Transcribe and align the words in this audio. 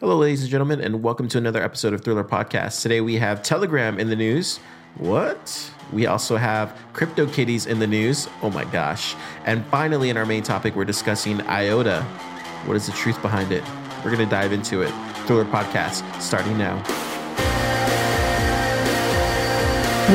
Hello, 0.00 0.16
ladies 0.16 0.42
and 0.42 0.50
gentlemen, 0.52 0.80
and 0.80 1.02
welcome 1.02 1.26
to 1.26 1.38
another 1.38 1.60
episode 1.60 1.92
of 1.92 2.04
Thriller 2.04 2.22
Podcast. 2.22 2.82
Today 2.82 3.00
we 3.00 3.16
have 3.16 3.42
Telegram 3.42 3.98
in 3.98 4.08
the 4.08 4.14
news. 4.14 4.58
What? 4.96 5.72
We 5.92 6.06
also 6.06 6.36
have 6.36 6.78
CryptoKitties 6.92 7.66
in 7.66 7.80
the 7.80 7.86
news. 7.88 8.28
Oh 8.40 8.48
my 8.48 8.62
gosh. 8.66 9.16
And 9.44 9.66
finally, 9.66 10.08
in 10.08 10.16
our 10.16 10.24
main 10.24 10.44
topic, 10.44 10.76
we're 10.76 10.84
discussing 10.84 11.40
IOTA. 11.48 12.04
What 12.64 12.76
is 12.76 12.86
the 12.86 12.92
truth 12.92 13.20
behind 13.22 13.50
it? 13.50 13.64
We're 14.04 14.14
going 14.14 14.24
to 14.24 14.30
dive 14.30 14.52
into 14.52 14.82
it. 14.82 14.92
Thriller 15.26 15.44
Podcast, 15.44 16.04
starting 16.22 16.56
now. 16.56 16.76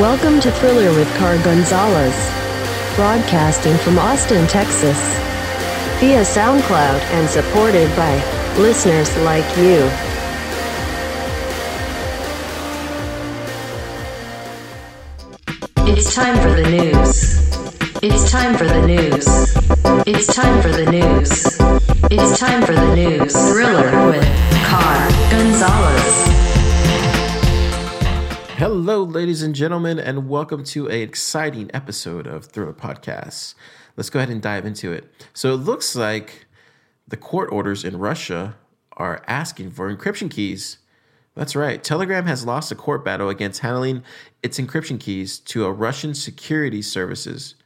Welcome 0.00 0.40
to 0.40 0.50
Thriller 0.50 0.96
with 0.96 1.14
Car 1.18 1.36
Gonzalez, 1.44 2.16
broadcasting 2.96 3.76
from 3.76 3.98
Austin, 3.98 4.46
Texas, 4.46 4.98
via 6.00 6.22
SoundCloud 6.22 7.00
and 7.12 7.28
supported 7.28 7.94
by 7.94 8.43
listeners 8.56 9.16
like 9.18 9.44
you. 9.56 9.90
It's 15.92 16.14
time 16.14 16.36
for 16.36 16.50
the 16.54 16.70
news. 16.70 17.34
It's 18.00 18.30
time 18.30 18.56
for 18.56 18.64
the 18.64 18.86
news. 18.86 19.26
It's 20.06 20.32
time 20.32 20.62
for 20.62 20.68
the 20.68 20.88
news. 20.88 21.30
It's 22.12 22.38
time 22.38 22.64
for 22.64 22.74
the 22.74 22.94
news. 22.94 23.32
Thriller 23.32 24.06
with 24.06 24.24
Car 24.66 25.08
Gonzalez. 25.30 26.24
Hello, 28.56 29.02
ladies 29.02 29.42
and 29.42 29.52
gentlemen, 29.52 29.98
and 29.98 30.28
welcome 30.28 30.62
to 30.64 30.86
an 30.86 31.00
exciting 31.00 31.72
episode 31.74 32.28
of 32.28 32.44
Thriller 32.44 32.72
Podcast. 32.72 33.54
Let's 33.96 34.10
go 34.10 34.20
ahead 34.20 34.30
and 34.30 34.40
dive 34.40 34.64
into 34.64 34.92
it. 34.92 35.12
So 35.32 35.54
it 35.54 35.56
looks 35.56 35.96
like 35.96 36.43
the 37.06 37.16
court 37.16 37.50
orders 37.52 37.84
in 37.84 37.98
Russia 37.98 38.56
are 38.92 39.22
asking 39.26 39.70
for 39.70 39.94
encryption 39.94 40.30
keys. 40.30 40.78
That's 41.34 41.56
right. 41.56 41.82
Telegram 41.82 42.26
has 42.26 42.46
lost 42.46 42.70
a 42.70 42.76
court 42.76 43.04
battle 43.04 43.28
against 43.28 43.60
handling 43.60 44.04
its 44.42 44.58
encryption 44.58 45.00
keys 45.00 45.38
to 45.40 45.64
a 45.64 45.72
Russian 45.72 46.14
security 46.14 46.80
services. 46.80 47.56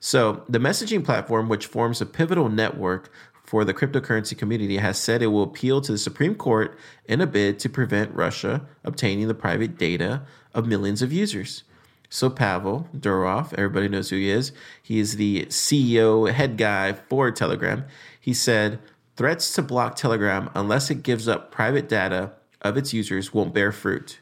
So, 0.00 0.44
the 0.48 0.58
messaging 0.58 1.04
platform, 1.04 1.50
which 1.50 1.66
forms 1.66 2.00
a 2.00 2.06
pivotal 2.06 2.48
network 2.48 3.12
for 3.44 3.64
the 3.66 3.74
cryptocurrency 3.74 4.36
community, 4.36 4.78
has 4.78 4.98
said 4.98 5.20
it 5.20 5.26
will 5.26 5.42
appeal 5.42 5.82
to 5.82 5.92
the 5.92 5.98
Supreme 5.98 6.34
Court 6.34 6.78
in 7.04 7.20
a 7.20 7.26
bid 7.26 7.58
to 7.58 7.68
prevent 7.68 8.14
Russia 8.14 8.66
obtaining 8.82 9.28
the 9.28 9.34
private 9.34 9.76
data 9.76 10.22
of 10.54 10.66
millions 10.66 11.02
of 11.02 11.12
users. 11.12 11.64
So, 12.08 12.30
Pavel 12.30 12.88
Durov, 12.96 13.52
everybody 13.52 13.88
knows 13.88 14.08
who 14.08 14.16
he 14.16 14.30
is. 14.30 14.52
He 14.82 14.98
is 14.98 15.16
the 15.16 15.44
CEO, 15.46 16.32
head 16.32 16.56
guy 16.56 16.94
for 16.94 17.30
Telegram. 17.30 17.84
He 18.20 18.34
said, 18.34 18.78
Threats 19.16 19.52
to 19.54 19.62
block 19.62 19.96
Telegram 19.96 20.50
unless 20.54 20.90
it 20.90 21.02
gives 21.02 21.26
up 21.26 21.50
private 21.50 21.88
data 21.88 22.32
of 22.62 22.76
its 22.76 22.92
users 22.92 23.34
won't 23.34 23.52
bear 23.52 23.72
fruit. 23.72 24.20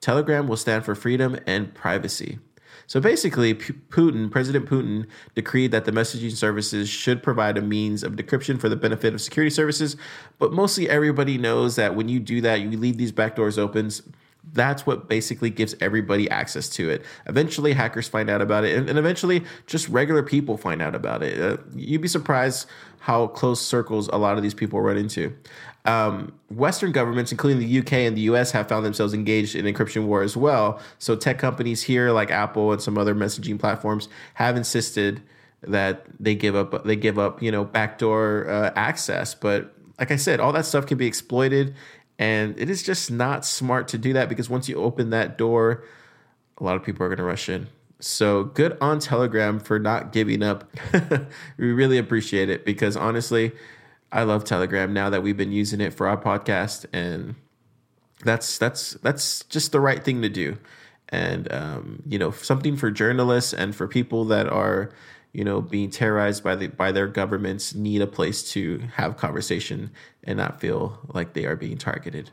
Telegram 0.00 0.46
will 0.46 0.56
stand 0.56 0.84
for 0.84 0.94
freedom 0.94 1.38
and 1.46 1.74
privacy. 1.74 2.38
So 2.86 3.00
basically, 3.00 3.54
Putin, 3.54 4.30
President 4.30 4.66
Putin, 4.66 5.06
decreed 5.34 5.70
that 5.72 5.84
the 5.84 5.92
messaging 5.92 6.32
services 6.32 6.88
should 6.88 7.22
provide 7.22 7.56
a 7.56 7.62
means 7.62 8.02
of 8.02 8.12
decryption 8.12 8.60
for 8.60 8.68
the 8.68 8.76
benefit 8.76 9.14
of 9.14 9.20
security 9.20 9.50
services. 9.50 9.96
But 10.38 10.52
mostly 10.52 10.88
everybody 10.88 11.38
knows 11.38 11.76
that 11.76 11.94
when 11.94 12.08
you 12.08 12.20
do 12.20 12.40
that, 12.42 12.60
you 12.60 12.78
leave 12.78 12.98
these 12.98 13.12
backdoors 13.12 13.58
open. 13.58 13.90
That's 14.52 14.84
what 14.84 15.08
basically 15.08 15.48
gives 15.48 15.74
everybody 15.80 16.28
access 16.28 16.68
to 16.70 16.90
it. 16.90 17.02
Eventually, 17.26 17.72
hackers 17.72 18.06
find 18.06 18.28
out 18.28 18.42
about 18.42 18.64
it, 18.64 18.76
and, 18.76 18.90
and 18.90 18.98
eventually, 18.98 19.42
just 19.66 19.88
regular 19.88 20.22
people 20.22 20.58
find 20.58 20.82
out 20.82 20.94
about 20.94 21.22
it. 21.22 21.40
Uh, 21.40 21.56
you'd 21.74 22.02
be 22.02 22.08
surprised 22.08 22.66
how 23.04 23.26
close 23.26 23.60
circles 23.60 24.08
a 24.14 24.16
lot 24.16 24.38
of 24.38 24.42
these 24.42 24.54
people 24.54 24.80
run 24.80 24.96
into. 24.96 25.30
Um, 25.84 26.32
Western 26.48 26.90
governments, 26.90 27.32
including 27.32 27.60
the 27.60 27.78
UK 27.80 27.92
and 27.92 28.16
the 28.16 28.22
US, 28.22 28.50
have 28.52 28.66
found 28.66 28.82
themselves 28.82 29.12
engaged 29.12 29.54
in 29.54 29.66
encryption 29.66 30.06
war 30.06 30.22
as 30.22 30.38
well. 30.38 30.80
So, 30.98 31.14
tech 31.14 31.38
companies 31.38 31.82
here, 31.82 32.12
like 32.12 32.30
Apple 32.30 32.72
and 32.72 32.80
some 32.80 32.96
other 32.96 33.14
messaging 33.14 33.60
platforms, 33.60 34.08
have 34.32 34.56
insisted 34.56 35.20
that 35.60 36.06
they 36.18 36.34
give 36.34 36.56
up 36.56 36.84
they 36.84 36.96
give 36.96 37.18
up 37.18 37.42
you 37.42 37.52
know 37.52 37.62
backdoor 37.62 38.48
uh, 38.48 38.72
access. 38.74 39.34
But 39.34 39.74
like 39.98 40.10
I 40.10 40.16
said, 40.16 40.40
all 40.40 40.52
that 40.52 40.64
stuff 40.64 40.86
can 40.86 40.96
be 40.96 41.06
exploited, 41.06 41.74
and 42.18 42.58
it 42.58 42.70
is 42.70 42.82
just 42.82 43.10
not 43.10 43.44
smart 43.44 43.86
to 43.88 43.98
do 43.98 44.14
that 44.14 44.30
because 44.30 44.48
once 44.48 44.66
you 44.66 44.76
open 44.76 45.10
that 45.10 45.36
door, 45.36 45.84
a 46.56 46.64
lot 46.64 46.76
of 46.76 46.82
people 46.82 47.04
are 47.04 47.10
going 47.10 47.18
to 47.18 47.24
rush 47.24 47.50
in. 47.50 47.66
So 48.00 48.44
good 48.44 48.76
on 48.80 48.98
Telegram 48.98 49.60
for 49.60 49.78
not 49.78 50.12
giving 50.12 50.42
up. 50.42 50.70
we 51.58 51.72
really 51.72 51.98
appreciate 51.98 52.50
it 52.50 52.64
because 52.64 52.96
honestly, 52.96 53.52
I 54.12 54.22
love 54.22 54.44
Telegram 54.44 54.92
now 54.92 55.10
that 55.10 55.22
we've 55.22 55.36
been 55.36 55.52
using 55.52 55.80
it 55.80 55.94
for 55.94 56.06
our 56.06 56.16
podcast, 56.16 56.86
and 56.92 57.34
that's 58.24 58.58
that's 58.58 58.92
that's 58.94 59.44
just 59.44 59.72
the 59.72 59.80
right 59.80 60.02
thing 60.02 60.22
to 60.22 60.28
do. 60.28 60.58
And 61.08 61.52
um, 61.52 62.02
you 62.06 62.18
know, 62.18 62.30
something 62.30 62.76
for 62.76 62.90
journalists 62.90 63.52
and 63.52 63.74
for 63.74 63.88
people 63.88 64.24
that 64.26 64.48
are 64.48 64.90
you 65.32 65.44
know 65.44 65.60
being 65.60 65.90
terrorized 65.90 66.44
by 66.44 66.54
the 66.54 66.68
by 66.68 66.92
their 66.92 67.08
governments 67.08 67.74
need 67.74 68.02
a 68.02 68.06
place 68.06 68.48
to 68.52 68.82
have 68.94 69.16
conversation 69.16 69.90
and 70.22 70.36
not 70.36 70.60
feel 70.60 71.00
like 71.12 71.32
they 71.32 71.44
are 71.44 71.56
being 71.56 71.78
targeted. 71.78 72.30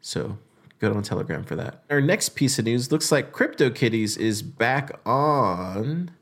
So 0.00 0.38
Good 0.78 0.92
on 0.94 1.02
Telegram 1.02 1.42
for 1.42 1.56
that. 1.56 1.82
Our 1.90 2.00
next 2.00 2.30
piece 2.30 2.58
of 2.58 2.64
news 2.64 2.92
looks 2.92 3.10
like 3.10 3.32
CryptoKitties 3.32 4.16
is 4.16 4.42
back 4.42 4.92
on 5.04 6.12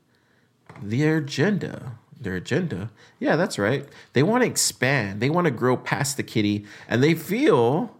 their 0.81 1.17
agenda. 1.17 1.99
Their 2.19 2.35
agenda? 2.35 2.89
Yeah, 3.19 3.35
that's 3.35 3.59
right. 3.59 3.87
They 4.13 4.23
want 4.23 4.43
to 4.43 4.49
expand, 4.49 5.21
they 5.21 5.29
want 5.29 5.45
to 5.45 5.51
grow 5.51 5.77
past 5.77 6.17
the 6.17 6.23
kitty, 6.23 6.65
and 6.87 7.03
they 7.03 7.13
feel 7.13 7.95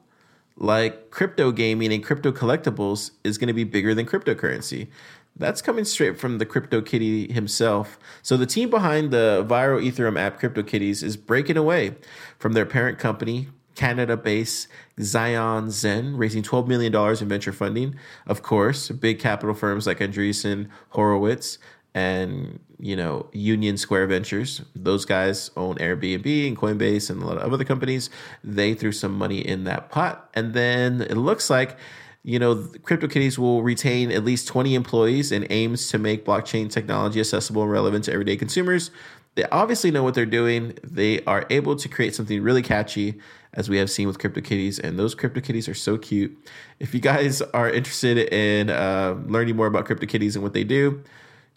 like 0.56 1.12
crypto 1.12 1.52
gaming 1.52 1.94
and 1.94 2.04
crypto 2.04 2.32
collectibles 2.32 3.12
is 3.24 3.38
going 3.38 3.48
to 3.48 3.54
be 3.54 3.64
bigger 3.64 3.94
than 3.94 4.08
cryptocurrency. 4.08 4.88
That's 5.36 5.62
coming 5.62 5.86
straight 5.86 6.20
from 6.20 6.40
the 6.40 6.48
CryptoKitty 6.48 7.32
himself. 7.32 8.00
So 8.24 8.38
the 8.38 8.48
team 8.48 8.72
behind 8.72 9.12
the 9.12 9.46
viral 9.48 9.86
Ethereum 9.86 10.20
app 10.20 10.42
CryptoKitties 10.42 11.04
is 11.04 11.16
breaking 11.16 11.58
away 11.58 11.96
from 12.40 12.54
their 12.54 12.66
parent 12.66 12.98
company 12.98 13.50
Canada 13.78 14.18
based 14.18 14.68
Axiom 15.00 15.70
Zen, 15.70 16.18
raising 16.18 16.42
$12 16.42 16.68
million 16.68 16.94
in 16.94 17.28
venture 17.30 17.54
funding. 17.54 17.96
Of 18.26 18.42
course, 18.42 18.90
big 18.90 19.20
capital 19.20 19.54
firms 19.54 19.86
like 19.86 20.00
Andreessen 20.00 20.68
Horowitz 20.90 21.60
and 21.94 22.60
you 22.80 22.96
know 22.96 23.28
Union 23.34 23.78
Square 23.78 24.08
Ventures. 24.08 24.62
Those 24.76 25.06
guys 25.06 25.52
own 25.56 25.76
Airbnb 25.76 26.48
and 26.48 26.58
Coinbase 26.58 27.10
and 27.10 27.22
a 27.22 27.26
lot 27.26 27.38
of 27.38 27.54
other 27.54 27.64
companies. 27.64 28.10
They 28.44 28.74
threw 28.74 28.92
some 28.92 29.18
money 29.18 29.40
in 29.40 29.64
that 29.64 29.90
pot, 29.90 30.30
and 30.34 30.54
then 30.54 31.02
it 31.02 31.16
looks 31.16 31.50
like 31.50 31.78
you 32.24 32.40
know 32.40 32.56
CryptoKitties 32.56 33.38
will 33.38 33.64
retain 33.64 34.12
at 34.12 34.24
least 34.24 34.48
20 34.48 34.76
employees 34.76 35.32
and 35.32 35.48
aims 35.50 35.88
to 35.90 35.98
make 35.98 36.26
blockchain 36.26 36.70
technology 36.70 37.20
accessible 37.20 37.64
and 37.64 37.72
relevant 37.72 38.06
to 38.06 38.14
everyday 38.14 38.38
consumers. 38.38 38.92
They 39.34 39.46
obviously 39.52 39.92
know 39.92 40.02
what 40.02 40.16
they're 40.16 40.26
doing. 40.26 40.78
They 40.84 41.24
are 41.26 41.46
able 41.52 41.76
to 41.76 41.88
create 41.88 42.16
something 42.16 42.42
really 42.42 42.64
catchy 42.64 43.20
as 43.58 43.70
we 43.70 43.78
have 43.78 43.90
seen 43.90 44.08
with 44.08 44.20
CryptoKitties, 44.20 44.80
and 44.80 44.98
those 44.98 45.16
CryptoKitties 45.16 45.68
are 45.68 45.74
so 45.74 45.98
cute. 45.98 46.38
If 46.80 46.94
you 46.94 47.02
guys 47.02 47.42
are 47.42 47.70
interested 47.70 48.32
in 48.32 48.70
uh, 48.70 49.18
learning 49.26 49.56
more 49.56 49.66
about 49.66 49.86
CryptoKitties 49.88 50.36
and 50.36 50.44
what 50.44 50.54
they 50.54 50.64
do, 50.64 51.04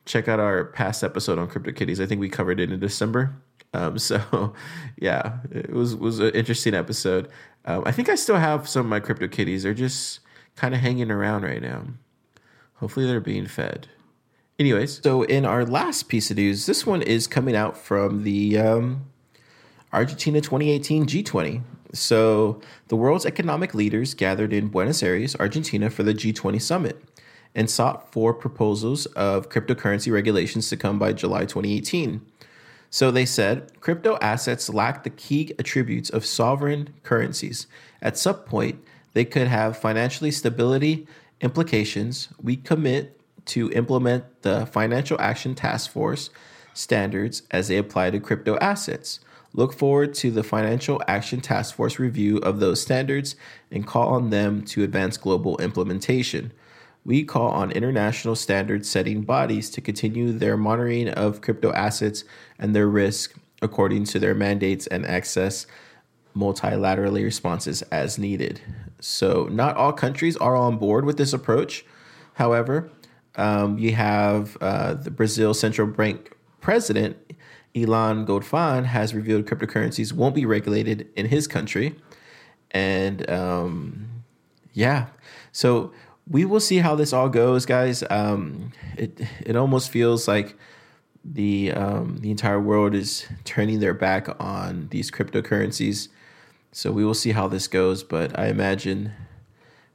check 0.07 0.27
out 0.27 0.41
our 0.41 0.65
past 0.65 1.05
episode 1.05 1.39
on 1.39 1.47
CryptoKitties. 1.47 2.03
I 2.03 2.07
think 2.07 2.19
we 2.19 2.31
covered 2.31 2.59
it 2.59 2.73
in 2.73 2.81
December. 2.81 3.37
Um, 3.75 3.99
so, 4.09 4.55
yeah, 4.97 5.41
it 5.53 5.71
was 5.73 5.95
was 5.95 6.19
an 6.19 6.31
interesting 6.31 6.75
episode. 6.75 7.29
Um, 7.67 7.83
I 7.85 7.93
think 7.93 8.09
I 8.09 8.15
still 8.15 8.37
have 8.37 8.67
some 8.67 8.81
of 8.81 8.87
my 8.87 9.01
CryptoKitties. 9.01 9.63
They're 9.63 9.75
just 9.75 10.21
kind 10.57 10.75
of 10.75 10.81
hanging 10.81 11.11
around 11.11 11.43
right 11.43 11.61
now. 11.61 11.85
Hopefully, 12.77 13.07
they're 13.07 13.21
being 13.21 13.47
fed. 13.47 13.89
Anyways, 14.59 15.01
so 15.03 15.23
in 15.23 15.45
our 15.45 15.67
last 15.67 16.09
piece 16.09 16.31
of 16.31 16.39
news, 16.39 16.65
this 16.65 16.87
one 16.87 17.03
is 17.03 17.27
coming 17.27 17.55
out 17.55 17.77
from 17.77 18.25
the 18.25 18.59
um, 18.59 19.11
Argentina 19.93 20.41
2018 20.41 21.05
G20. 21.07 21.63
So, 21.93 22.61
the 22.89 22.97
world's 22.97 23.27
economic 23.27 23.75
leaders 23.75 24.15
gathered 24.15 24.53
in 24.53 24.69
Buenos 24.69 25.03
Aires, 25.03 25.35
Argentina 25.37 25.91
for 25.91 26.05
the 26.05 26.15
G20 26.15 26.61
summit 26.63 27.03
and 27.55 27.69
sought 27.69 28.13
for 28.13 28.33
proposals 28.33 29.07
of 29.07 29.49
cryptocurrency 29.49 30.13
regulations 30.13 30.69
to 30.69 30.77
come 30.77 30.99
by 30.99 31.13
July 31.13 31.41
2018. 31.41 32.25
So 32.91 33.11
they 33.11 33.25
said 33.25 33.81
crypto 33.81 34.19
assets 34.21 34.69
lack 34.69 35.05
the 35.05 35.11
key 35.11 35.53
attributes 35.59 36.11
of 36.11 36.27
sovereign 36.27 36.91
currencies. 37.03 37.67
At 38.03 38.19
some 38.19 38.37
point, 38.37 38.85
they 39.13 39.25
could 39.25 39.47
have 39.47 39.77
financially 39.77 40.31
stability 40.31 41.07
implications. 41.41 42.29
We 42.43 42.57
commit 42.57 43.21
to 43.47 43.71
implement 43.73 44.43
the 44.43 44.67
Financial 44.67 45.21
Action 45.21 45.55
Task 45.55 45.91
Force 45.91 46.31
standards 46.75 47.43
as 47.51 47.69
they 47.69 47.77
apply 47.77 48.11
to 48.11 48.21
crypto 48.21 48.57
assets. 48.59 49.21
Look 49.53 49.73
forward 49.73 50.15
to 50.15 50.31
the 50.31 50.45
Financial 50.45 51.03
Action 51.09 51.41
Task 51.41 51.75
Force 51.75 51.99
review 51.99 52.39
of 52.39 52.61
those 52.61 52.81
standards 52.81 53.35
and 53.71 53.87
call 53.87 54.15
on 54.15 54.31
them 54.31 54.63
to 54.67 54.85
advance 54.85 55.17
global 55.17 55.59
implementation. 55.59 56.53
We 57.05 57.25
call 57.25 57.51
on 57.51 57.73
international 57.73 58.37
standard 58.37 58.87
setting 58.87 59.23
bodies 59.23 59.71
to 59.71 59.81
continue 59.81 60.33
their 60.33 60.57
monitoring 60.57 61.09
of 61.09 61.41
crypto 61.41 61.73
assets 61.73 62.25
and 62.59 62.77
their 62.77 62.89
risk 62.89 63.35
according 63.63 64.05
to 64.05 64.19
their 64.19 64.35
mandates 64.35 64.87
and 64.87 65.05
access 65.05 65.67
multilaterally 66.37 67.25
responses 67.25 67.83
as 67.91 68.19
needed. 68.19 68.61
So, 69.01 69.49
not 69.51 69.77
all 69.77 69.93
countries 69.93 70.37
are 70.37 70.55
on 70.55 70.77
board 70.77 71.05
with 71.05 71.17
this 71.17 71.33
approach. 71.33 71.85
However, 72.35 72.91
um, 73.37 73.79
you 73.79 73.95
have 73.95 74.57
uh, 74.61 74.95
the 74.95 75.11
Brazil 75.11 75.55
Central 75.55 75.89
Bank 75.89 76.33
president, 76.61 77.17
Ilan 77.75 78.27
Goldfajn, 78.27 78.85
has 78.85 79.15
revealed 79.15 79.47
cryptocurrencies 79.47 80.13
won't 80.13 80.35
be 80.35 80.45
regulated 80.45 81.09
in 81.15 81.27
his 81.27 81.47
country. 81.47 81.97
And 82.71 83.29
um, 83.31 84.23
yeah, 84.73 85.07
so 85.53 85.93
we 86.29 86.45
will 86.45 86.61
see 86.61 86.79
how 86.79 86.95
this 86.95 87.13
all 87.13 87.29
goes, 87.29 87.67
guys. 87.67 88.05
Um, 88.11 88.73
it 88.97 89.21
it 89.45 89.57
almost 89.57 89.91
feels 89.91 90.29
like 90.29 90.57
the 91.25 91.73
um, 91.73 92.19
the 92.21 92.31
entire 92.31 92.61
world 92.61 92.95
is 92.95 93.27
turning 93.45 93.81
their 93.81 93.95
back 93.95 94.29
on 94.41 94.89
these 94.91 95.11
cryptocurrencies. 95.11 96.09
So 96.73 96.93
we 96.93 97.05
will 97.05 97.15
see 97.15 97.33
how 97.33 97.49
this 97.49 97.67
goes, 97.67 98.05
but 98.05 98.39
I 98.39 98.47
imagine 98.47 99.13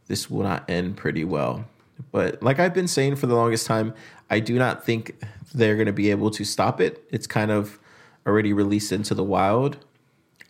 this 0.08 0.30
will 0.30 0.44
not 0.44 0.70
end 0.70 0.98
pretty 0.98 1.24
well. 1.24 1.66
But 2.12 2.44
like 2.44 2.60
I've 2.60 2.74
been 2.74 2.90
saying 2.90 3.16
for 3.16 3.28
the 3.28 3.36
longest 3.36 3.66
time, 3.66 3.94
I 4.30 4.40
do 4.40 4.60
not 4.60 4.86
think 4.86 5.16
they're 5.56 5.76
going 5.76 5.88
to 5.88 5.94
be 5.94 6.12
able 6.12 6.32
to 6.32 6.44
stop 6.44 6.82
it. 6.82 7.04
It's 7.12 7.28
kind 7.28 7.52
of 7.52 7.80
already 8.28 8.54
released 8.54 8.92
into 8.92 9.14
the 9.14 9.24
wild. 9.24 9.78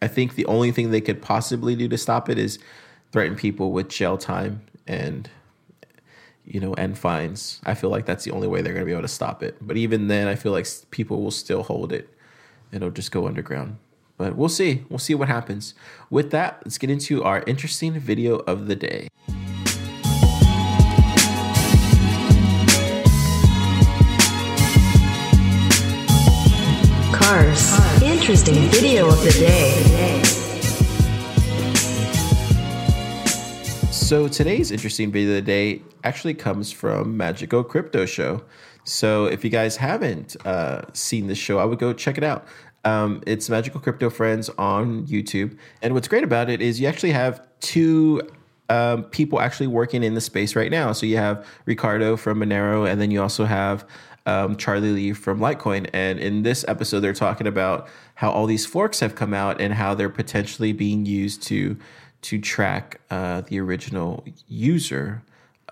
I 0.02 0.08
think 0.08 0.36
the 0.36 0.46
only 0.46 0.72
thing 0.72 0.92
they 0.92 1.02
could 1.02 1.22
possibly 1.22 1.76
do 1.76 1.88
to 1.88 1.98
stop 1.98 2.30
it 2.30 2.38
is 2.38 2.60
threaten 3.12 3.36
people 3.36 3.72
with 3.72 3.90
jail 3.90 4.18
time 4.18 4.62
and 4.88 5.30
you 6.46 6.60
know 6.60 6.74
and 6.76 6.98
fines. 6.98 7.60
I 7.66 7.74
feel 7.74 7.90
like 7.90 8.06
that's 8.06 8.24
the 8.24 8.32
only 8.32 8.48
way 8.48 8.62
they're 8.62 8.74
going 8.74 8.86
to 8.86 8.86
be 8.86 8.92
able 8.92 9.02
to 9.04 9.08
stop 9.08 9.42
it. 9.42 9.58
But 9.62 9.78
even 9.78 10.08
then, 10.08 10.28
I 10.28 10.36
feel 10.36 10.52
like 10.52 10.68
people 10.92 11.22
will 11.22 11.32
still 11.32 11.64
hold 11.64 11.92
it. 11.92 12.10
It'll 12.72 12.92
just 12.92 13.12
go 13.12 13.28
underground. 13.28 13.78
But 14.18 14.36
we'll 14.36 14.50
see. 14.50 14.86
We'll 14.90 15.00
see 15.00 15.16
what 15.16 15.28
happens. 15.28 15.74
With 16.10 16.32
that, 16.32 16.62
let's 16.64 16.78
get 16.78 16.90
into 16.90 17.24
our 17.24 17.44
interesting 17.48 18.00
video 18.00 18.38
of 18.40 18.68
the 18.68 18.76
day. 18.76 19.10
Cars. 27.26 28.04
Interesting 28.04 28.70
video 28.70 29.08
of 29.08 29.20
the 29.24 29.32
day. 29.32 30.22
So 33.92 34.28
today's 34.28 34.70
interesting 34.70 35.12
video 35.12 35.30
of 35.30 35.36
the 35.38 35.42
day 35.42 35.82
actually 36.04 36.36
comes 36.36 36.72
from 36.72 37.18
Magical 37.18 37.64
Crypto 37.64 38.06
Show. 38.06 38.44
So 38.84 39.26
if 39.26 39.44
you 39.44 39.50
guys 39.50 39.76
haven't 39.76 40.36
uh, 40.46 40.84
seen 40.94 41.26
this 41.26 41.40
show, 41.40 41.58
I 41.58 41.66
would 41.66 41.80
go 41.80 41.94
check 41.94 42.20
it 42.20 42.24
out. 42.24 42.46
Um, 42.84 43.24
it's 43.26 43.50
Magical 43.50 43.80
Crypto 43.80 44.12
Friends 44.12 44.50
on 44.60 45.08
YouTube, 45.08 45.58
and 45.82 45.96
what's 45.96 46.08
great 46.08 46.24
about 46.24 46.52
it 46.52 46.62
is 46.62 46.80
you 46.80 46.88
actually 46.88 47.14
have 47.14 47.42
two 47.60 48.22
um, 48.70 49.04
people 49.06 49.40
actually 49.40 49.68
working 49.68 50.04
in 50.04 50.14
the 50.14 50.22
space 50.22 50.56
right 50.56 50.70
now. 50.70 50.92
So 50.92 51.08
you 51.08 51.18
have 51.18 51.44
Ricardo 51.66 52.18
from 52.18 52.40
Monero, 52.40 52.88
and 52.88 53.02
then 53.02 53.10
you 53.10 53.20
also 53.20 53.46
have 53.46 53.84
um, 54.26 54.56
Charlie 54.56 54.92
Lee 54.92 55.14
from 55.14 55.40
Litecoin. 55.40 55.90
And 55.94 56.20
in 56.20 56.44
this 56.44 56.66
episode, 56.68 57.02
they're 57.02 57.14
talking 57.14 57.48
about 57.48 57.88
how 58.16 58.32
all 58.32 58.46
these 58.46 58.66
forks 58.66 59.00
have 59.00 59.16
come 59.16 59.34
out 59.34 59.62
and 59.62 59.74
how 59.74 59.94
they're 59.94 60.10
potentially 60.10 60.74
being 60.74 61.06
used 61.06 61.44
to 61.44 61.78
to 62.22 62.40
track 62.40 63.02
uh, 63.12 63.42
the 63.42 63.60
original 63.60 64.26
user 64.48 65.22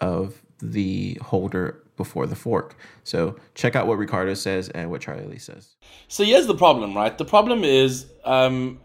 of 0.01 0.43
the 0.59 1.17
holder 1.21 1.81
before 1.97 2.27
the 2.27 2.35
fork. 2.35 2.75
So 3.03 3.35
check 3.55 3.75
out 3.75 3.87
what 3.87 3.97
Ricardo 3.97 4.35
says 4.35 4.69
and 4.69 4.91
what 4.91 5.01
Charlie 5.01 5.25
Lee 5.25 5.39
says. 5.39 5.75
So 6.07 6.23
here's 6.23 6.45
the 6.45 6.55
problem, 6.55 6.95
right? 6.95 7.17
The 7.17 7.25
problem 7.25 7.63
is 7.63 8.05
um, 8.23 8.79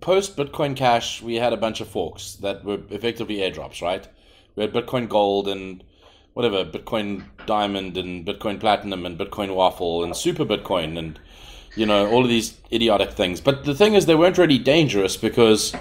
post 0.00 0.36
Bitcoin 0.36 0.74
Cash, 0.76 1.22
we 1.22 1.36
had 1.36 1.52
a 1.52 1.56
bunch 1.56 1.80
of 1.80 1.88
forks 1.88 2.34
that 2.36 2.64
were 2.64 2.80
effectively 2.90 3.36
airdrops, 3.36 3.80
right? 3.80 4.08
We 4.56 4.64
had 4.64 4.72
Bitcoin 4.72 5.08
Gold 5.08 5.46
and 5.48 5.84
whatever, 6.38 6.64
Bitcoin 6.64 7.24
Diamond 7.46 7.96
and 7.96 8.24
Bitcoin 8.24 8.60
Platinum 8.60 9.04
and 9.04 9.18
Bitcoin 9.18 9.56
Waffle 9.56 10.04
and 10.04 10.14
Super 10.14 10.44
Bitcoin 10.44 10.96
and 10.96 11.18
you 11.74 11.84
know 11.84 12.08
all 12.08 12.22
of 12.22 12.28
these 12.28 12.56
idiotic 12.72 13.10
things. 13.10 13.40
But 13.40 13.64
the 13.64 13.74
thing 13.74 13.94
is, 13.94 14.06
they 14.06 14.14
weren't 14.14 14.38
really 14.38 14.56
dangerous 14.58 15.16
because 15.16 15.74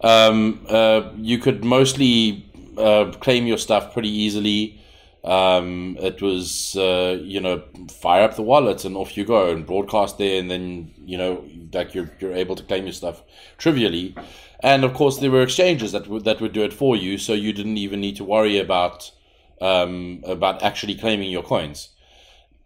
um, 0.00 0.66
uh, 0.68 1.10
you 1.16 1.38
could 1.38 1.64
mostly 1.64 2.44
uh, 2.76 3.12
claim 3.20 3.46
your 3.46 3.56
stuff 3.56 3.92
pretty 3.92 4.08
easily. 4.08 4.82
Um, 5.22 5.96
it 6.00 6.20
was, 6.20 6.76
uh, 6.76 7.20
you 7.22 7.40
know, 7.40 7.62
fire 7.88 8.24
up 8.24 8.34
the 8.34 8.42
wallet 8.42 8.84
and 8.84 8.96
off 8.96 9.16
you 9.16 9.24
go 9.24 9.50
and 9.50 9.64
broadcast 9.64 10.18
there, 10.18 10.40
and 10.40 10.50
then 10.50 10.92
you 11.04 11.18
know, 11.18 11.44
like 11.72 11.94
you're 11.94 12.10
you're 12.18 12.34
able 12.34 12.56
to 12.56 12.64
claim 12.64 12.82
your 12.82 12.94
stuff 12.94 13.22
trivially. 13.58 14.16
And 14.58 14.82
of 14.82 14.92
course, 14.92 15.18
there 15.18 15.30
were 15.30 15.42
exchanges 15.42 15.92
that 15.92 16.24
that 16.24 16.40
would 16.40 16.52
do 16.52 16.64
it 16.64 16.72
for 16.72 16.96
you, 16.96 17.16
so 17.16 17.32
you 17.32 17.52
didn't 17.52 17.76
even 17.76 18.00
need 18.00 18.16
to 18.16 18.24
worry 18.24 18.58
about 18.58 19.12
um, 19.60 20.22
about 20.26 20.62
actually 20.62 20.94
claiming 20.94 21.30
your 21.30 21.42
coins. 21.42 21.90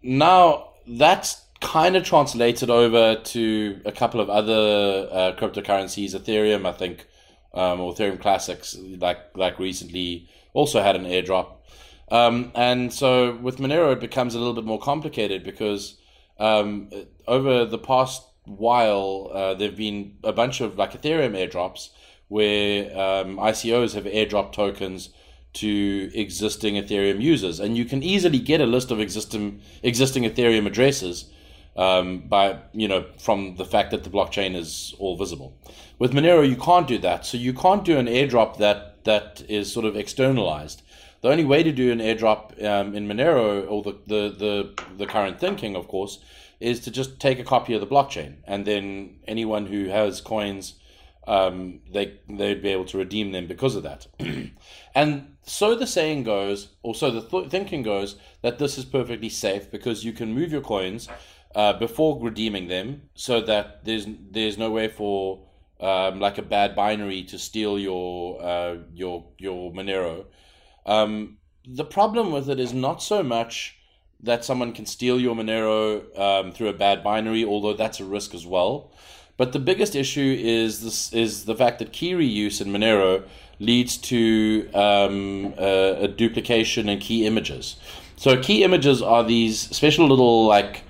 Now 0.02 0.70
that's 0.86 1.42
kind 1.60 1.96
of 1.96 2.04
translated 2.04 2.68
over 2.68 3.16
to 3.16 3.80
a 3.84 3.92
couple 3.92 4.20
of 4.20 4.28
other 4.28 5.08
uh, 5.10 5.32
cryptocurrencies. 5.38 6.14
Ethereum, 6.14 6.66
I 6.66 6.72
think, 6.72 7.06
um, 7.54 7.80
or 7.80 7.94
Ethereum 7.94 8.20
Classics, 8.20 8.76
like 8.98 9.18
like 9.34 9.58
recently, 9.58 10.28
also 10.52 10.82
had 10.82 10.96
an 10.96 11.04
airdrop. 11.04 11.52
Um, 12.10 12.52
and 12.54 12.92
so 12.92 13.36
with 13.36 13.58
Monero, 13.58 13.92
it 13.92 14.00
becomes 14.00 14.34
a 14.34 14.38
little 14.38 14.54
bit 14.54 14.64
more 14.64 14.78
complicated 14.78 15.42
because 15.42 15.96
um, 16.38 16.90
over 17.26 17.64
the 17.64 17.78
past 17.78 18.22
while, 18.44 19.30
uh, 19.32 19.54
there've 19.54 19.76
been 19.76 20.16
a 20.22 20.32
bunch 20.32 20.60
of 20.60 20.76
like 20.76 21.00
Ethereum 21.00 21.32
airdrops 21.32 21.90
where 22.28 22.90
um, 22.90 23.36
ICOs 23.38 23.94
have 23.94 24.04
airdrop 24.04 24.52
tokens 24.52 25.10
to 25.54 26.10
existing 26.14 26.74
Ethereum 26.74 27.20
users, 27.20 27.60
and 27.60 27.76
you 27.76 27.84
can 27.84 28.02
easily 28.02 28.38
get 28.38 28.60
a 28.60 28.66
list 28.66 28.90
of 28.90 29.00
existing 29.00 29.60
existing 29.82 30.24
Ethereum 30.24 30.66
addresses 30.66 31.26
um, 31.76 32.20
by 32.20 32.58
you 32.72 32.88
know 32.88 33.06
from 33.18 33.56
the 33.56 33.64
fact 33.64 33.90
that 33.90 34.04
the 34.04 34.10
blockchain 34.10 34.54
is 34.54 34.94
all 34.98 35.16
visible. 35.16 35.56
With 35.98 36.12
Monero, 36.12 36.48
you 36.48 36.56
can't 36.56 36.88
do 36.88 36.98
that, 36.98 37.24
so 37.24 37.38
you 37.38 37.52
can't 37.52 37.84
do 37.84 37.98
an 37.98 38.06
airdrop 38.06 38.58
that 38.58 39.04
that 39.04 39.42
is 39.48 39.72
sort 39.72 39.86
of 39.86 39.96
externalized. 39.96 40.82
The 41.20 41.30
only 41.30 41.44
way 41.44 41.62
to 41.62 41.72
do 41.72 41.90
an 41.90 42.00
airdrop 42.00 42.62
um, 42.62 42.94
in 42.94 43.08
Monero, 43.08 43.66
or 43.70 43.82
the, 43.82 43.92
the 44.06 44.36
the 44.36 44.84
the 44.98 45.06
current 45.06 45.38
thinking, 45.38 45.76
of 45.76 45.88
course, 45.88 46.18
is 46.60 46.80
to 46.80 46.90
just 46.90 47.20
take 47.20 47.38
a 47.38 47.44
copy 47.44 47.74
of 47.74 47.80
the 47.80 47.86
blockchain, 47.86 48.34
and 48.46 48.66
then 48.66 49.16
anyone 49.26 49.66
who 49.66 49.86
has 49.86 50.20
coins 50.20 50.74
um, 51.26 51.80
they 51.90 52.18
they'd 52.28 52.62
be 52.62 52.70
able 52.70 52.84
to 52.86 52.98
redeem 52.98 53.32
them 53.32 53.46
because 53.46 53.76
of 53.76 53.82
that. 53.82 54.06
and 54.94 55.36
so 55.42 55.74
the 55.74 55.86
saying 55.86 56.24
goes, 56.24 56.68
or 56.82 56.94
so 56.94 57.10
the 57.10 57.22
th- 57.22 57.50
thinking 57.50 57.82
goes, 57.82 58.16
that 58.42 58.58
this 58.58 58.78
is 58.78 58.84
perfectly 58.84 59.28
safe 59.28 59.70
because 59.70 60.04
you 60.04 60.12
can 60.12 60.34
move 60.34 60.52
your 60.52 60.60
coins 60.60 61.08
uh, 61.54 61.72
before 61.72 62.20
redeeming 62.20 62.68
them, 62.68 63.02
so 63.14 63.40
that 63.40 63.84
there's 63.84 64.06
there's 64.30 64.58
no 64.58 64.70
way 64.70 64.88
for 64.88 65.40
um, 65.80 66.20
like 66.20 66.38
a 66.38 66.42
bad 66.42 66.74
binary 66.74 67.22
to 67.24 67.38
steal 67.38 67.78
your 67.78 68.42
uh, 68.42 68.76
your 68.92 69.24
your 69.38 69.72
Monero. 69.72 70.26
Um, 70.86 71.38
the 71.66 71.84
problem 71.84 72.32
with 72.32 72.50
it 72.50 72.60
is 72.60 72.74
not 72.74 73.02
so 73.02 73.22
much 73.22 73.78
that 74.22 74.44
someone 74.44 74.72
can 74.72 74.86
steal 74.86 75.20
your 75.20 75.34
Monero 75.34 76.18
um, 76.18 76.52
through 76.52 76.68
a 76.68 76.72
bad 76.74 77.02
binary, 77.02 77.44
although 77.44 77.74
that's 77.74 78.00
a 78.00 78.04
risk 78.04 78.34
as 78.34 78.46
well. 78.46 78.92
But 79.36 79.52
the 79.52 79.58
biggest 79.58 79.96
issue 79.96 80.36
is 80.38 80.82
this 80.82 81.12
is 81.12 81.44
the 81.44 81.56
fact 81.56 81.80
that 81.80 81.92
key 81.92 82.12
reuse 82.12 82.60
in 82.60 82.68
Monero 82.68 83.24
leads 83.58 83.96
to 83.96 84.68
um, 84.74 85.54
a, 85.58 86.04
a, 86.04 86.08
duplication 86.08 86.88
in 86.88 86.98
key 86.98 87.26
images. 87.26 87.76
So 88.16 88.40
key 88.40 88.62
images 88.62 89.02
are 89.02 89.24
these 89.24 89.58
special 89.60 90.06
little 90.06 90.46
like 90.46 90.82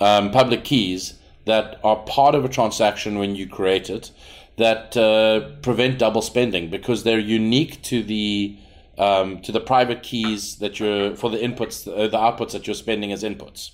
um, 0.00 0.30
public 0.30 0.64
keys 0.64 1.14
that 1.44 1.80
are 1.82 1.96
part 1.96 2.34
of 2.34 2.44
a 2.44 2.48
transaction 2.48 3.18
when 3.18 3.34
you 3.34 3.48
create 3.48 3.90
it 3.90 4.10
that 4.56 4.96
uh, 4.96 5.56
prevent 5.62 5.98
double 5.98 6.22
spending 6.22 6.68
because 6.70 7.04
they're 7.04 7.18
unique 7.18 7.82
to 7.82 8.02
the 8.02 8.56
um, 8.98 9.40
to 9.42 9.52
the 9.52 9.60
private 9.60 10.02
keys 10.02 10.56
that 10.56 10.78
you're 10.78 11.16
for 11.16 11.30
the 11.30 11.38
inputs 11.38 11.86
uh, 11.88 12.08
the 12.08 12.18
outputs 12.18 12.52
that 12.52 12.66
you're 12.66 12.74
spending 12.74 13.12
as 13.12 13.22
inputs. 13.22 13.70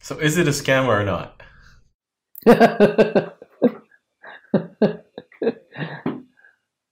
So 0.00 0.18
is 0.18 0.38
it 0.38 0.48
a 0.48 0.52
scam 0.52 0.86
or 0.86 1.04
not? 1.04 1.42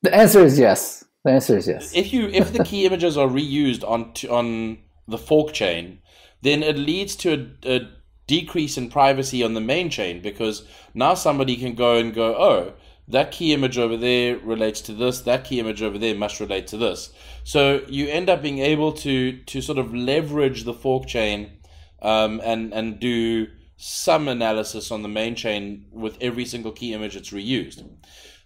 The 0.03 0.15
answer 0.15 0.41
is 0.41 0.59
yes. 0.59 1.05
The 1.25 1.33
answer 1.33 1.57
is 1.57 1.67
yes. 1.67 1.95
If 1.95 2.12
you 2.12 2.29
if 2.29 2.53
the 2.53 2.65
key 2.65 2.87
images 2.87 3.17
are 3.17 3.29
reused 3.29 3.88
on 3.88 4.12
on 4.31 4.79
the 5.09 5.19
fork 5.19 5.53
chain, 5.53 6.00
then 6.43 6.62
it 6.62 6.76
leads 6.76 7.17
to 7.17 7.33
a, 7.65 7.76
a 7.76 7.91
decrease 8.26 8.76
in 8.76 8.91
privacy 8.91 9.43
on 9.43 9.55
the 9.55 9.61
main 9.61 9.88
chain 9.91 10.21
because 10.21 10.65
now 10.95 11.15
somebody 11.15 11.57
can 11.57 11.75
go 11.75 11.97
and 11.97 12.12
go, 12.12 12.35
oh, 12.35 12.73
that 13.09 13.31
key 13.31 13.53
image 13.53 13.79
over 13.79 13.97
there 13.97 14.37
relates 14.38 14.81
to 14.81 14.93
this, 14.93 15.21
that 15.21 15.45
key 15.45 15.61
image 15.61 15.81
over 15.83 15.97
there 15.97 16.15
must 16.15 16.41
relate 16.41 16.67
to 16.67 16.76
this. 16.76 17.12
So 17.45 17.83
you 17.88 18.09
end 18.09 18.29
up 18.29 18.43
being 18.43 18.59
able 18.59 18.93
to 18.93 19.38
to 19.38 19.61
sort 19.61 19.79
of 19.79 19.95
leverage 19.95 20.65
the 20.65 20.75
fork 20.75 21.07
chain 21.07 21.59
um, 22.03 22.41
and 22.45 22.73
and 22.73 22.99
do 22.99 23.47
some 23.76 24.26
analysis 24.26 24.91
on 24.91 25.03
the 25.03 25.09
main 25.09 25.35
chain 25.35 25.87
with 25.93 26.17
every 26.21 26.45
single 26.47 26.73
key 26.73 26.95
image 26.95 27.15
that's 27.15 27.31
reused. 27.31 27.87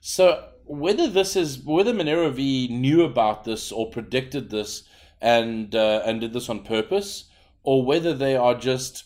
So 0.00 0.49
whether 0.70 1.08
this 1.08 1.34
is 1.36 1.62
whether 1.64 1.92
Monero 1.92 2.32
V 2.32 2.68
knew 2.68 3.02
about 3.02 3.44
this 3.44 3.72
or 3.72 3.90
predicted 3.90 4.50
this 4.50 4.84
and 5.20 5.74
uh, 5.74 6.02
and 6.04 6.20
did 6.20 6.32
this 6.32 6.48
on 6.48 6.62
purpose, 6.62 7.24
or 7.62 7.84
whether 7.84 8.14
they 8.14 8.36
are 8.36 8.54
just 8.54 9.04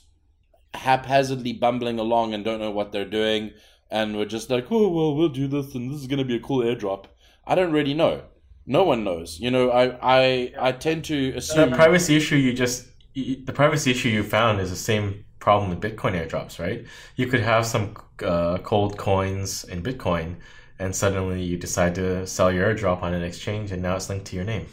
haphazardly 0.74 1.52
bumbling 1.52 1.98
along 1.98 2.34
and 2.34 2.44
don't 2.44 2.60
know 2.60 2.70
what 2.70 2.92
they're 2.92 3.04
doing 3.04 3.52
and 3.90 4.16
we're 4.16 4.24
just 4.24 4.50
like, 4.50 4.66
oh 4.70 4.88
well, 4.88 5.14
we'll 5.14 5.28
do 5.28 5.46
this 5.46 5.74
and 5.74 5.90
this 5.90 6.00
is 6.00 6.06
going 6.06 6.18
to 6.18 6.24
be 6.24 6.36
a 6.36 6.40
cool 6.40 6.64
airdrop. 6.64 7.04
I 7.46 7.54
don't 7.54 7.72
really 7.72 7.94
know. 7.94 8.22
No 8.66 8.82
one 8.82 9.04
knows. 9.04 9.38
You 9.40 9.50
know, 9.50 9.70
I 9.70 9.96
I 10.02 10.52
I 10.58 10.72
tend 10.72 11.04
to 11.06 11.32
assume 11.36 11.70
The 11.70 11.76
privacy 11.76 12.16
issue 12.16 12.36
you 12.36 12.52
just 12.52 12.88
the 13.14 13.52
privacy 13.52 13.90
issue 13.90 14.08
you 14.08 14.22
found 14.22 14.60
is 14.60 14.70
the 14.70 14.76
same 14.76 15.24
problem 15.38 15.70
with 15.70 15.80
Bitcoin 15.80 16.12
airdrops, 16.20 16.58
right? 16.58 16.84
You 17.16 17.26
could 17.26 17.40
have 17.40 17.66
some 17.66 17.94
uh, 18.24 18.58
cold 18.58 18.96
coins 18.96 19.64
in 19.64 19.82
Bitcoin, 19.82 20.36
and 20.84 20.94
suddenly 20.94 21.42
you 21.42 21.56
decide 21.56 21.94
to 21.94 22.26
sell 22.26 22.52
your 22.52 22.74
airdrop 22.74 23.02
on 23.02 23.14
an 23.14 23.22
exchange, 23.22 23.72
and 23.72 23.82
now 23.82 23.96
it's 23.96 24.10
linked 24.10 24.26
to 24.26 24.36
your 24.36 24.44
name. 24.44 24.66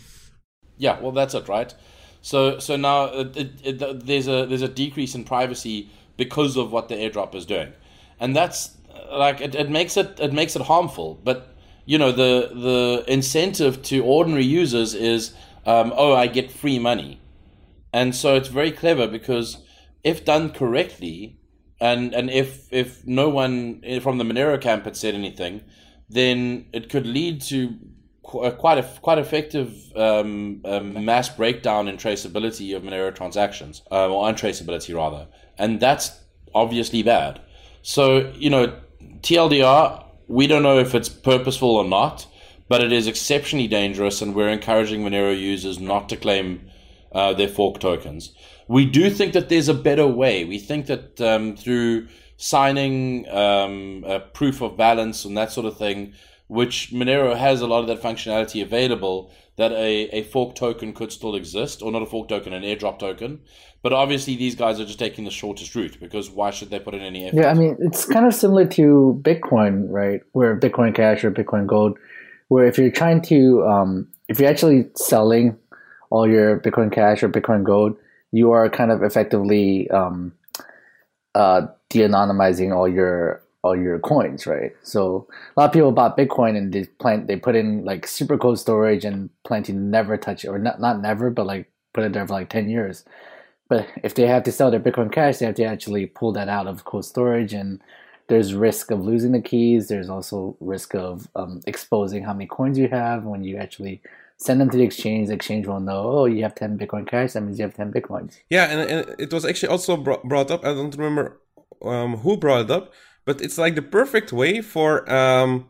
Yeah, 0.77 0.99
well, 0.99 1.11
that's 1.11 1.33
it, 1.33 1.47
right? 1.47 1.73
So 2.21 2.59
so 2.59 2.75
now 2.75 3.05
it, 3.05 3.37
it, 3.37 3.81
it, 3.81 4.05
there's 4.05 4.27
a 4.27 4.45
there's 4.45 4.61
a 4.61 4.67
decrease 4.67 5.15
in 5.15 5.23
privacy 5.23 5.89
because 6.17 6.57
of 6.57 6.71
what 6.71 6.89
the 6.89 6.95
airdrop 6.95 7.33
is 7.33 7.45
doing, 7.45 7.71
and 8.19 8.35
that's 8.35 8.77
like 9.11 9.41
it, 9.41 9.55
it 9.55 9.69
makes 9.69 9.97
it 9.97 10.19
it 10.19 10.33
makes 10.33 10.55
it 10.55 10.63
harmful. 10.63 11.19
But 11.23 11.55
you 11.85 11.97
know 11.97 12.11
the 12.11 12.51
the 12.53 13.05
incentive 13.07 13.81
to 13.83 14.03
ordinary 14.03 14.45
users 14.45 14.93
is 14.93 15.33
um, 15.65 15.93
oh 15.95 16.13
I 16.13 16.27
get 16.27 16.51
free 16.51 16.77
money, 16.77 17.21
and 17.91 18.15
so 18.15 18.35
it's 18.35 18.49
very 18.49 18.71
clever 18.71 19.07
because 19.07 19.63
if 20.03 20.25
done 20.25 20.51
correctly, 20.51 21.39
and 21.79 22.13
and 22.13 22.29
if 22.29 22.71
if 22.71 23.07
no 23.07 23.29
one 23.29 23.81
from 24.01 24.19
the 24.19 24.23
Monero 24.23 24.61
camp 24.61 24.83
had 24.83 24.95
said 24.95 25.15
anything, 25.15 25.63
then 26.11 26.65
it 26.73 26.89
could 26.89 27.05
lead 27.05 27.41
to 27.41 27.77
quite 28.23 28.77
a 28.77 28.83
quite 29.01 29.17
effective 29.17 29.91
um, 29.95 30.61
um, 30.65 31.05
mass 31.05 31.29
breakdown 31.29 31.87
in 31.87 31.97
traceability 31.97 32.75
of 32.75 32.83
Monero 32.83 33.13
transactions, 33.13 33.81
um, 33.91 34.11
or 34.11 34.27
untraceability 34.27 34.95
rather, 34.95 35.27
and 35.57 35.79
that's 35.79 36.19
obviously 36.53 37.03
bad. 37.03 37.41
So 37.81 38.31
you 38.35 38.49
know, 38.49 38.79
TLDR, 39.21 40.05
we 40.27 40.47
don't 40.47 40.63
know 40.63 40.79
if 40.79 40.95
it's 40.95 41.09
purposeful 41.09 41.75
or 41.75 41.85
not, 41.85 42.27
but 42.67 42.83
it 42.83 42.91
is 42.91 43.07
exceptionally 43.07 43.67
dangerous, 43.67 44.21
and 44.21 44.35
we're 44.35 44.49
encouraging 44.49 45.03
Monero 45.03 45.37
users 45.37 45.79
not 45.79 46.09
to 46.09 46.17
claim 46.17 46.69
uh, 47.11 47.33
their 47.33 47.47
fork 47.47 47.79
tokens. 47.79 48.33
We 48.67 48.85
do 48.85 49.09
think 49.09 49.33
that 49.33 49.49
there's 49.49 49.67
a 49.67 49.73
better 49.73 50.07
way. 50.07 50.45
We 50.45 50.57
think 50.57 50.85
that 50.85 51.19
um, 51.19 51.57
through 51.57 52.07
signing 52.41 53.29
um, 53.29 54.03
proof 54.33 54.61
of 54.61 54.75
balance 54.75 55.25
and 55.25 55.37
that 55.37 55.51
sort 55.51 55.67
of 55.67 55.77
thing, 55.77 56.13
which 56.47 56.89
Monero 56.91 57.37
has 57.37 57.61
a 57.61 57.67
lot 57.67 57.81
of 57.81 57.87
that 57.87 58.01
functionality 58.01 58.63
available, 58.63 59.31
that 59.57 59.71
a, 59.71 60.09
a 60.09 60.23
fork 60.23 60.55
token 60.55 60.91
could 60.91 61.11
still 61.11 61.35
exist, 61.35 61.83
or 61.83 61.91
not 61.91 62.01
a 62.01 62.05
fork 62.07 62.27
token, 62.29 62.51
an 62.51 62.63
airdrop 62.63 62.97
token. 62.97 63.41
But 63.83 63.93
obviously, 63.93 64.35
these 64.35 64.55
guys 64.55 64.79
are 64.79 64.85
just 64.85 64.97
taking 64.97 65.23
the 65.23 65.31
shortest 65.31 65.75
route 65.75 65.99
because 65.99 66.31
why 66.31 66.49
should 66.49 66.71
they 66.71 66.79
put 66.79 66.95
in 66.95 67.01
any 67.01 67.25
effort? 67.25 67.37
Yeah, 67.37 67.51
I 67.51 67.53
mean, 67.53 67.77
it's 67.79 68.05
kind 68.05 68.25
of 68.25 68.33
similar 68.33 68.65
to 68.65 69.21
Bitcoin, 69.21 69.85
right? 69.89 70.21
Where 70.31 70.59
Bitcoin 70.59 70.95
Cash 70.95 71.23
or 71.23 71.29
Bitcoin 71.29 71.67
Gold, 71.67 71.99
where 72.47 72.65
if 72.65 72.77
you're 72.77 72.91
trying 72.91 73.21
to, 73.23 73.63
um, 73.67 74.07
if 74.27 74.39
you're 74.39 74.49
actually 74.49 74.89
selling 74.95 75.57
all 76.09 76.27
your 76.27 76.59
Bitcoin 76.59 76.91
Cash 76.91 77.21
or 77.21 77.29
Bitcoin 77.29 77.63
Gold, 77.63 77.97
you 78.31 78.51
are 78.51 78.67
kind 78.67 78.91
of 78.91 79.03
effectively 79.03 79.89
um, 79.91 80.33
uh, 81.35 81.67
de-anonymizing 81.89 82.75
all 82.75 82.87
your 82.87 83.41
all 83.63 83.75
your 83.75 83.99
coins, 83.99 84.47
right? 84.47 84.71
So 84.81 85.27
a 85.55 85.59
lot 85.59 85.67
of 85.67 85.73
people 85.73 85.91
bought 85.91 86.17
Bitcoin 86.17 86.57
and 86.57 86.73
they 86.73 86.85
plan 86.85 87.27
they 87.27 87.35
put 87.35 87.55
in 87.55 87.85
like 87.85 88.07
super 88.07 88.37
cold 88.37 88.59
storage 88.59 89.05
and 89.05 89.29
plan 89.43 89.63
to 89.63 89.73
never 89.73 90.17
touch 90.17 90.43
it, 90.43 90.49
or 90.49 90.57
not 90.59 90.79
not 90.81 91.01
never, 91.01 91.29
but 91.29 91.45
like 91.45 91.69
put 91.93 92.03
it 92.03 92.13
there 92.13 92.25
for 92.25 92.33
like 92.33 92.49
ten 92.49 92.69
years. 92.69 93.05
But 93.69 93.87
if 94.03 94.15
they 94.15 94.27
have 94.27 94.43
to 94.43 94.51
sell 94.51 94.71
their 94.71 94.79
Bitcoin 94.79 95.11
Cash, 95.11 95.37
they 95.37 95.45
have 95.45 95.55
to 95.55 95.63
actually 95.63 96.05
pull 96.05 96.33
that 96.33 96.49
out 96.49 96.67
of 96.67 96.85
cold 96.85 97.05
storage, 97.05 97.53
and 97.53 97.81
there's 98.27 98.53
risk 98.53 98.91
of 98.91 99.05
losing 99.05 99.31
the 99.31 99.41
keys. 99.41 99.87
There's 99.87 100.09
also 100.09 100.57
risk 100.59 100.95
of 100.95 101.27
um, 101.35 101.61
exposing 101.67 102.23
how 102.23 102.33
many 102.33 102.47
coins 102.47 102.77
you 102.77 102.87
have 102.87 103.25
when 103.25 103.43
you 103.43 103.57
actually 103.57 104.01
send 104.41 104.59
them 104.59 104.69
to 104.71 104.77
the 104.77 104.83
exchange. 104.83 105.27
The 105.27 105.35
exchange 105.35 105.67
will 105.67 105.79
know, 105.79 106.01
oh, 106.01 106.25
you 106.25 106.41
have 106.41 106.55
10 106.55 106.77
Bitcoin 106.79 107.07
Cash. 107.07 107.33
That 107.33 107.41
means 107.41 107.59
you 107.59 107.63
have 107.63 107.75
10 107.75 107.93
Bitcoins. 107.93 108.39
Yeah, 108.49 108.65
and, 108.65 108.89
and 108.89 109.15
it 109.19 109.31
was 109.31 109.45
actually 109.45 109.69
also 109.69 109.95
bro- 109.95 110.21
brought 110.23 110.49
up. 110.49 110.65
I 110.65 110.73
don't 110.73 110.95
remember 110.95 111.39
um, 111.83 112.17
who 112.17 112.37
brought 112.37 112.61
it 112.61 112.71
up, 112.71 112.91
but 113.23 113.39
it's 113.39 113.59
like 113.59 113.75
the 113.75 113.83
perfect 113.83 114.33
way 114.33 114.61
for 114.61 115.09
um, 115.11 115.69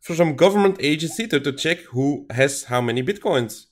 for 0.00 0.16
some 0.16 0.34
government 0.34 0.76
agency 0.80 1.28
to, 1.28 1.38
to 1.38 1.52
check 1.52 1.78
who 1.92 2.26
has 2.30 2.64
how 2.64 2.80
many 2.80 3.02
bitcoins. 3.02 3.66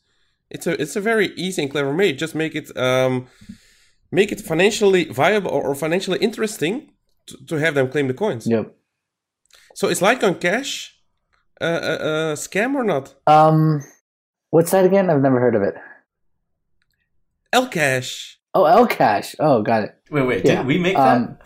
It's 0.49 0.67
a 0.67 0.81
it's 0.81 0.95
a 0.95 1.01
very 1.01 1.29
easy 1.35 1.63
and 1.63 1.71
clever 1.71 1.95
way. 1.95 2.13
Just 2.13 2.35
make 2.37 2.55
it 2.55 2.77
um, 2.77 3.27
make 4.13 4.31
it 4.31 4.41
financially 4.41 5.05
viable 5.05 5.51
or, 5.51 5.63
or 5.65 5.75
financially 5.75 6.19
interesting 6.21 6.93
to, 7.27 7.37
to 7.47 7.57
have 7.57 7.75
them 7.75 7.91
claim 7.91 8.07
the 8.07 8.15
coins. 8.15 8.47
Yep. 8.47 8.73
So 9.75 9.89
is 9.89 10.01
Litecoin 10.01 10.41
Cash 10.41 11.01
a, 11.61 11.67
a, 11.67 11.73
a 11.73 12.35
scam 12.35 12.75
or 12.75 12.85
not? 12.85 13.15
Um, 13.27 13.83
what's 14.57 14.71
that 14.71 14.87
again? 14.87 15.11
I've 15.11 15.21
never 15.21 15.39
heard 15.39 15.55
of 15.55 15.63
it. 15.63 15.75
Lcash. 17.55 18.37
Oh, 18.55 18.63
Lcash. 18.65 19.35
Oh, 19.39 19.61
got 19.61 19.83
it. 19.83 19.95
Wait, 20.11 20.27
wait, 20.27 20.47
Yeah. 20.47 20.57
did 20.57 20.67
we 20.67 20.79
make 20.79 20.97
Um, 20.97 21.37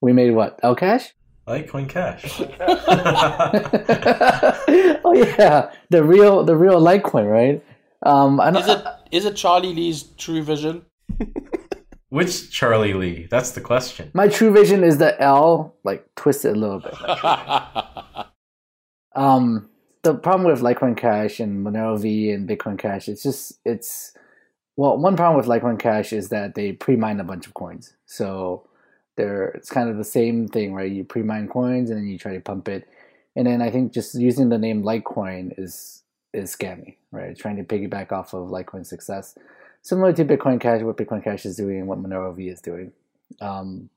we 0.00 0.14
made 0.14 0.30
what? 0.30 0.58
Lcash? 0.62 1.08
that? 1.46 1.66
Litecoin 1.68 1.86
Cash. 1.88 2.24
oh 5.04 5.12
yeah, 5.12 5.70
the 5.90 6.02
real 6.02 6.44
the 6.44 6.56
real 6.56 6.80
Litecoin, 6.80 7.30
right? 7.30 7.62
Um, 8.02 8.40
I 8.40 8.50
don't, 8.50 8.62
Is 8.62 8.68
it 8.68 8.84
is 9.12 9.24
it 9.26 9.36
Charlie 9.36 9.74
Lee's 9.74 10.02
true 10.16 10.42
vision? 10.42 10.82
Which 12.08 12.50
Charlie 12.50 12.94
Lee? 12.94 13.28
That's 13.30 13.50
the 13.50 13.60
question. 13.60 14.10
my 14.14 14.28
true 14.28 14.50
vision 14.50 14.82
is 14.82 14.96
the 14.96 15.20
L 15.22 15.76
like 15.84 16.06
twisted 16.16 16.56
a 16.56 16.58
little 16.58 16.80
bit. 16.80 16.94
Um, 19.14 19.68
the 20.06 20.14
problem 20.14 20.48
with 20.48 20.60
Litecoin 20.60 20.96
Cash 20.96 21.40
and 21.40 21.66
Monero 21.66 21.98
V 21.98 22.30
and 22.30 22.48
Bitcoin 22.48 22.78
Cash, 22.78 23.08
it's 23.08 23.24
just 23.24 23.58
it's 23.64 24.12
well, 24.76 24.96
one 24.96 25.16
problem 25.16 25.36
with 25.36 25.46
Litecoin 25.46 25.80
Cash 25.80 26.12
is 26.12 26.28
that 26.28 26.54
they 26.54 26.72
pre-mine 26.72 27.18
a 27.18 27.24
bunch 27.24 27.46
of 27.46 27.54
coins. 27.54 27.94
So 28.04 28.68
they're 29.16 29.48
it's 29.48 29.70
kind 29.70 29.90
of 29.90 29.96
the 29.96 30.04
same 30.04 30.46
thing, 30.46 30.74
right? 30.74 30.90
You 30.90 31.02
pre-mine 31.02 31.48
coins 31.48 31.90
and 31.90 31.98
then 31.98 32.06
you 32.06 32.18
try 32.18 32.34
to 32.34 32.40
pump 32.40 32.68
it, 32.68 32.88
and 33.34 33.46
then 33.46 33.60
I 33.60 33.70
think 33.70 33.92
just 33.92 34.14
using 34.14 34.48
the 34.48 34.58
name 34.58 34.84
Litecoin 34.84 35.58
is 35.58 36.04
is 36.32 36.54
scammy, 36.54 36.96
right? 37.10 37.36
Trying 37.36 37.56
to 37.56 37.64
piggyback 37.64 38.12
off 38.12 38.32
of 38.32 38.48
Litecoin's 38.48 38.88
success, 38.88 39.36
similar 39.82 40.12
to 40.12 40.24
Bitcoin 40.24 40.60
Cash, 40.60 40.82
what 40.82 40.96
Bitcoin 40.96 41.24
Cash 41.24 41.46
is 41.46 41.56
doing 41.56 41.78
and 41.80 41.88
what 41.88 42.00
Monero 42.00 42.34
V 42.34 42.48
is 42.48 42.60
doing. 42.60 42.92
Um, 43.40 43.90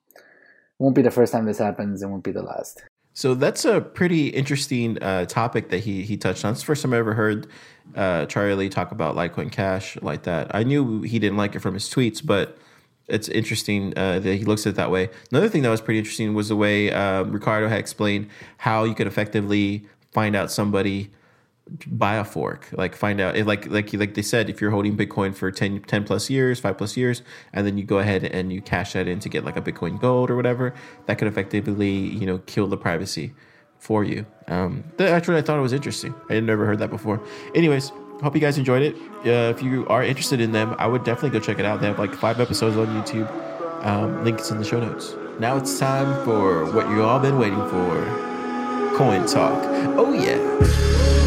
won't 0.80 0.96
be 0.96 1.04
the 1.04 1.12
first 1.12 1.34
time 1.34 1.46
this 1.46 1.60
happens, 1.60 2.02
and 2.02 2.10
won't 2.10 2.24
be 2.24 2.32
the 2.32 2.42
last. 2.42 2.82
So 3.14 3.36
that's 3.36 3.66
a 3.66 3.82
pretty 3.82 4.28
interesting 4.28 5.02
uh, 5.02 5.26
topic 5.26 5.70
that 5.70 5.80
he 5.80 6.04
he 6.04 6.16
touched 6.16 6.46
on. 6.46 6.52
It's 6.52 6.62
the 6.62 6.66
first 6.66 6.84
time 6.84 6.94
I 6.94 6.98
ever 6.98 7.14
heard 7.14 7.48
uh, 7.96 8.26
Charlie 8.28 8.70
talk 8.70 8.92
about 8.92 9.16
Litecoin 9.16 9.52
Cash 9.52 9.98
like 10.02 10.24
that. 10.24 10.54
I 10.56 10.64
knew 10.64 11.02
he 11.02 11.20
didn't 11.20 11.38
like 11.38 11.56
it 11.56 11.60
from 11.60 11.74
his 11.74 11.90
tweets, 11.90 12.26
but 12.26 12.58
it's 13.08 13.28
interesting 13.28 13.94
uh, 13.98 14.20
that 14.20 14.36
he 14.36 14.46
looks 14.46 14.66
at 14.68 14.72
it 14.72 14.76
that 14.76 14.92
way. 14.92 15.10
Another 15.32 15.50
thing 15.50 15.64
that 15.64 15.70
was 15.70 15.82
pretty 15.82 15.98
interesting 16.00 16.34
was 16.34 16.50
the 16.50 16.56
way 16.56 16.92
uh, 16.92 17.24
Ricardo 17.24 17.68
had 17.68 17.80
explained 17.80 18.30
how 18.58 18.84
you 18.84 18.94
could 18.94 19.08
effectively 19.08 19.86
find 20.12 20.36
out 20.36 20.52
somebody 20.52 21.12
buy 21.88 22.16
a 22.16 22.24
fork 22.24 22.68
like 22.72 22.96
find 22.96 23.22
out 23.22 23.38
like 23.46 23.68
like 23.68 23.94
like 23.94 24.14
they 24.16 24.22
said 24.22 24.50
if 24.50 24.60
you're 24.60 24.72
holding 24.72 24.98
bitcoin 24.98 25.36
for 25.36 25.52
10, 25.52 25.82
10 25.82 26.04
plus 26.04 26.30
years 26.30 26.60
5 26.60 26.78
plus 26.78 26.98
years 26.98 27.22
and 27.54 27.68
then 27.68 27.78
you 27.78 27.84
go 27.84 28.00
ahead 28.00 28.24
and 28.24 28.52
you 28.52 28.62
cash 28.62 28.94
that 28.94 29.08
in 29.08 29.20
to 29.20 29.30
get 29.30 29.46
like 29.46 29.56
a 29.56 29.62
bitcoin 29.62 30.00
gold 30.00 30.30
or 30.32 30.36
whatever 30.36 30.74
that 31.06 31.18
could 31.18 31.28
effectively 31.28 31.92
you 31.92 32.26
know 32.26 32.40
kill 32.40 32.68
the 32.68 32.78
privacy 32.78 33.34
for 33.78 34.04
you. 34.04 34.26
Um 34.48 34.84
that 34.98 35.10
actually 35.10 35.38
i 35.38 35.42
thought 35.42 35.58
it 35.58 35.62
was 35.62 35.74
interesting. 35.74 36.14
I 36.30 36.36
had 36.36 36.44
never 36.44 36.66
heard 36.66 36.80
that 36.80 36.90
before. 36.90 37.22
Anyways 37.54 37.92
hope 38.24 38.36
you 38.36 38.42
guys 38.42 38.58
enjoyed 38.58 38.82
it. 38.82 38.96
Uh, 39.26 39.50
if 39.56 39.62
you 39.62 39.86
are 39.88 40.04
interested 40.04 40.42
in 40.42 40.52
them 40.52 40.76
i 40.80 40.88
would 40.88 41.04
definitely 41.04 41.38
go 41.38 41.44
check 41.44 41.60
it 41.60 41.66
out. 41.66 41.82
They 41.82 41.88
have 41.88 42.00
like 42.00 42.14
five 42.16 42.40
episodes 42.40 42.78
on 42.78 42.88
youtube. 42.88 43.30
Um, 43.86 44.26
links 44.26 44.52
in 44.52 44.58
the 44.58 44.66
show 44.66 44.80
notes. 44.80 45.16
Now 45.40 45.56
it's 45.56 45.80
time 45.80 46.26
for 46.26 46.66
what 46.74 46.90
you 46.90 47.04
all 47.04 47.20
been 47.20 47.38
waiting 47.38 47.66
for. 47.70 48.98
Coin 48.98 49.26
talk. 49.26 49.64
Oh 49.98 50.12
yeah 50.12 51.19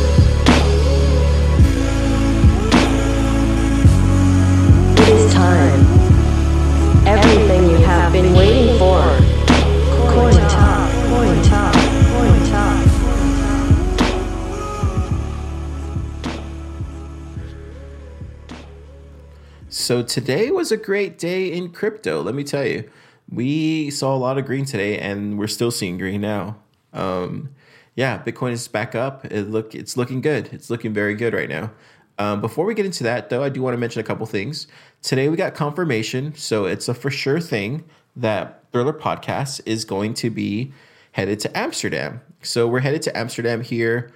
So 19.93 20.03
today 20.03 20.51
was 20.51 20.73
a 20.73 20.79
great 20.79 21.19
day 21.19 21.53
in 21.53 21.69
crypto. 21.69 22.23
Let 22.23 22.35
me 22.35 22.45
tell 22.45 22.65
you, 22.65 22.91
we 23.31 23.91
saw 23.91 24.17
a 24.17 24.17
lot 24.17 24.39
of 24.39 24.47
green 24.47 24.65
today, 24.65 24.99
and 24.99 25.39
we're 25.39 25.49
still 25.49 25.71
seeing 25.71 25.99
green 25.99 26.23
now. 26.23 26.57
Um, 26.95 27.51
yeah, 27.95 28.23
Bitcoin 28.23 28.53
is 28.53 28.67
back 28.69 28.95
up. 28.95 29.27
It 29.27 29.51
look 29.51 29.75
it's 29.75 29.99
looking 29.99 30.23
good. 30.23 30.49
It's 30.51 30.71
looking 30.71 30.95
very 30.95 31.15
good 31.15 31.35
right 31.35 31.49
now. 31.51 31.73
Um, 32.19 32.41
before 32.41 32.65
we 32.65 32.73
get 32.73 32.87
into 32.87 33.05
that, 33.05 33.29
though, 33.29 33.43
I 33.43 33.51
do 33.51 33.61
want 33.61 33.75
to 33.75 33.79
mention 33.79 34.01
a 34.01 34.03
couple 34.03 34.25
things. 34.25 34.67
Today 35.03 35.29
we 35.29 35.37
got 35.37 35.55
confirmation, 35.55 36.35
so 36.37 36.65
it's 36.65 36.89
a 36.89 36.95
for 36.95 37.11
sure 37.11 37.39
thing 37.39 37.85
that 38.17 38.65
Thriller 38.73 38.95
Podcast 38.95 39.61
is 39.67 39.85
going 39.85 40.15
to 40.15 40.31
be 40.31 40.73
headed 41.11 41.39
to 41.41 41.55
Amsterdam. 41.55 42.23
So 42.41 42.67
we're 42.67 42.81
headed 42.81 43.03
to 43.03 43.15
Amsterdam 43.15 43.61
here 43.61 44.11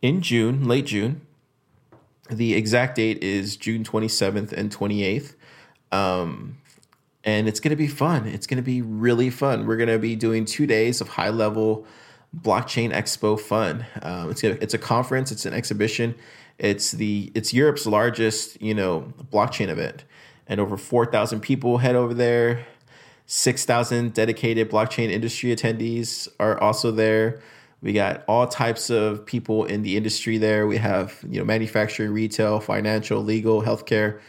in 0.00 0.22
June, 0.22 0.68
late 0.68 0.86
June. 0.86 1.25
The 2.28 2.54
exact 2.54 2.96
date 2.96 3.22
is 3.22 3.56
June 3.56 3.84
27th 3.84 4.52
and 4.52 4.74
28th. 4.74 5.34
Um, 5.92 6.58
and 7.24 7.48
it's 7.48 7.60
going 7.60 7.70
to 7.70 7.76
be 7.76 7.88
fun. 7.88 8.26
It's 8.26 8.46
going 8.46 8.56
to 8.56 8.62
be 8.62 8.82
really 8.82 9.30
fun. 9.30 9.66
We're 9.66 9.76
going 9.76 9.88
to 9.88 9.98
be 9.98 10.16
doing 10.16 10.44
two 10.44 10.66
days 10.66 11.00
of 11.00 11.08
high 11.08 11.30
level 11.30 11.86
blockchain 12.36 12.92
expo 12.92 13.38
fun. 13.38 13.86
Um, 14.02 14.30
it's, 14.30 14.44
a, 14.44 14.62
it's 14.62 14.74
a 14.74 14.78
conference, 14.78 15.32
it's 15.32 15.46
an 15.46 15.54
exhibition. 15.54 16.14
It's 16.58 16.92
the 16.92 17.30
it's 17.34 17.52
Europe's 17.52 17.86
largest, 17.86 18.60
you 18.62 18.74
know, 18.74 19.12
blockchain 19.32 19.68
event. 19.68 20.04
And 20.46 20.60
over 20.60 20.76
4,000 20.76 21.40
people 21.40 21.78
head 21.78 21.96
over 21.96 22.14
there. 22.14 22.66
6,000 23.26 24.14
dedicated 24.14 24.70
blockchain 24.70 25.10
industry 25.10 25.54
attendees 25.54 26.28
are 26.38 26.58
also 26.60 26.92
there. 26.92 27.40
We 27.82 27.92
got 27.92 28.24
all 28.26 28.46
types 28.46 28.90
of 28.90 29.26
people 29.26 29.64
in 29.64 29.82
the 29.82 29.96
industry 29.96 30.38
there. 30.38 30.66
We 30.66 30.78
have, 30.78 31.22
you 31.28 31.38
know, 31.38 31.44
manufacturing, 31.44 32.12
retail, 32.12 32.60
financial, 32.60 33.22
legal, 33.22 33.62
healthcare. 33.62 34.20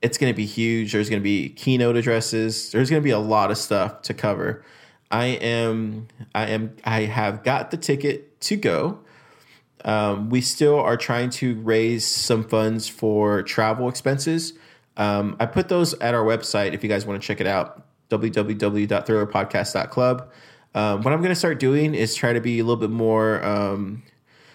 It's 0.00 0.16
going 0.16 0.32
to 0.32 0.36
be 0.36 0.46
huge. 0.46 0.92
There's 0.92 1.10
going 1.10 1.20
to 1.20 1.24
be 1.24 1.50
keynote 1.50 1.96
addresses. 1.96 2.70
There's 2.70 2.90
going 2.90 3.02
to 3.02 3.04
be 3.04 3.10
a 3.10 3.18
lot 3.18 3.50
of 3.50 3.58
stuff 3.58 4.02
to 4.02 4.14
cover. 4.14 4.64
I 5.10 5.26
am 5.26 6.08
I 6.34 6.48
am 6.48 6.76
I 6.84 7.02
have 7.02 7.44
got 7.44 7.70
the 7.70 7.76
ticket 7.76 8.40
to 8.42 8.56
go. 8.56 9.00
Um, 9.84 10.30
we 10.30 10.40
still 10.40 10.80
are 10.80 10.96
trying 10.96 11.30
to 11.30 11.56
raise 11.56 12.06
some 12.06 12.42
funds 12.42 12.88
for 12.88 13.42
travel 13.42 13.88
expenses. 13.88 14.54
Um, 14.96 15.36
I 15.40 15.46
put 15.46 15.68
those 15.68 15.94
at 15.94 16.14
our 16.14 16.24
website 16.24 16.72
if 16.72 16.82
you 16.82 16.88
guys 16.88 17.04
want 17.04 17.20
to 17.20 17.26
check 17.26 17.40
it 17.40 17.46
out 17.46 17.84
www.thrillerpodcast.club. 18.10 20.30
Um, 20.74 21.02
what 21.02 21.12
I'm 21.12 21.20
going 21.20 21.30
to 21.30 21.36
start 21.36 21.60
doing 21.60 21.94
is 21.94 22.14
try 22.14 22.32
to 22.32 22.40
be 22.40 22.58
a 22.58 22.64
little 22.64 22.80
bit 22.80 22.90
more, 22.90 23.44
um, 23.44 24.02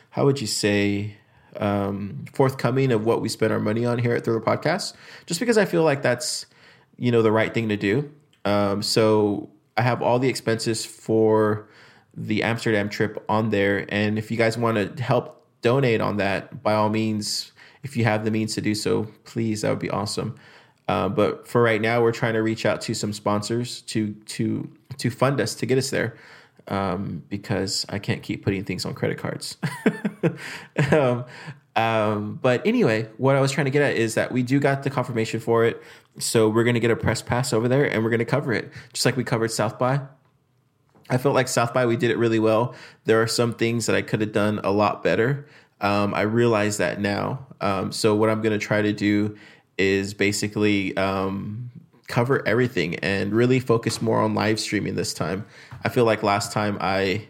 how 0.09 0.25
would 0.25 0.41
you 0.41 0.47
say, 0.47 1.15
um, 1.57 2.25
forthcoming 2.33 2.91
of 2.91 3.05
what 3.05 3.21
we 3.21 3.29
spend 3.29 3.53
our 3.53 3.59
money 3.59 3.85
on 3.85 3.97
here 3.99 4.13
at 4.15 4.25
Thriller 4.25 4.41
Podcast, 4.41 4.93
just 5.25 5.39
because 5.39 5.57
I 5.57 5.65
feel 5.65 5.83
like 5.83 6.01
that's, 6.01 6.45
you 6.97 7.11
know, 7.11 7.21
the 7.21 7.31
right 7.31 7.53
thing 7.53 7.69
to 7.69 7.77
do. 7.77 8.11
Um, 8.45 8.81
so 8.81 9.49
I 9.77 9.81
have 9.81 10.01
all 10.01 10.19
the 10.19 10.27
expenses 10.27 10.85
for 10.85 11.69
the 12.15 12.43
Amsterdam 12.43 12.89
trip 12.89 13.23
on 13.29 13.49
there. 13.49 13.85
And 13.89 14.17
if 14.17 14.29
you 14.29 14.37
guys 14.37 14.57
want 14.57 14.97
to 14.97 15.03
help 15.03 15.45
donate 15.61 16.01
on 16.01 16.17
that, 16.17 16.61
by 16.61 16.73
all 16.73 16.89
means, 16.89 17.51
if 17.83 17.95
you 17.95 18.03
have 18.03 18.25
the 18.25 18.31
means 18.31 18.55
to 18.55 18.61
do 18.61 18.75
so, 18.75 19.07
please, 19.23 19.61
that 19.61 19.69
would 19.69 19.79
be 19.79 19.89
awesome. 19.89 20.35
Uh, 20.89 21.07
but 21.07 21.47
for 21.47 21.61
right 21.61 21.79
now, 21.79 22.01
we're 22.01 22.11
trying 22.11 22.33
to 22.33 22.41
reach 22.41 22.65
out 22.65 22.81
to 22.81 22.95
some 22.95 23.13
sponsors 23.13 23.81
to 23.83 24.11
to 24.25 24.67
to 24.97 25.11
fund 25.11 25.39
us 25.39 25.53
to 25.53 25.67
get 25.67 25.77
us 25.77 25.91
there, 25.91 26.17
um, 26.67 27.21
because 27.29 27.85
I 27.89 27.99
can't 27.99 28.23
keep 28.23 28.43
putting 28.43 28.63
things 28.63 28.85
on 28.85 28.95
credit 28.95 29.19
cards. 29.19 29.57
um, 30.91 31.25
um, 31.75 32.39
but 32.41 32.65
anyway, 32.65 33.07
what 33.17 33.35
I 33.35 33.39
was 33.39 33.51
trying 33.51 33.65
to 33.65 33.71
get 33.71 33.83
at 33.83 33.97
is 33.97 34.15
that 34.15 34.31
we 34.31 34.41
do 34.41 34.59
got 34.59 34.81
the 34.81 34.89
confirmation 34.89 35.39
for 35.39 35.63
it, 35.63 35.79
so 36.17 36.49
we're 36.49 36.63
gonna 36.63 36.79
get 36.79 36.89
a 36.89 36.95
press 36.95 37.21
pass 37.21 37.53
over 37.53 37.67
there 37.67 37.85
and 37.85 38.03
we're 38.03 38.09
gonna 38.09 38.25
cover 38.25 38.51
it 38.51 38.71
just 38.91 39.05
like 39.05 39.15
we 39.15 39.23
covered 39.23 39.51
South 39.51 39.77
by. 39.77 40.01
I 41.07 41.19
felt 41.19 41.35
like 41.35 41.49
South 41.49 41.71
by 41.71 41.85
we 41.85 41.97
did 41.97 42.09
it 42.09 42.17
really 42.17 42.39
well. 42.39 42.73
There 43.05 43.21
are 43.21 43.27
some 43.27 43.53
things 43.53 43.85
that 43.85 43.95
I 43.95 44.01
could 44.01 44.21
have 44.21 44.31
done 44.31 44.59
a 44.63 44.71
lot 44.71 45.03
better. 45.03 45.45
Um, 45.81 46.15
I 46.15 46.21
realize 46.21 46.77
that 46.77 46.99
now. 46.99 47.45
Um, 47.61 47.91
so 47.91 48.15
what 48.15 48.31
I'm 48.31 48.41
to 48.41 48.57
try 48.57 48.81
to 48.81 48.91
do 48.91 49.37
is 49.79 50.13
basically 50.13 50.95
um, 50.97 51.71
cover 52.07 52.45
everything 52.47 52.95
and 52.95 53.33
really 53.33 53.59
focus 53.59 54.01
more 54.01 54.19
on 54.19 54.35
live 54.35 54.59
streaming 54.59 54.95
this 54.95 55.13
time. 55.13 55.45
I 55.83 55.89
feel 55.89 56.05
like 56.05 56.21
last 56.21 56.51
time 56.51 56.77
I 56.81 57.27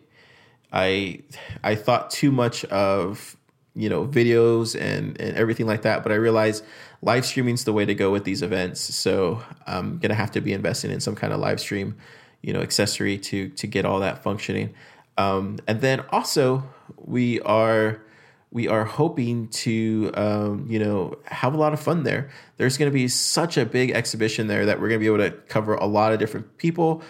I 0.74 1.22
I 1.64 1.76
thought 1.76 2.10
too 2.10 2.32
much 2.32 2.66
of 2.66 3.38
you 3.76 3.90
know 3.90 4.08
videos 4.08 4.80
and 4.80 5.20
and 5.22 5.38
everything 5.38 5.68
like 5.68 5.84
that, 5.84 6.02
but 6.02 6.12
I 6.12 6.16
realized 6.16 6.64
live 7.02 7.26
streaming 7.26 7.56
is 7.56 7.66
the 7.66 7.74
way 7.74 7.86
to 7.86 7.94
go 7.94 8.12
with 8.12 8.24
these 8.24 8.42
events. 8.42 8.82
So 8.82 9.44
I'm 9.68 10.00
gonna 10.00 10.16
have 10.16 10.32
to 10.32 10.42
be 10.42 10.54
investing 10.54 10.92
in 10.92 11.00
some 11.00 11.16
kind 11.16 11.34
of 11.34 11.40
live 11.40 11.60
stream, 11.60 11.96
you 12.42 12.54
know, 12.54 12.62
accessory 12.62 13.18
to 13.20 13.50
to 13.50 13.68
get 13.68 13.86
all 13.86 14.00
that 14.00 14.24
functioning. 14.24 14.74
Um, 15.18 15.60
and 15.68 15.82
then 15.82 16.00
also 16.12 16.64
we 16.96 17.42
are 17.42 18.02
we 18.52 18.68
are 18.68 18.84
hoping 18.84 19.48
to 19.50 20.12
um, 20.16 20.66
you 20.70 20.80
know 20.80 21.18
have 21.26 21.54
a 21.54 21.58
lot 21.58 21.74
of 21.74 21.80
fun 21.80 22.04
there. 22.04 22.30
There's 22.58 22.78
going 22.78 22.90
to 22.90 22.94
be 22.94 23.08
such 23.08 23.58
a 23.58 23.66
big 23.66 23.92
exhibition 23.92 24.48
there 24.48 24.66
that 24.66 24.80
we're 24.80 24.90
going 24.90 25.00
to 25.00 25.04
be 25.04 25.14
able 25.14 25.30
to 25.30 25.32
cover 25.48 25.76
a 25.76 25.86
lot 25.86 26.14
of 26.14 26.20
different 26.20 26.58
people. 26.58 27.02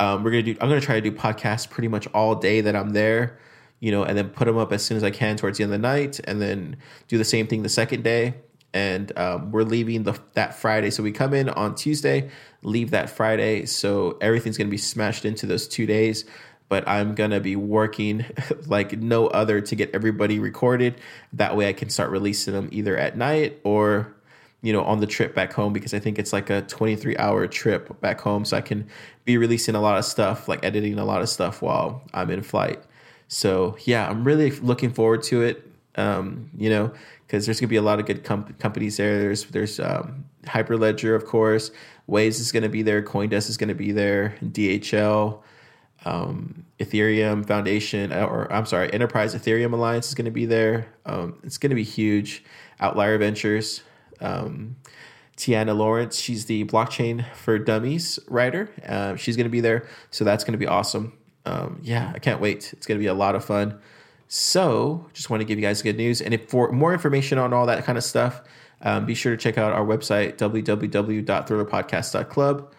Um, 0.00 0.22
we're 0.22 0.30
going 0.30 0.44
to 0.44 0.54
do 0.54 0.60
i'm 0.60 0.68
going 0.68 0.80
to 0.80 0.86
try 0.86 0.94
to 0.94 1.10
do 1.10 1.10
podcasts 1.10 1.68
pretty 1.68 1.88
much 1.88 2.06
all 2.14 2.36
day 2.36 2.60
that 2.60 2.76
i'm 2.76 2.90
there 2.90 3.36
you 3.80 3.90
know 3.90 4.04
and 4.04 4.16
then 4.16 4.28
put 4.28 4.44
them 4.44 4.56
up 4.56 4.72
as 4.72 4.84
soon 4.84 4.96
as 4.96 5.02
i 5.02 5.10
can 5.10 5.36
towards 5.36 5.58
the 5.58 5.64
end 5.64 5.74
of 5.74 5.82
the 5.82 5.88
night 5.88 6.20
and 6.22 6.40
then 6.40 6.76
do 7.08 7.18
the 7.18 7.24
same 7.24 7.46
thing 7.48 7.62
the 7.62 7.68
second 7.68 8.04
day. 8.04 8.34
And 8.74 9.16
um, 9.18 9.50
we're 9.50 9.62
leaving 9.62 10.02
the 10.02 10.16
that 10.34 10.54
friday. 10.54 10.90
So 10.90 11.02
we 11.02 11.10
come 11.10 11.34
in 11.34 11.48
on 11.48 11.74
tuesday 11.74 12.30
leave 12.62 12.90
that 12.90 13.10
friday. 13.10 13.66
So 13.66 14.18
everything's 14.20 14.58
going 14.58 14.66
to 14.66 14.72
be 14.72 14.78
smashed 14.78 15.24
into 15.24 15.46
those 15.46 15.68
two 15.68 15.86
days 15.86 16.24
but 16.68 16.86
I'm 16.86 17.14
gonna 17.14 17.40
be 17.40 17.56
working 17.56 18.24
like 18.66 18.98
no 18.98 19.26
other 19.28 19.60
to 19.60 19.74
get 19.74 19.90
everybody 19.94 20.38
recorded. 20.38 21.00
That 21.32 21.56
way 21.56 21.68
I 21.68 21.72
can 21.72 21.90
start 21.90 22.10
releasing 22.10 22.54
them 22.54 22.68
either 22.72 22.96
at 22.96 23.16
night 23.16 23.60
or 23.64 24.14
you 24.62 24.72
know 24.72 24.82
on 24.82 25.00
the 25.00 25.06
trip 25.06 25.34
back 25.34 25.52
home 25.52 25.72
because 25.72 25.94
I 25.94 25.98
think 25.98 26.18
it's 26.18 26.32
like 26.32 26.50
a 26.50 26.62
23 26.62 27.16
hour 27.16 27.46
trip 27.46 28.00
back 28.00 28.20
home 28.20 28.44
so 28.44 28.56
I 28.56 28.60
can 28.60 28.88
be 29.24 29.38
releasing 29.38 29.74
a 29.74 29.80
lot 29.80 29.98
of 29.98 30.04
stuff 30.04 30.48
like 30.48 30.64
editing 30.64 30.98
a 30.98 31.04
lot 31.04 31.22
of 31.22 31.28
stuff 31.28 31.62
while 31.62 32.02
I'm 32.12 32.30
in 32.30 32.42
flight. 32.42 32.82
So 33.28 33.76
yeah, 33.84 34.08
I'm 34.08 34.24
really 34.24 34.50
looking 34.50 34.92
forward 34.92 35.22
to 35.24 35.42
it. 35.42 35.64
Um, 35.96 36.50
you 36.56 36.70
know, 36.70 36.92
because 37.26 37.44
there's 37.44 37.60
gonna 37.60 37.68
be 37.68 37.76
a 37.76 37.82
lot 37.82 37.98
of 37.98 38.06
good 38.06 38.24
com- 38.24 38.54
companies 38.58 38.96
there. 38.98 39.18
There's 39.18 39.44
there's 39.46 39.80
um, 39.80 40.24
Hyperledger, 40.44 41.14
of 41.16 41.26
course. 41.26 41.70
Waves 42.06 42.40
is 42.40 42.52
gonna 42.52 42.68
be 42.68 42.82
there. 42.82 43.02
CoinDesk 43.02 43.48
is 43.50 43.56
gonna 43.56 43.74
be 43.74 43.92
there. 43.92 44.36
DHL 44.42 45.42
um, 46.08 46.64
Ethereum 46.78 47.46
Foundation, 47.46 48.12
uh, 48.12 48.24
or 48.24 48.50
I'm 48.52 48.66
sorry, 48.66 48.92
Enterprise 48.92 49.34
Ethereum 49.34 49.72
Alliance 49.72 50.08
is 50.08 50.14
going 50.14 50.24
to 50.24 50.30
be 50.30 50.46
there. 50.46 50.86
Um, 51.04 51.38
it's 51.42 51.58
going 51.58 51.70
to 51.70 51.76
be 51.76 51.84
huge. 51.84 52.44
Outlier 52.80 53.18
Ventures, 53.18 53.82
um, 54.20 54.76
Tiana 55.36 55.76
Laurence, 55.76 56.18
she's 56.18 56.46
the 56.46 56.64
blockchain 56.64 57.26
for 57.34 57.58
dummies 57.58 58.18
writer. 58.28 58.70
Uh, 58.86 59.16
she's 59.16 59.36
going 59.36 59.46
to 59.46 59.50
be 59.50 59.60
there, 59.60 59.86
so 60.10 60.24
that's 60.24 60.44
going 60.44 60.52
to 60.52 60.58
be 60.58 60.66
awesome. 60.66 61.18
Um, 61.44 61.80
yeah, 61.82 62.12
I 62.14 62.20
can't 62.20 62.40
wait. 62.40 62.72
It's 62.72 62.86
going 62.86 62.98
to 62.98 63.02
be 63.02 63.08
a 63.08 63.14
lot 63.14 63.34
of 63.34 63.44
fun. 63.44 63.80
So, 64.28 65.08
just 65.14 65.30
want 65.30 65.40
to 65.40 65.44
give 65.44 65.58
you 65.58 65.64
guys 65.64 65.82
good 65.82 65.96
news. 65.96 66.20
And 66.20 66.32
if 66.34 66.48
for 66.48 66.70
more 66.70 66.92
information 66.92 67.38
on 67.38 67.52
all 67.52 67.66
that 67.66 67.84
kind 67.84 67.98
of 67.98 68.04
stuff, 68.04 68.42
um, 68.82 69.06
be 69.06 69.14
sure 69.14 69.34
to 69.34 69.42
check 69.42 69.58
out 69.58 69.72
our 69.72 69.84
website 69.84 70.36
www.thrillerpodcast.club, 70.36 72.72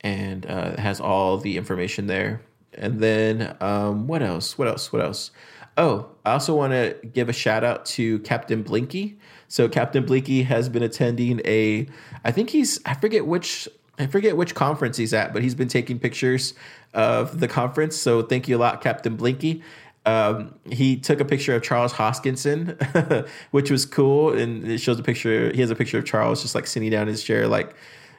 and 0.00 0.46
uh, 0.46 0.70
it 0.72 0.78
has 0.78 1.00
all 1.00 1.36
the 1.36 1.58
information 1.58 2.06
there. 2.06 2.40
And 2.78 3.00
then 3.00 3.56
um, 3.60 4.06
what 4.06 4.22
else? 4.22 4.58
What 4.58 4.68
else? 4.68 4.92
What 4.92 5.02
else? 5.02 5.30
Oh, 5.76 6.10
I 6.24 6.32
also 6.32 6.54
want 6.54 6.72
to 6.72 6.96
give 7.12 7.28
a 7.28 7.32
shout 7.32 7.64
out 7.64 7.84
to 7.86 8.20
Captain 8.20 8.62
Blinky. 8.62 9.18
So 9.48 9.68
Captain 9.68 10.04
Blinky 10.04 10.44
has 10.44 10.68
been 10.68 10.82
attending 10.82 11.40
a, 11.44 11.86
I 12.24 12.30
think 12.30 12.50
he's, 12.50 12.80
I 12.86 12.94
forget 12.94 13.26
which, 13.26 13.68
I 13.98 14.06
forget 14.06 14.36
which 14.36 14.54
conference 14.54 14.96
he's 14.96 15.12
at, 15.12 15.32
but 15.32 15.42
he's 15.42 15.54
been 15.54 15.68
taking 15.68 15.98
pictures 15.98 16.54
of 16.92 17.40
the 17.40 17.48
conference. 17.48 17.96
So 17.96 18.22
thank 18.22 18.48
you 18.48 18.56
a 18.56 18.58
lot, 18.58 18.82
Captain 18.82 19.16
Blinky. 19.16 19.62
Um, 20.06 20.54
he 20.70 20.96
took 20.96 21.20
a 21.20 21.24
picture 21.24 21.54
of 21.56 21.62
Charles 21.62 21.92
Hoskinson, 21.92 23.26
which 23.50 23.70
was 23.70 23.86
cool, 23.86 24.36
and 24.36 24.66
it 24.66 24.78
shows 24.78 24.98
a 24.98 25.02
picture. 25.02 25.50
He 25.52 25.60
has 25.60 25.70
a 25.70 25.74
picture 25.74 25.98
of 25.98 26.04
Charles 26.04 26.42
just 26.42 26.54
like 26.54 26.66
sitting 26.66 26.90
down 26.90 27.02
in 27.02 27.08
his 27.08 27.22
chair, 27.22 27.48
like 27.48 27.74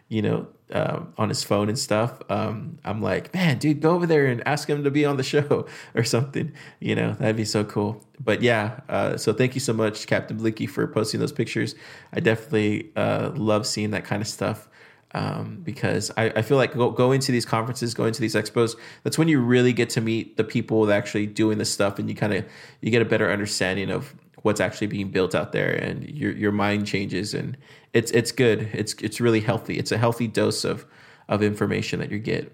you 0.09 0.21
know, 0.21 0.47
um, 0.71 1.13
on 1.17 1.29
his 1.29 1.43
phone 1.43 1.69
and 1.69 1.77
stuff. 1.77 2.21
Um, 2.29 2.79
I'm 2.83 3.01
like, 3.01 3.33
man, 3.33 3.57
dude, 3.57 3.81
go 3.81 3.91
over 3.91 4.05
there 4.05 4.25
and 4.25 4.45
ask 4.47 4.69
him 4.69 4.83
to 4.83 4.91
be 4.91 5.05
on 5.05 5.17
the 5.17 5.23
show 5.35 5.67
or 5.93 6.03
something. 6.03 6.51
You 6.79 6.95
know, 6.95 7.13
that'd 7.13 7.35
be 7.35 7.45
so 7.45 7.63
cool. 7.63 8.03
But 8.19 8.41
yeah, 8.41 8.79
uh, 8.89 9.17
so 9.17 9.33
thank 9.33 9.55
you 9.55 9.61
so 9.61 9.73
much, 9.73 10.07
Captain 10.07 10.37
Blinky, 10.37 10.67
for 10.67 10.87
posting 10.87 11.19
those 11.19 11.31
pictures. 11.31 11.75
I 12.13 12.19
definitely 12.19 12.91
uh, 12.95 13.31
love 13.35 13.67
seeing 13.67 13.91
that 13.91 14.05
kind 14.05 14.21
of 14.21 14.27
stuff. 14.27 14.67
Um, 15.13 15.61
because 15.63 16.11
I, 16.17 16.25
I, 16.31 16.41
feel 16.41 16.57
like 16.57 16.73
go, 16.73 16.91
going 16.91 17.21
to 17.21 17.31
these 17.31 17.45
conferences, 17.45 17.93
going 17.93 18.11
to 18.11 18.19
these 18.19 18.35
expos, 18.35 18.75
that's 19.03 19.17
when 19.17 19.29
you 19.29 19.39
really 19.39 19.71
get 19.71 19.89
to 19.91 20.01
meet 20.01 20.35
the 20.35 20.43
people 20.43 20.85
that 20.87 20.97
actually 20.97 21.25
doing 21.25 21.57
this 21.57 21.71
stuff, 21.71 21.99
and 21.99 22.09
you 22.09 22.15
kind 22.15 22.33
of 22.33 22.43
you 22.81 22.91
get 22.91 23.01
a 23.01 23.05
better 23.05 23.31
understanding 23.31 23.89
of 23.89 24.13
what's 24.41 24.59
actually 24.59 24.87
being 24.87 25.11
built 25.11 25.33
out 25.33 25.53
there, 25.53 25.71
and 25.71 26.09
your 26.09 26.33
your 26.33 26.51
mind 26.51 26.85
changes, 26.85 27.33
and 27.33 27.55
it's 27.95 28.11
it's 28.11 28.31
good. 28.31 28.69
It's 28.73 28.93
it's 29.01 29.19
really 29.21 29.41
healthy. 29.41 29.79
It's 29.79 29.91
a 29.93 29.97
healthy 29.97 30.27
dose 30.27 30.65
of 30.65 30.85
of 31.29 31.41
information 31.43 31.99
that 32.01 32.11
you 32.11 32.19
get. 32.19 32.53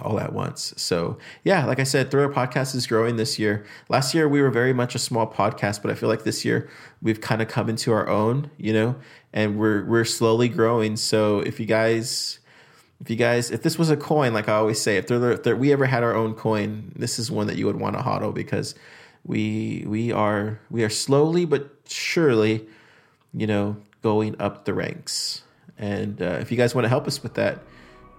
all 0.00 0.18
at 0.18 0.32
once. 0.32 0.74
So 0.76 1.18
yeah, 1.44 1.66
like 1.66 1.78
I 1.78 1.84
said, 1.84 2.10
Thriller 2.10 2.32
Podcast 2.32 2.74
is 2.74 2.86
growing 2.86 3.16
this 3.16 3.38
year. 3.38 3.64
Last 3.88 4.12
year 4.14 4.28
we 4.28 4.42
were 4.42 4.50
very 4.50 4.72
much 4.72 4.94
a 4.96 4.98
small 4.98 5.26
podcast, 5.32 5.82
but 5.82 5.90
I 5.90 5.94
feel 5.94 6.08
like 6.08 6.24
this 6.24 6.44
year 6.44 6.68
we've 7.00 7.20
kind 7.20 7.40
of 7.40 7.48
come 7.48 7.68
into 7.68 7.92
our 7.92 8.08
own, 8.08 8.50
you 8.58 8.72
know, 8.72 8.96
and 9.32 9.56
we're 9.58 9.84
we're 9.84 10.04
slowly 10.04 10.48
growing. 10.48 10.96
So 10.96 11.40
if 11.40 11.60
you 11.60 11.66
guys 11.66 12.40
if 13.00 13.10
you 13.10 13.16
guys 13.16 13.50
if 13.52 13.62
this 13.62 13.78
was 13.78 13.90
a 13.90 13.96
coin, 13.96 14.34
like 14.34 14.48
I 14.48 14.54
always 14.54 14.80
say, 14.80 14.96
if, 14.96 15.10
if 15.10 15.42
there, 15.44 15.56
we 15.56 15.72
ever 15.72 15.86
had 15.86 16.02
our 16.02 16.14
own 16.14 16.34
coin, 16.34 16.92
this 16.96 17.18
is 17.20 17.30
one 17.30 17.46
that 17.48 17.56
you 17.56 17.66
would 17.66 17.76
want 17.76 17.96
to 17.96 18.02
hodl 18.02 18.34
because 18.34 18.74
we 19.24 19.84
we 19.86 20.12
are 20.12 20.60
we 20.70 20.84
are 20.84 20.90
slowly 20.90 21.44
but 21.44 21.70
surely, 21.88 22.66
you 23.32 23.46
know, 23.46 23.76
going 24.04 24.36
up 24.38 24.66
the 24.66 24.74
ranks. 24.74 25.42
And 25.78 26.20
uh, 26.20 26.36
if 26.38 26.52
you 26.52 26.58
guys 26.58 26.74
want 26.74 26.84
to 26.84 26.90
help 26.90 27.08
us 27.08 27.22
with 27.22 27.34
that, 27.34 27.62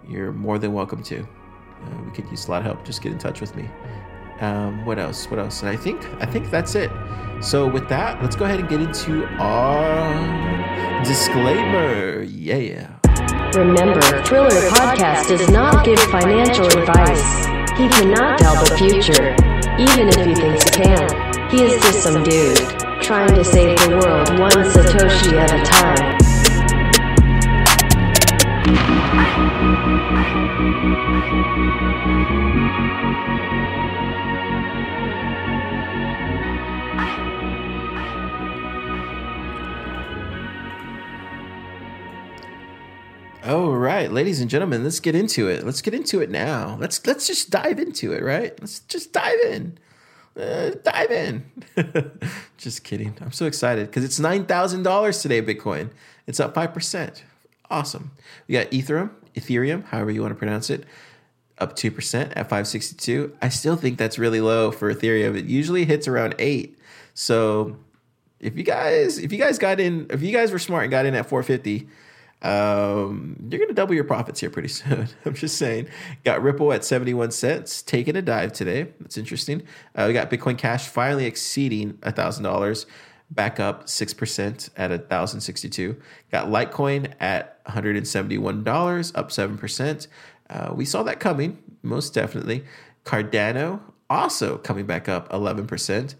you're 0.09 0.33
more 0.33 0.57
than 0.57 0.73
welcome 0.73 1.03
to. 1.03 1.21
Uh, 1.21 2.03
we 2.03 2.11
could 2.11 2.27
use 2.31 2.47
a 2.47 2.51
lot 2.51 2.57
of 2.57 2.65
help. 2.65 2.83
Just 2.83 3.03
get 3.03 3.11
in 3.11 3.19
touch 3.19 3.39
with 3.39 3.55
me. 3.55 3.69
Um, 4.41 4.83
what 4.83 4.97
else? 4.97 5.29
What 5.29 5.39
else? 5.39 5.61
And 5.61 5.69
I 5.69 5.77
think 5.77 6.03
I 6.19 6.25
think 6.25 6.49
that's 6.49 6.73
it. 6.75 6.89
So 7.39 7.69
with 7.69 7.87
that, 7.89 8.21
let's 8.21 8.35
go 8.35 8.45
ahead 8.45 8.59
and 8.59 8.67
get 8.67 8.81
into 8.81 9.25
our 9.37 11.03
disclaimer. 11.05 12.23
Yeah. 12.23 12.57
Yeah. 12.57 13.51
Remember, 13.53 14.01
Thriller 14.23 14.49
Podcast 14.49 15.29
does 15.29 15.49
not 15.49 15.85
give 15.85 15.99
financial 15.99 16.65
advice. 16.65 17.45
He 17.77 17.87
cannot 17.89 18.39
tell 18.39 18.55
the 18.65 18.75
future, 18.75 19.33
even 19.79 20.09
if 20.09 20.25
he 20.25 20.33
thinks 20.33 20.63
he 20.63 20.83
can. 20.83 21.49
He 21.49 21.61
is 21.61 21.81
just 21.83 22.01
some 22.01 22.23
dude 22.23 22.74
trying 23.05 23.35
to 23.35 23.43
save 23.43 23.77
the 23.81 23.89
world 23.91 24.39
one 24.39 24.51
Satoshi 24.51 25.33
at 25.33 25.53
a 25.53 25.63
time. 25.63 26.17
All 43.45 43.77
right, 43.77 44.11
ladies 44.11 44.41
and 44.41 44.49
gentlemen, 44.49 44.83
let's 44.83 44.99
get 44.99 45.13
into 45.13 45.47
it. 45.47 45.63
Let's 45.63 45.83
get 45.83 45.93
into 45.93 46.21
it 46.21 46.31
now. 46.31 46.75
Let's 46.79 47.05
let's 47.05 47.27
just 47.27 47.51
dive 47.51 47.77
into 47.77 48.13
it, 48.13 48.23
right? 48.23 48.59
Let's 48.59 48.79
just 48.79 49.13
dive 49.13 49.39
in. 49.41 49.77
Uh, 50.39 50.71
dive 50.83 51.11
in. 51.11 51.45
just 52.57 52.83
kidding. 52.83 53.17
I'm 53.21 53.31
so 53.31 53.45
excited 53.45 53.87
because 53.87 54.03
it's 54.03 54.19
nine 54.19 54.45
thousand 54.45 54.83
dollars 54.83 55.21
today. 55.21 55.41
Bitcoin. 55.41 55.91
It's 56.27 56.39
up 56.39 56.53
five 56.53 56.73
percent. 56.73 57.23
Awesome. 57.69 58.11
We 58.47 58.53
got 58.53 58.67
Ethereum, 58.71 59.11
Ethereum, 59.33 59.85
however 59.85 60.11
you 60.11 60.21
want 60.21 60.33
to 60.33 60.37
pronounce 60.37 60.69
it, 60.69 60.85
up 61.57 61.75
two 61.75 61.89
percent 61.89 62.33
at 62.35 62.49
five 62.49 62.67
sixty 62.67 62.95
two. 62.95 63.35
I 63.41 63.49
still 63.49 63.75
think 63.75 63.97
that's 63.97 64.19
really 64.19 64.41
low 64.41 64.71
for 64.71 64.93
Ethereum. 64.93 65.37
It 65.37 65.45
usually 65.45 65.85
hits 65.85 66.07
around 66.07 66.35
eight. 66.37 66.77
So 67.13 67.77
if 68.39 68.57
you 68.57 68.63
guys 68.63 69.17
if 69.17 69.31
you 69.31 69.37
guys 69.37 69.57
got 69.57 69.79
in 69.79 70.07
if 70.09 70.21
you 70.21 70.33
guys 70.33 70.51
were 70.51 70.59
smart 70.59 70.83
and 70.83 70.91
got 70.91 71.05
in 71.05 71.15
at 71.15 71.27
four 71.27 71.43
fifty 71.43 71.87
um, 72.45 73.35
you're 73.49 73.57
going 73.57 73.69
to 73.69 73.73
double 73.73 73.95
your 73.95 74.03
profits 74.03 74.39
here 74.39 74.51
pretty 74.51 74.67
soon. 74.79 75.07
I'm 75.25 75.33
just 75.33 75.57
saying. 75.57 75.87
Got 76.23 76.43
Ripple 76.43 76.71
at 76.71 76.85
71 76.85 77.31
cents, 77.31 77.81
taking 77.81 78.15
a 78.15 78.21
dive 78.21 78.53
today. 78.53 78.93
That's 78.99 79.17
interesting. 79.17 79.63
Uh, 79.95 80.05
we 80.07 80.13
got 80.13 80.29
Bitcoin 80.29 80.55
Cash 80.55 80.87
finally 80.87 81.25
exceeding 81.25 81.93
$1,000, 81.93 82.85
back 83.31 83.59
up 83.59 83.85
6% 83.85 84.69
at 84.77 84.91
1,062. 84.91 85.99
Got 86.31 86.47
Litecoin 86.47 87.13
at 87.19 87.65
$171, 87.65 89.17
up 89.17 89.29
7%. 89.29 90.07
Uh, 90.47 90.71
we 90.75 90.85
saw 90.85 91.01
that 91.01 91.19
coming, 91.19 91.57
most 91.81 92.13
definitely. 92.13 92.63
Cardano 93.05 93.81
also 94.07 94.59
coming 94.59 94.85
back 94.85 95.09
up 95.09 95.29
11%, 95.29 96.13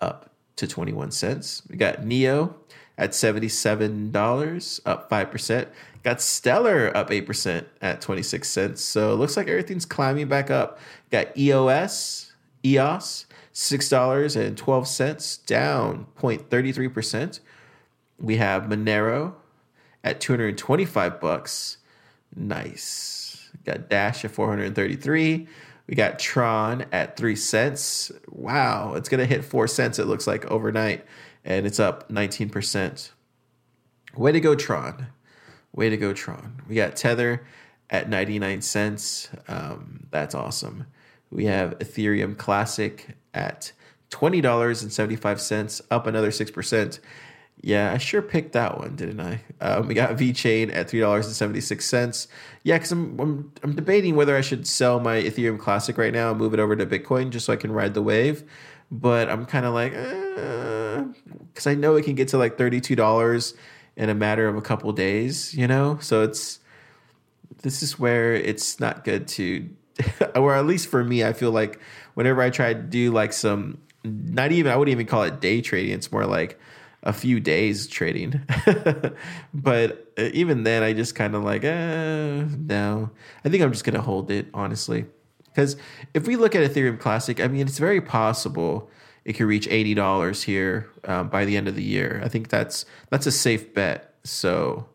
up 0.00 0.32
to 0.56 0.66
21 0.66 1.12
cents. 1.12 1.62
We 1.70 1.76
got 1.76 2.04
Neo 2.04 2.56
at 2.98 3.10
$77, 3.12 4.80
up 4.84 5.08
5%. 5.08 5.68
Got 6.02 6.20
Stellar 6.20 6.94
up 6.96 7.10
8% 7.10 7.64
at 7.80 8.00
26 8.00 8.48
cents. 8.48 8.82
So 8.82 9.12
it 9.12 9.16
looks 9.16 9.36
like 9.36 9.48
everything's 9.48 9.86
climbing 9.86 10.28
back 10.28 10.50
up. 10.50 10.78
Got 11.10 11.36
EOS, 11.38 12.32
EOS, 12.64 13.26
$6.12, 13.54 15.46
down 15.46 16.06
0.33%. 16.18 17.40
We 18.20 18.36
have 18.36 18.64
Monero 18.64 19.34
at 20.02 20.20
225 20.20 21.20
bucks. 21.20 21.78
Nice. 22.34 23.50
Got 23.64 23.88
Dash 23.88 24.24
at 24.24 24.32
433. 24.32 25.46
We 25.86 25.94
got 25.94 26.18
Tron 26.18 26.84
at 26.92 27.16
3 27.16 27.36
cents. 27.36 28.12
Wow, 28.28 28.94
it's 28.94 29.08
going 29.08 29.20
to 29.20 29.26
hit 29.26 29.44
4 29.44 29.66
cents 29.68 29.98
it 29.98 30.06
looks 30.06 30.26
like 30.26 30.44
overnight 30.46 31.04
and 31.44 31.66
it's 31.66 31.80
up 31.80 32.08
19%. 32.10 33.10
Way 34.16 34.32
to 34.32 34.40
go, 34.40 34.54
Tron. 34.54 35.08
Way 35.72 35.90
to 35.90 35.96
go, 35.96 36.12
Tron. 36.12 36.62
We 36.68 36.74
got 36.74 36.96
Tether 36.96 37.46
at 37.90 38.08
99 38.08 38.62
cents. 38.62 39.28
Um, 39.46 40.06
that's 40.10 40.34
awesome. 40.34 40.86
We 41.30 41.44
have 41.46 41.78
Ethereum 41.78 42.36
Classic 42.36 43.16
at 43.34 43.72
$20.75, 44.10 45.80
up 45.90 46.06
another 46.06 46.30
6%. 46.30 46.98
Yeah, 47.60 47.92
I 47.92 47.98
sure 47.98 48.22
picked 48.22 48.52
that 48.52 48.78
one, 48.78 48.94
didn't 48.94 49.20
I? 49.20 49.40
Um, 49.60 49.88
we 49.88 49.94
got 49.94 50.16
VeChain 50.16 50.72
at 50.72 50.88
three 50.88 51.00
dollars 51.00 51.26
and 51.26 51.34
seventy 51.34 51.60
six 51.60 51.86
cents. 51.86 52.28
Yeah, 52.62 52.76
because 52.76 52.92
I'm, 52.92 53.18
I'm 53.18 53.52
I'm 53.64 53.74
debating 53.74 54.14
whether 54.14 54.36
I 54.36 54.42
should 54.42 54.66
sell 54.66 55.00
my 55.00 55.16
Ethereum 55.16 55.58
Classic 55.58 55.98
right 55.98 56.12
now 56.12 56.30
and 56.30 56.38
move 56.38 56.54
it 56.54 56.60
over 56.60 56.76
to 56.76 56.86
Bitcoin 56.86 57.30
just 57.30 57.46
so 57.46 57.52
I 57.52 57.56
can 57.56 57.72
ride 57.72 57.94
the 57.94 58.02
wave. 58.02 58.44
But 58.90 59.28
I'm 59.28 59.44
kind 59.44 59.66
of 59.66 59.74
like, 59.74 59.92
because 59.92 61.66
uh, 61.66 61.70
I 61.70 61.74
know 61.74 61.96
it 61.96 62.04
can 62.04 62.14
get 62.14 62.28
to 62.28 62.38
like 62.38 62.56
thirty 62.56 62.80
two 62.80 62.96
dollars 62.96 63.54
in 63.96 64.08
a 64.08 64.14
matter 64.14 64.48
of 64.48 64.56
a 64.56 64.62
couple 64.62 64.90
days, 64.92 65.52
you 65.54 65.66
know. 65.66 65.98
So 66.00 66.22
it's 66.22 66.60
this 67.62 67.82
is 67.82 67.98
where 67.98 68.34
it's 68.34 68.80
not 68.80 69.04
good 69.04 69.28
to, 69.28 69.68
or 70.34 70.54
at 70.54 70.66
least 70.66 70.88
for 70.88 71.04
me, 71.04 71.24
I 71.24 71.32
feel 71.32 71.50
like 71.50 71.80
whenever 72.14 72.40
I 72.40 72.50
try 72.50 72.72
to 72.72 72.80
do 72.80 73.12
like 73.12 73.32
some, 73.32 73.78
not 74.04 74.52
even 74.52 74.72
I 74.72 74.76
wouldn't 74.76 74.92
even 74.92 75.06
call 75.06 75.24
it 75.24 75.40
day 75.40 75.60
trading. 75.60 75.92
It's 75.92 76.10
more 76.10 76.26
like 76.26 76.58
a 77.02 77.12
few 77.12 77.40
days 77.40 77.86
trading. 77.86 78.40
but 79.54 80.12
uh, 80.18 80.30
even 80.32 80.64
then, 80.64 80.82
I 80.82 80.92
just 80.92 81.14
kind 81.14 81.34
of 81.34 81.44
like, 81.44 81.64
uh, 81.64 82.44
no. 82.58 83.10
I 83.44 83.48
think 83.48 83.62
I'm 83.62 83.72
just 83.72 83.84
going 83.84 83.94
to 83.94 84.02
hold 84.02 84.30
it, 84.30 84.48
honestly. 84.54 85.06
Because 85.58 85.76
if 86.14 86.28
we 86.28 86.36
look 86.36 86.54
at 86.54 86.62
Ethereum 86.70 87.00
Classic, 87.00 87.40
I 87.40 87.48
mean, 87.48 87.66
it's 87.66 87.80
very 87.80 88.00
possible 88.00 88.88
it 89.24 89.32
could 89.32 89.46
reach 89.46 89.66
$80 89.66 90.44
here 90.44 90.88
um, 91.02 91.30
by 91.30 91.44
the 91.44 91.56
end 91.56 91.66
of 91.66 91.74
the 91.74 91.82
year. 91.82 92.22
I 92.24 92.28
think 92.28 92.48
that's 92.48 92.86
that's 93.10 93.26
a 93.26 93.32
safe 93.32 93.74
bet. 93.74 94.14
So 94.22 94.86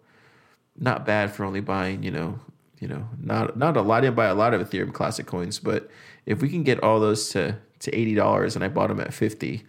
not 0.79 1.05
bad 1.05 1.33
for 1.33 1.43
only 1.43 1.59
buying, 1.59 2.01
you 2.01 2.11
know, 2.11 2.39
you 2.79 2.87
know, 2.87 3.09
not 3.19 3.57
not 3.57 3.75
a 3.75 3.81
lot. 3.81 4.01
Didn't 4.01 4.15
buy 4.15 4.27
a 4.27 4.35
lot 4.35 4.53
of 4.53 4.61
Ethereum 4.61 4.93
Classic 4.93 5.25
coins, 5.25 5.59
but 5.59 5.89
if 6.25 6.41
we 6.41 6.47
can 6.47 6.63
get 6.63 6.81
all 6.81 7.01
those 7.01 7.27
to 7.31 7.57
to 7.79 7.93
eighty 7.93 8.15
dollars, 8.15 8.55
and 8.55 8.63
I 8.63 8.69
bought 8.69 8.87
them 8.87 9.01
at 9.01 9.13
fifty, 9.13 9.65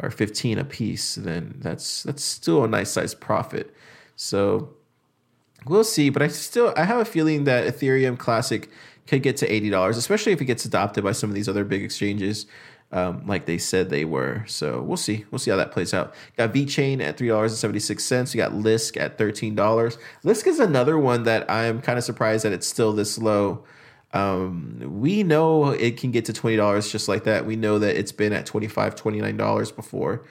or 0.00 0.12
15 0.12 0.58
a 0.58 0.64
piece, 0.64 1.16
then 1.16 1.56
that's 1.58 2.04
that's 2.04 2.22
still 2.22 2.62
a 2.62 2.68
nice 2.68 2.92
size 2.92 3.16
profit. 3.16 3.74
So 4.14 4.76
we'll 5.66 5.82
see, 5.82 6.08
but 6.08 6.22
I 6.22 6.28
still 6.28 6.72
I 6.76 6.84
have 6.84 7.00
a 7.00 7.04
feeling 7.04 7.44
that 7.44 7.66
Ethereum 7.66 8.16
Classic 8.16 8.70
could 9.10 9.22
get 9.22 9.36
to 9.38 9.48
$80, 9.48 9.90
especially 9.90 10.32
if 10.32 10.40
it 10.40 10.44
gets 10.44 10.64
adopted 10.64 11.02
by 11.02 11.12
some 11.12 11.28
of 11.30 11.34
these 11.34 11.48
other 11.48 11.64
big 11.64 11.82
exchanges. 11.82 12.46
Um, 12.92 13.24
like 13.26 13.46
they 13.46 13.58
said 13.58 13.88
they 13.88 14.04
were. 14.04 14.44
So 14.48 14.82
we'll 14.82 14.96
see. 14.96 15.24
We'll 15.30 15.38
see 15.38 15.50
how 15.52 15.56
that 15.58 15.70
plays 15.70 15.94
out. 15.94 16.12
Got 16.36 16.52
VeChain 16.52 17.00
at 17.00 17.16
three 17.16 17.28
dollars 17.28 17.52
and 17.52 17.58
seventy 17.58 17.78
six 17.78 18.02
cents. 18.02 18.34
You 18.34 18.38
got 18.38 18.50
Lisk 18.50 18.96
at 18.96 19.16
thirteen 19.16 19.54
dollars. 19.54 19.96
Lisk 20.24 20.48
is 20.48 20.58
another 20.58 20.98
one 20.98 21.22
that 21.22 21.48
I'm 21.48 21.80
kind 21.82 21.98
of 21.98 22.04
surprised 22.04 22.44
that 22.44 22.52
it's 22.52 22.66
still 22.66 22.92
this 22.92 23.16
low. 23.16 23.64
Um, 24.12 24.98
we 25.00 25.22
know 25.22 25.70
it 25.70 25.98
can 25.98 26.10
get 26.10 26.24
to 26.24 26.32
$20 26.32 26.90
just 26.90 27.06
like 27.06 27.22
that. 27.24 27.46
We 27.46 27.54
know 27.54 27.78
that 27.78 27.96
it's 27.96 28.10
been 28.10 28.32
at 28.32 28.44
$25, 28.44 28.96
$29 28.96 29.76
before. 29.76 30.24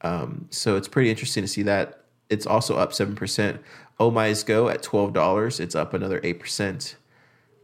Um, 0.00 0.46
so 0.48 0.76
it's 0.76 0.88
pretty 0.88 1.10
interesting 1.10 1.44
to 1.44 1.48
see 1.48 1.60
that. 1.64 2.04
It's 2.30 2.46
also 2.46 2.78
up 2.78 2.92
7%. 2.92 3.58
OmiseGO 4.00 4.72
at 4.72 4.82
$12. 4.82 5.60
It's 5.60 5.74
up 5.74 5.92
another 5.92 6.22
8%. 6.22 6.94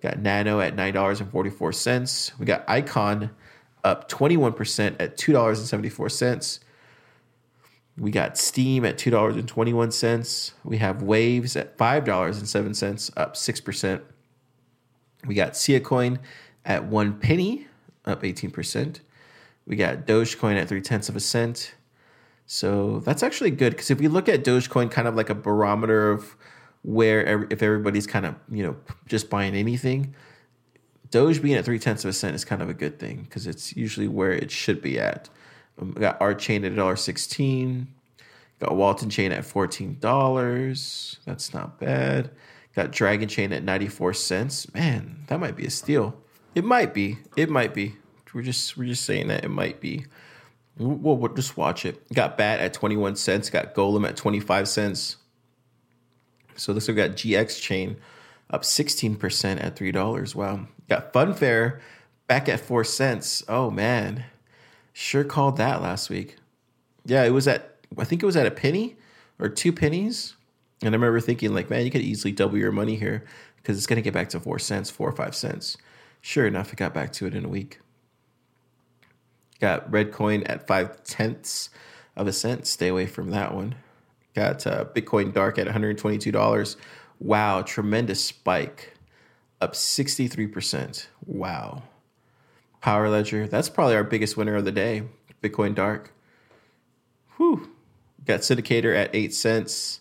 Got 0.05 0.19
Nano 0.19 0.61
at 0.61 0.77
$9.44. 0.77 2.39
We 2.39 2.45
got 2.45 2.63
Icon 2.69 3.31
up 3.83 4.11
21% 4.11 4.97
at 5.01 5.17
$2.74. 5.17 6.59
We 7.97 8.11
got 8.11 8.37
Steem 8.37 8.85
at 8.85 8.99
$2.21. 8.99 10.53
We 10.63 10.77
have 10.77 11.01
Waves 11.01 11.57
at 11.57 11.79
$5.07, 11.79 13.11
up 13.17 13.35
6%. 13.35 14.03
We 15.27 15.35
got 15.35 15.57
Sia 15.57 15.81
Coin 15.81 16.19
at 16.67 16.85
one 16.85 17.19
penny, 17.19 17.69
up 18.05 18.23
18%. 18.23 19.01
We 19.67 19.77
got 19.77 20.07
Dogecoin 20.07 20.61
at 20.61 20.69
three 20.69 20.83
tenths 20.83 21.09
of 21.09 21.17
a 21.17 21.21
cent. 21.21 21.77
So 22.45 23.01
that's 23.01 23.23
actually 23.23 23.53
good 23.53 23.73
because 23.73 23.91
if 23.91 24.01
we 24.01 24.09
look 24.09 24.29
at 24.29 24.45
Dogecoin 24.45 24.91
kind 24.91 25.09
of 25.09 25.15
like 25.15 25.31
a 25.31 25.35
barometer 25.35 26.11
of 26.11 26.37
where 26.85 27.47
if 27.51 27.63
everybody's 27.63 28.07
kind 28.07 28.27
of 28.27 28.37
you 28.51 28.63
know 28.63 28.77
just 29.07 29.31
buying 29.31 29.55
anything, 29.55 30.15
Doge 31.11 31.43
being 31.43 31.57
at 31.57 31.65
three 31.65 31.79
tenths 31.79 32.05
of 32.05 32.11
a 32.11 32.13
cent 32.13 32.35
is 32.35 32.45
kind 32.45 32.63
of 32.63 32.69
a 32.69 32.75
good 32.75 32.99
thing 32.99 33.23
because 33.23 33.47
it's 33.47 33.75
usually 33.77 34.09
where 34.09 34.33
it 34.33 34.51
should 34.51 34.81
be 34.81 34.99
at. 35.01 35.29
Um, 35.81 35.93
got 35.93 36.21
RChain 36.21 36.65
at 36.65 36.73
a 36.73 36.77
dollar 36.77 36.97
sixteen. 36.97 37.89
Got 38.61 38.77
Walton 38.77 39.11
chain 39.11 39.33
at 39.33 39.45
fourteen 39.45 39.99
dollars. 39.99 41.19
That's 41.25 41.53
not 41.53 41.81
bad. 41.81 42.31
Got 42.77 42.93
Dragon 42.93 43.29
chain 43.29 43.53
at 43.53 43.65
ninety 43.65 43.89
four 43.89 44.13
cents. 44.13 44.73
Man, 44.75 45.25
that 45.29 45.41
might 45.41 45.57
be 45.57 45.67
a 45.67 45.71
steal. 45.71 46.17
It 46.55 46.65
might 46.65 46.95
be. 46.95 47.19
It 47.37 47.51
might 47.51 47.75
be. 47.75 47.97
We're 48.33 48.43
just 48.43 48.77
we're 48.77 48.87
just 48.87 49.05
saying 49.05 49.29
that 49.29 49.45
it 49.45 49.51
might 49.51 49.81
be. 49.81 50.07
We'll, 50.77 51.17
we'll 51.17 51.33
just 51.35 51.57
watch 51.57 51.87
it. 51.87 52.03
Got 52.13 52.37
Bat 52.37 52.61
at 52.61 52.75
twenty 52.75 52.97
one 52.97 53.17
cents. 53.17 53.49
Got 53.49 53.75
Golem 53.75 54.07
at 54.07 54.17
twenty 54.17 54.41
five 54.41 54.69
cents. 54.69 55.17
So 56.57 56.73
this 56.73 56.89
we've 56.89 56.97
got 56.97 57.11
GX 57.11 57.61
chain 57.61 57.97
up 58.51 58.65
sixteen 58.65 59.17
percent 59.17 59.61
at 59.61 59.77
three 59.77 59.93
dollars. 59.93 60.35
Wow. 60.35 60.67
Got 60.89 61.13
Funfair 61.13 61.81
back 62.27 62.49
at 62.49 62.61
four 62.61 62.85
cents. 62.85 63.43
Oh 63.49 63.71
man, 63.71 64.25
sure 64.93 65.25
called 65.25 65.57
that 65.57 65.83
last 65.83 66.11
week. 66.11 66.37
Yeah, 67.05 67.25
it 67.25 67.31
was 67.31 67.49
at 67.49 67.77
I 67.99 68.05
think 68.05 68.23
it 68.23 68.27
was 68.27 68.37
at 68.37 68.47
a 68.47 68.51
penny 68.51 68.97
or 69.39 69.49
two 69.49 69.73
pennies. 69.73 70.35
And 70.83 70.95
I 70.95 70.97
remember 70.97 71.21
thinking, 71.21 71.55
like, 71.55 71.71
man, 71.71 71.85
you 71.85 71.91
could 71.91 72.03
easily 72.03 72.33
double 72.33 72.59
your 72.59 72.73
money 72.73 72.97
here 72.97 73.25
because 73.57 73.79
it's 73.79 73.87
going 73.87 73.97
to 73.97 74.03
get 74.03 74.13
back 74.13 74.29
to 74.31 74.41
four 74.41 74.59
cents, 74.59 74.91
four 74.91 75.09
or 75.09 75.17
five 75.17 75.35
cents. 75.35 75.77
Sure 76.21 76.47
enough, 76.47 76.73
it 76.73 76.77
got 76.77 76.93
back 76.93 77.13
to 77.15 77.27
it 77.27 77.35
in 77.35 77.45
a 77.45 77.49
week. 77.49 77.81
Got 79.61 79.91
ReddCoin 79.91 80.49
at 80.49 80.67
five 80.67 81.03
tenths 81.05 81.71
of 82.17 82.27
a 82.27 82.33
cent. 82.33 82.67
Stay 82.67 82.89
away 82.89 83.07
from 83.07 83.31
that 83.31 83.55
one. 83.55 83.77
Got 84.35 84.67
uh, 84.67 84.85
Bitcoin 84.87 85.33
Dark 85.33 85.59
at 85.59 85.67
$122. 85.67 86.77
Wow, 87.21 87.63
tremendous 87.63 88.25
spike. 88.25 88.95
Up 89.61 89.75
63%. 89.75 91.07
Wow. 91.25 91.85
Power 92.81 93.09
Ledger, 93.09 93.47
that's 93.47 93.69
probably 93.69 93.95
our 93.95 94.05
biggest 94.05 94.37
winner 94.37 94.57
of 94.57 94.65
the 94.65 94.73
day. 94.73 95.05
Bitcoin 95.43 95.75
Dark. 95.75 96.13
Whew. 97.37 97.71
Got 98.27 98.41
Syndicator 98.41 98.95
at 98.95 99.15
8 99.15 99.33
cents. 99.33 100.01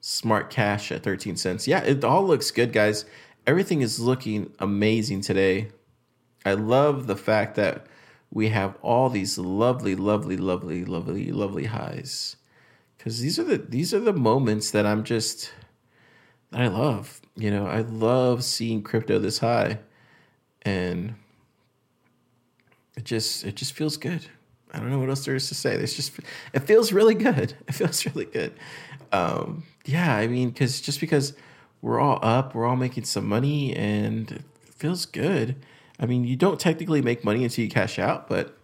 Smart 0.00 0.50
Cash 0.50 0.92
at 0.92 1.02
13 1.02 1.36
cents. 1.36 1.66
Yeah, 1.66 1.82
it 1.82 2.04
all 2.04 2.26
looks 2.26 2.50
good, 2.50 2.72
guys. 2.72 3.04
Everything 3.46 3.80
is 3.80 3.98
looking 3.98 4.52
amazing 4.58 5.22
today. 5.22 5.68
I 6.44 6.54
love 6.54 7.06
the 7.06 7.16
fact 7.16 7.56
that 7.56 7.86
we 8.30 8.50
have 8.50 8.76
all 8.82 9.08
these 9.08 9.38
lovely, 9.38 9.94
lovely, 9.94 10.36
lovely, 10.36 10.84
lovely, 10.84 11.32
lovely 11.32 11.64
highs. 11.64 12.36
Cause 13.04 13.20
these 13.20 13.38
are 13.38 13.44
the 13.44 13.58
these 13.58 13.92
are 13.92 14.00
the 14.00 14.14
moments 14.14 14.70
that 14.70 14.86
I'm 14.86 15.04
just 15.04 15.52
that 16.50 16.62
I 16.62 16.68
love. 16.68 17.20
You 17.36 17.50
know, 17.50 17.66
I 17.66 17.80
love 17.80 18.44
seeing 18.44 18.82
crypto 18.82 19.18
this 19.18 19.38
high. 19.38 19.80
And 20.62 21.14
it 22.96 23.04
just 23.04 23.44
it 23.44 23.56
just 23.56 23.74
feels 23.74 23.98
good. 23.98 24.26
I 24.72 24.78
don't 24.78 24.90
know 24.90 24.98
what 24.98 25.10
else 25.10 25.24
there 25.24 25.34
is 25.34 25.48
to 25.48 25.54
say. 25.54 25.74
It's 25.74 25.94
just 25.94 26.18
it 26.52 26.60
feels 26.60 26.92
really 26.92 27.14
good. 27.14 27.54
It 27.68 27.74
feels 27.74 28.06
really 28.06 28.24
good. 28.24 28.54
Um, 29.12 29.64
yeah, 29.84 30.16
I 30.16 30.26
mean, 30.26 30.48
because 30.48 30.80
just 30.80 31.00
because 31.00 31.34
we're 31.82 32.00
all 32.00 32.18
up, 32.22 32.54
we're 32.54 32.66
all 32.66 32.76
making 32.76 33.04
some 33.04 33.26
money, 33.28 33.76
and 33.76 34.30
it 34.32 34.42
feels 34.74 35.06
good. 35.06 35.56
I 36.00 36.06
mean, 36.06 36.24
you 36.24 36.36
don't 36.36 36.58
technically 36.58 37.02
make 37.02 37.22
money 37.22 37.44
until 37.44 37.64
you 37.64 37.70
cash 37.70 37.98
out, 37.98 38.28
but 38.28 38.56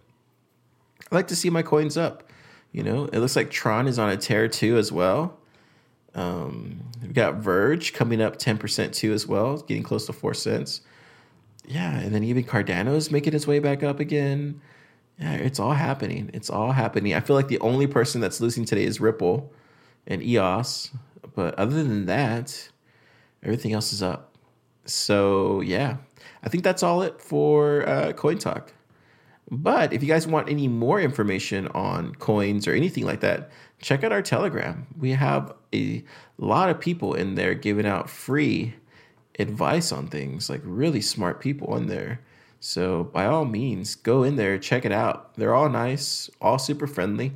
I 1.11 1.15
like 1.15 1.27
to 1.27 1.35
see 1.35 1.49
my 1.49 1.61
coins 1.61 1.95
up. 1.95 2.29
You 2.71 2.83
know, 2.83 3.05
it 3.05 3.19
looks 3.19 3.35
like 3.35 3.51
Tron 3.51 3.87
is 3.87 3.99
on 3.99 4.09
a 4.09 4.17
tear 4.17 4.47
too 4.47 4.77
as 4.77 4.91
well. 4.91 5.37
Um, 6.13 6.81
we 7.01 7.09
got 7.09 7.35
Verge 7.35 7.93
coming 7.93 8.21
up 8.21 8.37
ten 8.37 8.57
percent 8.57 8.93
too 8.93 9.13
as 9.13 9.27
well, 9.27 9.57
getting 9.57 9.83
close 9.83 10.05
to 10.07 10.13
four 10.13 10.33
cents. 10.33 10.81
Yeah, 11.65 11.97
and 11.99 12.13
then 12.13 12.23
even 12.23 12.43
Cardano's 12.43 13.11
making 13.11 13.33
its 13.33 13.47
way 13.47 13.59
back 13.59 13.83
up 13.83 13.99
again. 13.99 14.61
Yeah, 15.19 15.33
it's 15.33 15.59
all 15.59 15.73
happening. 15.73 16.31
It's 16.33 16.49
all 16.49 16.71
happening. 16.71 17.13
I 17.13 17.19
feel 17.19 17.35
like 17.35 17.47
the 17.47 17.59
only 17.59 17.87
person 17.87 18.21
that's 18.21 18.41
losing 18.41 18.65
today 18.65 18.83
is 18.83 18.99
Ripple 18.99 19.51
and 20.07 20.23
EOS, 20.23 20.91
but 21.35 21.53
other 21.55 21.83
than 21.83 22.07
that, 22.07 22.69
everything 23.43 23.73
else 23.73 23.93
is 23.93 24.01
up. 24.01 24.35
So 24.85 25.61
yeah, 25.61 25.97
I 26.43 26.49
think 26.49 26.63
that's 26.63 26.83
all 26.83 27.03
it 27.03 27.21
for 27.21 27.87
uh, 27.87 28.13
Coin 28.13 28.37
Talk. 28.37 28.73
But 29.51 29.91
if 29.91 30.01
you 30.01 30.07
guys 30.07 30.25
want 30.25 30.47
any 30.47 30.69
more 30.69 31.01
information 31.01 31.67
on 31.69 32.15
coins 32.15 32.67
or 32.67 32.73
anything 32.73 33.05
like 33.05 33.19
that, 33.19 33.51
check 33.81 34.01
out 34.01 34.13
our 34.13 34.21
Telegram. 34.21 34.87
We 34.97 35.11
have 35.11 35.53
a 35.73 36.03
lot 36.37 36.69
of 36.69 36.79
people 36.79 37.13
in 37.13 37.35
there 37.35 37.53
giving 37.53 37.85
out 37.85 38.09
free 38.09 38.75
advice 39.37 39.91
on 39.91 40.07
things, 40.07 40.49
like 40.49 40.61
really 40.63 41.01
smart 41.01 41.41
people 41.41 41.75
in 41.75 41.87
there. 41.87 42.21
So 42.61 43.03
by 43.03 43.25
all 43.25 43.43
means, 43.43 43.95
go 43.95 44.23
in 44.23 44.37
there, 44.37 44.57
check 44.57 44.85
it 44.85 44.91
out. 44.93 45.35
They're 45.35 45.55
all 45.55 45.67
nice, 45.67 46.29
all 46.39 46.57
super 46.57 46.87
friendly, 46.87 47.33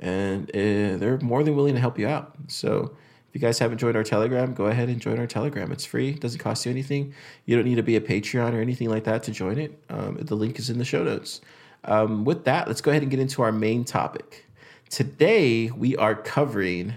and 0.00 0.48
uh, 0.50 0.96
they're 0.96 1.18
more 1.20 1.42
than 1.42 1.54
willing 1.54 1.74
to 1.74 1.80
help 1.80 1.98
you 1.98 2.06
out. 2.06 2.34
So 2.46 2.96
if 3.28 3.34
you 3.34 3.40
guys 3.40 3.58
haven't 3.58 3.76
joined 3.76 3.96
our 3.96 4.02
Telegram, 4.02 4.54
go 4.54 4.66
ahead 4.66 4.88
and 4.88 5.00
join 5.00 5.18
our 5.18 5.26
Telegram. 5.26 5.70
It's 5.70 5.84
free, 5.84 6.14
doesn't 6.14 6.38
cost 6.38 6.64
you 6.64 6.72
anything. 6.72 7.12
You 7.44 7.56
don't 7.56 7.66
need 7.66 7.74
to 7.74 7.82
be 7.82 7.96
a 7.96 8.00
Patreon 8.00 8.54
or 8.54 8.60
anything 8.60 8.88
like 8.88 9.04
that 9.04 9.22
to 9.24 9.32
join 9.32 9.58
it. 9.58 9.78
Um, 9.90 10.16
the 10.16 10.34
link 10.34 10.58
is 10.58 10.70
in 10.70 10.78
the 10.78 10.84
show 10.84 11.04
notes. 11.04 11.42
Um, 11.84 12.24
with 12.24 12.44
that, 12.44 12.68
let's 12.68 12.80
go 12.80 12.90
ahead 12.90 13.02
and 13.02 13.10
get 13.10 13.20
into 13.20 13.42
our 13.42 13.52
main 13.52 13.84
topic. 13.84 14.46
Today, 14.88 15.70
we 15.70 15.94
are 15.96 16.14
covering 16.14 16.94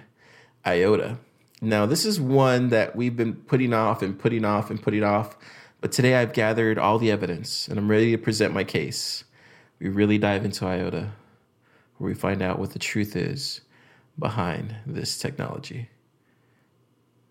IOTA. 0.65 1.17
Now, 1.61 1.85
this 1.85 2.05
is 2.05 2.19
one 2.19 2.69
that 2.69 2.95
we've 2.95 3.15
been 3.15 3.33
putting 3.33 3.73
off 3.73 4.01
and 4.01 4.17
putting 4.17 4.45
off 4.45 4.69
and 4.69 4.81
putting 4.81 5.03
off, 5.03 5.37
but 5.81 5.91
today 5.91 6.15
I've 6.15 6.31
gathered 6.31 6.77
all 6.77 6.97
the 6.97 7.11
evidence 7.11 7.67
and 7.67 7.77
I'm 7.77 7.91
ready 7.91 8.11
to 8.11 8.17
present 8.17 8.53
my 8.53 8.63
case. 8.63 9.25
We 9.79 9.89
really 9.89 10.17
dive 10.17 10.45
into 10.45 10.65
IOTA, 10.65 11.11
where 11.97 12.07
we 12.07 12.13
find 12.13 12.41
out 12.41 12.57
what 12.57 12.71
the 12.71 12.79
truth 12.79 13.15
is 13.15 13.61
behind 14.17 14.75
this 14.85 15.17
technology. 15.17 15.89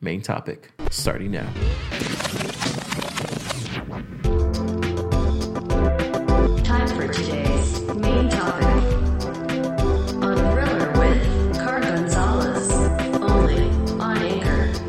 Main 0.02 0.22
topic 0.22 0.72
starting 0.90 1.30
now. 1.30 1.44
Time 6.64 6.88
for 6.88 7.06
today's 7.06 7.82
main 7.96 8.30
topic. 8.30 8.64
On 10.22 10.36
Thriller 10.36 10.90
with 10.98 11.58
Car 11.58 11.80
Gonzalez. 11.82 12.70
Only 13.20 13.68
on 14.00 14.16
Anchor.fm. 14.22 14.88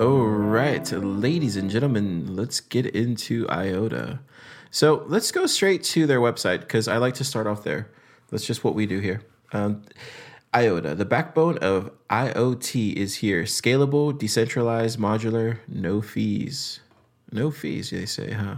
All 0.00 0.24
right, 0.24 0.90
ladies 0.90 1.56
and 1.56 1.68
gentlemen, 1.68 2.34
let's 2.34 2.60
get 2.60 2.86
into 2.86 3.46
IOTA. 3.50 4.20
So 4.70 5.04
let's 5.06 5.30
go 5.32 5.44
straight 5.44 5.82
to 5.84 6.06
their 6.06 6.20
website 6.20 6.60
because 6.60 6.88
I 6.88 6.96
like 6.96 7.12
to 7.16 7.24
start 7.24 7.46
off 7.46 7.62
there. 7.62 7.90
That's 8.30 8.46
just 8.46 8.64
what 8.64 8.74
we 8.74 8.86
do 8.86 9.00
here. 9.00 9.20
Um, 9.52 9.82
IOTA, 10.54 10.94
the 10.94 11.04
backbone 11.04 11.58
of 11.58 11.90
IoT, 12.10 12.94
is 12.94 13.16
here. 13.16 13.44
Scalable, 13.44 14.16
decentralized, 14.16 14.98
modular, 14.98 15.58
no 15.66 16.02
fees. 16.02 16.80
No 17.30 17.50
fees, 17.50 17.90
they 17.90 18.04
say, 18.04 18.32
huh? 18.32 18.56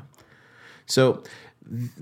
So 0.87 1.23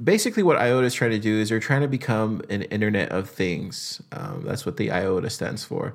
basically, 0.02 0.42
what 0.42 0.57
IOTA 0.57 0.87
is 0.87 0.94
trying 0.94 1.11
to 1.11 1.18
do 1.18 1.38
is 1.38 1.50
they're 1.50 1.61
trying 1.61 1.83
to 1.83 1.88
become 1.88 2.42
an 2.48 2.62
Internet 2.62 3.11
of 3.11 3.28
Things. 3.28 4.02
Um, 4.12 4.44
that's 4.46 4.64
what 4.64 4.78
the 4.78 4.90
IOTA 4.90 5.31
stands 5.31 5.64
for. 5.64 5.94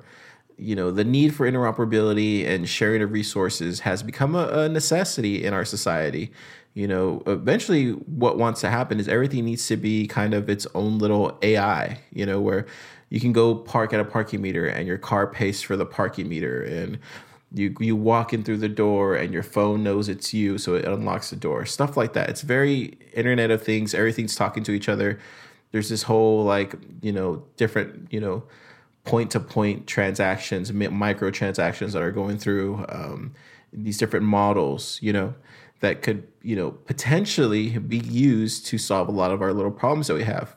You 0.56 0.74
know, 0.74 0.90
the 0.90 1.04
need 1.04 1.34
for 1.34 1.50
interoperability 1.50 2.46
and 2.46 2.68
sharing 2.68 3.02
of 3.02 3.12
resources 3.12 3.80
has 3.80 4.02
become 4.02 4.34
a, 4.34 4.46
a 4.46 4.68
necessity 4.68 5.44
in 5.44 5.54
our 5.54 5.64
society. 5.64 6.32
You 6.74 6.86
know, 6.86 7.22
eventually, 7.26 7.90
what 7.90 8.38
wants 8.38 8.60
to 8.60 8.70
happen 8.70 9.00
is 9.00 9.08
everything 9.08 9.44
needs 9.44 9.66
to 9.66 9.76
be 9.76 10.06
kind 10.06 10.34
of 10.34 10.48
its 10.48 10.66
own 10.74 10.98
little 10.98 11.36
AI, 11.42 11.98
you 12.12 12.24
know, 12.24 12.40
where 12.40 12.66
you 13.10 13.20
can 13.20 13.32
go 13.32 13.54
park 13.54 13.92
at 13.92 14.00
a 14.00 14.04
parking 14.04 14.42
meter 14.42 14.66
and 14.66 14.86
your 14.86 14.98
car 14.98 15.26
pays 15.26 15.62
for 15.62 15.76
the 15.76 15.86
parking 15.86 16.28
meter. 16.28 16.62
And 16.62 16.98
you 17.52 17.74
you 17.80 17.96
walk 17.96 18.34
in 18.34 18.44
through 18.44 18.58
the 18.58 18.68
door 18.68 19.14
and 19.14 19.32
your 19.32 19.42
phone 19.42 19.82
knows 19.82 20.08
it's 20.08 20.34
you 20.34 20.58
so 20.58 20.74
it 20.74 20.84
unlocks 20.84 21.30
the 21.30 21.36
door. 21.36 21.64
Stuff 21.64 21.96
like 21.96 22.12
that. 22.12 22.28
It's 22.28 22.42
very 22.42 22.98
internet 23.14 23.50
of 23.50 23.62
things. 23.62 23.94
Everything's 23.94 24.36
talking 24.36 24.62
to 24.64 24.72
each 24.72 24.88
other. 24.88 25.18
There's 25.72 25.88
this 25.88 26.02
whole 26.02 26.44
like 26.44 26.74
you 27.00 27.12
know 27.12 27.44
different 27.56 28.12
you 28.12 28.20
know 28.20 28.44
point 29.04 29.30
to 29.30 29.40
point 29.40 29.86
transactions 29.86 30.70
micro 30.70 31.30
transactions 31.30 31.94
that 31.94 32.02
are 32.02 32.12
going 32.12 32.36
through 32.36 32.84
um, 32.90 33.32
these 33.72 33.96
different 33.96 34.26
models 34.26 34.98
you 35.00 35.14
know 35.14 35.34
that 35.80 36.02
could 36.02 36.26
you 36.42 36.54
know 36.54 36.72
potentially 36.72 37.78
be 37.78 37.98
used 37.98 38.66
to 38.66 38.76
solve 38.76 39.08
a 39.08 39.12
lot 39.12 39.30
of 39.30 39.40
our 39.40 39.54
little 39.54 39.70
problems 39.70 40.08
that 40.08 40.14
we 40.14 40.24
have. 40.24 40.54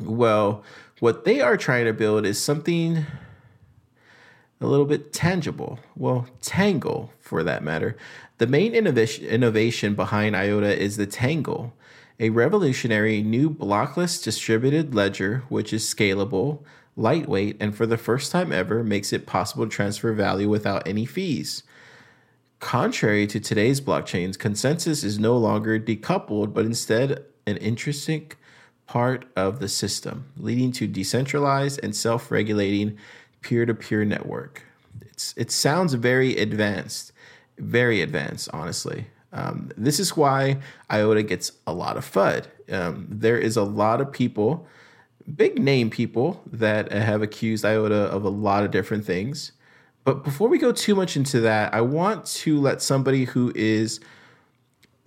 Well 0.00 0.64
what 1.00 1.24
they 1.24 1.40
are 1.40 1.56
trying 1.56 1.84
to 1.84 1.92
build 1.92 2.26
is 2.26 2.40
something 2.40 3.06
a 4.60 4.66
little 4.66 4.86
bit 4.86 5.12
tangible. 5.12 5.78
Well, 5.96 6.26
Tangle 6.40 7.12
for 7.20 7.44
that 7.44 7.62
matter. 7.62 7.96
The 8.38 8.46
main 8.46 8.74
innovation, 8.74 9.94
behind 9.94 10.36
IOTA 10.36 10.80
is 10.80 10.96
the 10.96 11.06
Tangle, 11.06 11.74
a 12.20 12.30
revolutionary 12.30 13.22
new 13.22 13.50
blockless 13.50 14.22
distributed 14.22 14.94
ledger 14.94 15.44
which 15.48 15.72
is 15.72 15.84
scalable, 15.84 16.60
lightweight, 16.96 17.56
and 17.60 17.76
for 17.76 17.86
the 17.86 17.98
first 17.98 18.32
time 18.32 18.52
ever 18.52 18.82
makes 18.82 19.12
it 19.12 19.26
possible 19.26 19.64
to 19.64 19.70
transfer 19.70 20.12
value 20.12 20.48
without 20.48 20.86
any 20.86 21.04
fees. 21.04 21.62
Contrary 22.58 23.26
to 23.28 23.38
today's 23.38 23.80
blockchains, 23.80 24.36
consensus 24.36 25.04
is 25.04 25.18
no 25.18 25.36
longer 25.36 25.78
decoupled, 25.78 26.52
but 26.52 26.64
instead 26.64 27.24
an 27.46 27.56
intrinsic 27.58 28.36
part 28.88 29.26
of 29.36 29.60
the 29.60 29.68
system, 29.68 30.24
leading 30.36 30.72
to 30.72 30.88
decentralized 30.88 31.78
and 31.82 31.94
self-regulating 31.94 32.98
peer-to-peer 33.42 34.04
network. 34.04 34.64
It's 35.02 35.34
it 35.36 35.52
sounds 35.52 35.94
very 35.94 36.36
advanced, 36.36 37.12
very 37.58 38.02
advanced, 38.02 38.48
honestly. 38.52 39.06
Um, 39.32 39.70
this 39.76 40.00
is 40.00 40.16
why 40.16 40.58
IOTA 40.90 41.22
gets 41.22 41.52
a 41.66 41.72
lot 41.72 41.96
of 41.96 42.04
FUD. 42.10 42.46
Um, 42.72 43.06
there 43.10 43.38
is 43.38 43.56
a 43.56 43.62
lot 43.62 44.00
of 44.00 44.10
people, 44.10 44.66
big 45.36 45.62
name 45.62 45.90
people, 45.90 46.42
that 46.50 46.90
have 46.90 47.22
accused 47.22 47.64
IOTA 47.64 47.94
of 47.94 48.24
a 48.24 48.30
lot 48.30 48.64
of 48.64 48.70
different 48.70 49.04
things. 49.04 49.52
But 50.04 50.24
before 50.24 50.48
we 50.48 50.56
go 50.56 50.72
too 50.72 50.94
much 50.94 51.16
into 51.16 51.40
that, 51.40 51.74
I 51.74 51.82
want 51.82 52.24
to 52.26 52.58
let 52.58 52.80
somebody 52.80 53.24
who 53.24 53.52
is, 53.54 54.00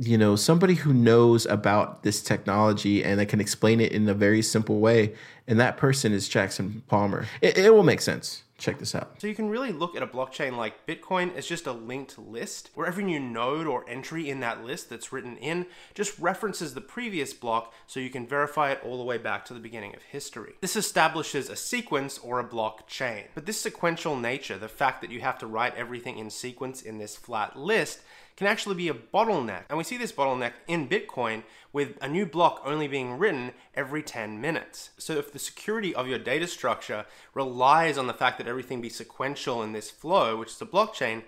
you 0.02 0.18
know, 0.18 0.36
somebody 0.36 0.74
who 0.74 0.94
knows 0.94 1.46
about 1.46 2.02
this 2.02 2.24
technology 2.24 3.04
and 3.04 3.20
that 3.20 3.28
can 3.28 3.40
explain 3.40 3.80
it 3.80 3.92
in 3.92 4.10
a 4.10 4.16
very 4.16 4.42
simple 4.42 4.80
way, 4.80 5.14
and 5.48 5.60
that 5.60 5.78
person 5.78 6.12
is 6.12 6.28
Jackson 6.28 6.82
Palmer. 6.88 7.28
It, 7.40 7.56
it 7.56 7.72
will 7.72 7.84
make 7.84 8.02
sense. 8.02 8.42
Check 8.58 8.80
this 8.80 8.94
out. 8.94 9.20
So 9.20 9.28
you 9.28 9.34
can 9.34 9.50
really 9.50 9.72
look 9.72 9.96
at 9.96 10.04
a 10.04 10.08
blockchain 10.08 10.56
like 10.56 10.86
Bitcoin 10.86 11.36
as 11.36 11.48
just 11.48 11.68
a 11.68 11.72
linked 11.72 12.18
list, 12.18 12.72
where 12.74 12.88
every 12.88 13.04
new 13.04 13.20
node 13.20 13.68
or 13.68 13.88
entry 13.88 14.30
in 14.30 14.40
that 14.40 14.64
list 14.64 14.90
that's 14.90 15.12
written 15.12 15.38
in 15.38 15.66
just 15.96 16.18
references 16.20 16.74
the 16.74 16.82
previous 16.82 17.34
block 17.34 17.74
so 17.88 18.00
you 18.00 18.12
can 18.12 18.28
verify 18.28 18.72
it 18.72 18.80
all 18.84 18.98
the 18.98 19.04
way 19.04 19.18
back 19.18 19.46
to 19.46 19.54
the 19.56 19.60
beginning 19.60 19.96
of 19.96 20.04
history. 20.04 20.54
This 20.62 20.76
establishes 20.76 21.50
a 21.50 21.56
sequence 21.56 22.20
or 22.20 22.40
a 22.40 22.48
blockchain. 22.48 23.26
But 23.34 23.48
this 23.48 23.60
sequential 23.60 24.16
nature, 24.16 24.58
the 24.58 24.68
fact 24.68 25.02
that 25.02 25.12
you 25.12 25.22
have 25.22 25.40
to 25.40 25.48
write 25.48 25.76
everything 25.76 26.20
in 26.20 26.30
sequence 26.30 26.84
in 26.84 27.00
this 27.00 27.16
flat 27.16 27.58
list, 27.58 28.02
can 28.42 28.48
actually 28.48 28.74
be 28.74 28.90
a 28.90 28.94
bottleneck. 28.96 29.66
And 29.70 29.78
we 29.78 29.84
see 29.84 29.98
this 29.98 30.12
bottleneck 30.12 30.54
in 30.68 30.90
Bitcoin 30.90 31.44
with 31.72 31.96
a 32.02 32.08
new 32.08 32.26
block 32.26 32.60
only 32.66 32.88
being 32.88 33.20
written 33.20 33.52
every 33.76 34.02
10 34.02 34.42
minutes. 34.42 34.90
So 34.98 35.14
if 35.14 35.32
the 35.32 35.38
security 35.38 35.94
of 35.94 36.08
your 36.08 36.18
data 36.18 36.48
structure 36.48 37.06
relies 37.36 38.00
on 38.00 38.08
the 38.08 38.16
fact 38.16 38.40
that 38.40 38.48
everything 38.48 38.82
be 38.82 38.90
sequential 38.90 39.62
in 39.62 39.74
this 39.74 39.92
flow, 39.92 40.38
which 40.38 40.50
is 40.50 40.60
a 40.60 40.66
blockchain, 40.66 41.22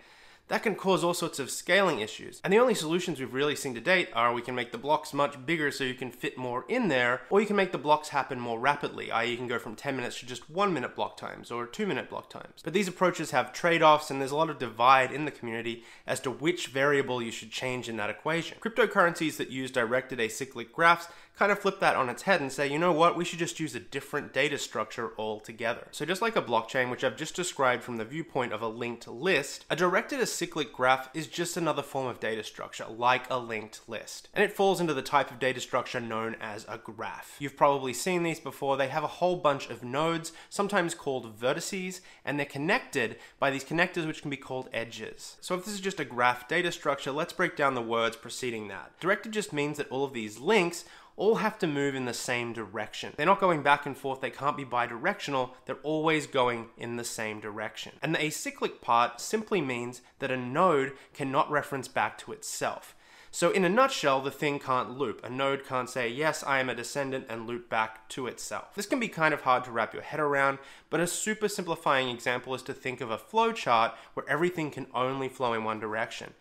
that 0.48 0.64
can 0.64 0.76
cause 0.76 1.04
all 1.04 1.14
sorts 1.14 1.40
of 1.40 1.50
scaling 1.50 2.00
issues. 2.00 2.42
And 2.44 2.52
the 2.52 2.60
only 2.60 2.76
solutions 2.76 3.20
we've 3.20 3.34
really 3.34 3.56
seen 3.56 3.74
to 3.76 3.82
date 3.82 4.10
are 4.14 4.34
we 4.34 4.42
can 4.42 4.56
make 4.56 4.72
the 4.72 4.78
blocks 4.78 5.14
much 5.14 5.46
bigger 5.46 5.72
so 5.72 5.84
you 5.84 5.94
can 5.94 6.12
fit 6.12 6.38
more 6.38 6.66
in 6.68 6.90
there, 6.90 7.22
or 7.30 7.40
you 7.40 7.48
can 7.48 7.56
make 7.56 7.72
the 7.72 7.78
blocks 7.78 8.10
happen 8.10 8.40
more 8.40 8.60
rapidly, 8.60 9.12
i.e., 9.12 9.32
you 9.32 9.38
can 9.38 9.48
go 9.48 9.60
from 9.60 9.76
10 9.76 9.96
minutes 9.96 10.20
to 10.20 10.26
just 10.26 10.50
one 10.50 10.74
minute 10.74 10.96
block 10.96 11.18
times 11.18 11.52
or 11.52 11.66
two 11.66 11.86
minute 11.86 12.10
block 12.10 12.30
times. 12.30 12.62
But 12.64 12.74
these 12.74 12.88
approaches 12.88 13.32
have 13.32 13.54
trade 13.54 13.82
offs, 13.82 14.12
and 14.12 14.20
there's 14.20 14.32
a 14.32 14.36
lot 14.36 14.50
of 14.50 14.60
divide 14.60 15.12
in 15.12 15.26
the 15.26 15.32
community 15.32 15.84
as 16.06 16.20
to 16.22 16.32
which 16.32 16.68
variable 16.68 17.22
you 17.22 17.32
should 17.32 17.52
change 17.52 17.88
in 17.88 17.98
that 17.98 18.10
equation. 18.10 18.58
Cryptocurrencies 18.60 19.38
that 19.38 19.50
use 19.50 19.72
directed 19.72 20.20
acyclic 20.20 20.72
graphs 20.72 21.08
kind 21.38 21.52
of 21.52 21.60
flip 21.60 21.80
that 21.80 21.96
on 21.96 22.10
its 22.10 22.24
head 22.24 22.42
and 22.42 22.52
say, 22.52 22.72
you 22.72 22.78
know 22.78 22.92
what, 22.92 23.18
we 23.18 23.26
should 23.26 23.40
just 23.40 23.60
use 23.60 23.74
a 23.76 23.80
different 23.80 24.34
data 24.34 24.58
structure 24.58 25.12
altogether. 25.18 25.88
So 25.92 26.06
just 26.06 26.22
like 26.22 26.36
a 26.36 26.42
blockchain, 26.42 26.92
which 26.92 27.04
I've 27.04 27.18
just 27.18 27.36
described 27.36 27.84
from 27.84 27.98
the 27.98 28.06
viewpoint 28.06 28.54
of 28.54 28.62
a 28.62 28.68
linked 28.68 29.08
list, 29.08 29.66
a 29.70 29.76
directed 29.76 30.20
acyclic 30.20 30.72
graph 30.72 31.10
is 31.14 31.28
just 31.28 31.58
another 31.58 31.82
form 31.82 32.08
of 32.08 32.20
data 32.20 32.44
structure, 32.44 32.86
like 32.88 33.30
a 33.30 33.40
linked 33.40 33.82
list. 33.88 34.30
And 34.34 34.44
it 34.44 34.54
falls 34.54 34.80
into 34.80 34.94
the 34.94 35.02
type 35.02 35.32
of 35.32 35.40
data 35.40 35.60
structure 35.60 36.00
known 36.00 36.36
as 36.40 36.66
a 36.70 36.78
graph. 36.78 37.36
You've 37.40 37.58
probably 37.58 37.94
seen 37.94 38.24
these 38.24 38.40
before. 38.40 38.78
They 38.78 38.88
have 38.88 39.04
a 39.04 39.08
whole 39.08 39.38
bunch 39.38 39.70
of 39.70 39.84
nodes, 39.84 40.34
sometimes 40.50 40.94
called 40.94 41.40
vertices, 41.40 42.02
and 42.24 42.38
they're 42.38 42.46
connected 42.46 43.18
by 43.40 43.50
these 43.50 43.66
connectors 43.66 44.06
which 44.06 44.22
can 44.22 44.30
be 44.30 44.38
called 44.38 44.70
edges. 44.72 45.38
So 45.42 45.56
if 45.56 45.66
this 45.66 45.74
is 45.74 45.82
just 45.82 46.00
a 46.00 46.06
graph 46.06 46.48
data 46.48 46.72
structure, 46.72 47.12
let's 47.12 47.34
break 47.34 47.56
down 47.56 47.74
the 47.74 47.82
words 47.82 48.16
preceding 48.16 48.68
that. 48.68 48.92
Directed 49.00 49.32
just 49.32 49.52
means 49.52 49.78
that 49.78 49.90
all 49.90 50.04
of 50.04 50.14
these 50.14 50.40
links 50.40 50.86
all 51.16 51.36
have 51.36 51.58
to 51.60 51.68
move 51.68 51.96
in 51.96 52.06
the 52.06 52.14
same 52.14 52.54
direction. 52.54 53.14
They're 53.16 53.26
not 53.26 53.40
going 53.40 53.64
back 53.64 53.86
and 53.86 53.98
forth, 53.98 54.22
they 54.22 54.30
can't 54.30 54.58
be 54.58 54.66
bidirectional, 54.66 55.52
they're 55.66 55.76
always 55.84 56.28
going 56.28 56.70
in 56.78 56.98
the 56.98 57.04
same 57.04 57.40
direction. 57.40 57.94
And 58.02 58.14
the 58.14 58.20
acyclic 58.20 58.82
part 58.82 59.22
simply 59.22 59.62
means 59.62 60.02
that 60.20 60.32
a 60.32 60.38
node 60.38 60.94
cannot 61.14 61.52
reference 61.52 61.88
back 61.88 62.18
to 62.20 62.32
itself. 62.32 62.96
So, 63.36 63.50
in 63.50 63.66
a 63.66 63.70
nutshell, 63.70 64.22
the 64.22 64.30
thing 64.30 64.60
can't 64.60 64.96
loop. 64.96 65.24
A 65.24 65.30
node 65.30 65.66
can't 65.66 65.90
say, 65.90 66.08
Yes, 66.08 66.44
I 66.44 66.60
am 66.60 66.70
a 66.70 66.76
descendant, 66.76 67.26
and 67.30 67.48
loop 67.48 67.68
back 67.68 68.08
to 68.10 68.28
itself. 68.28 68.76
This 68.76 68.86
can 68.86 69.00
be 69.00 69.08
kind 69.08 69.34
of 69.34 69.42
hard 69.42 69.64
to 69.64 69.72
wrap 69.72 69.92
your 69.92 70.04
head 70.04 70.20
around, 70.20 70.60
but 70.92 71.00
a 71.00 71.08
super 71.08 71.48
simplifying 71.48 72.10
example 72.10 72.54
is 72.54 72.62
to 72.62 72.76
think 72.76 73.02
of 73.02 73.10
a 73.10 73.18
flowchart 73.18 73.94
where 74.14 74.30
everything 74.30 74.70
can 74.70 74.86
only 74.94 75.30
flow 75.30 75.54
in 75.54 75.64
one 75.64 75.80
direction. 75.80 76.36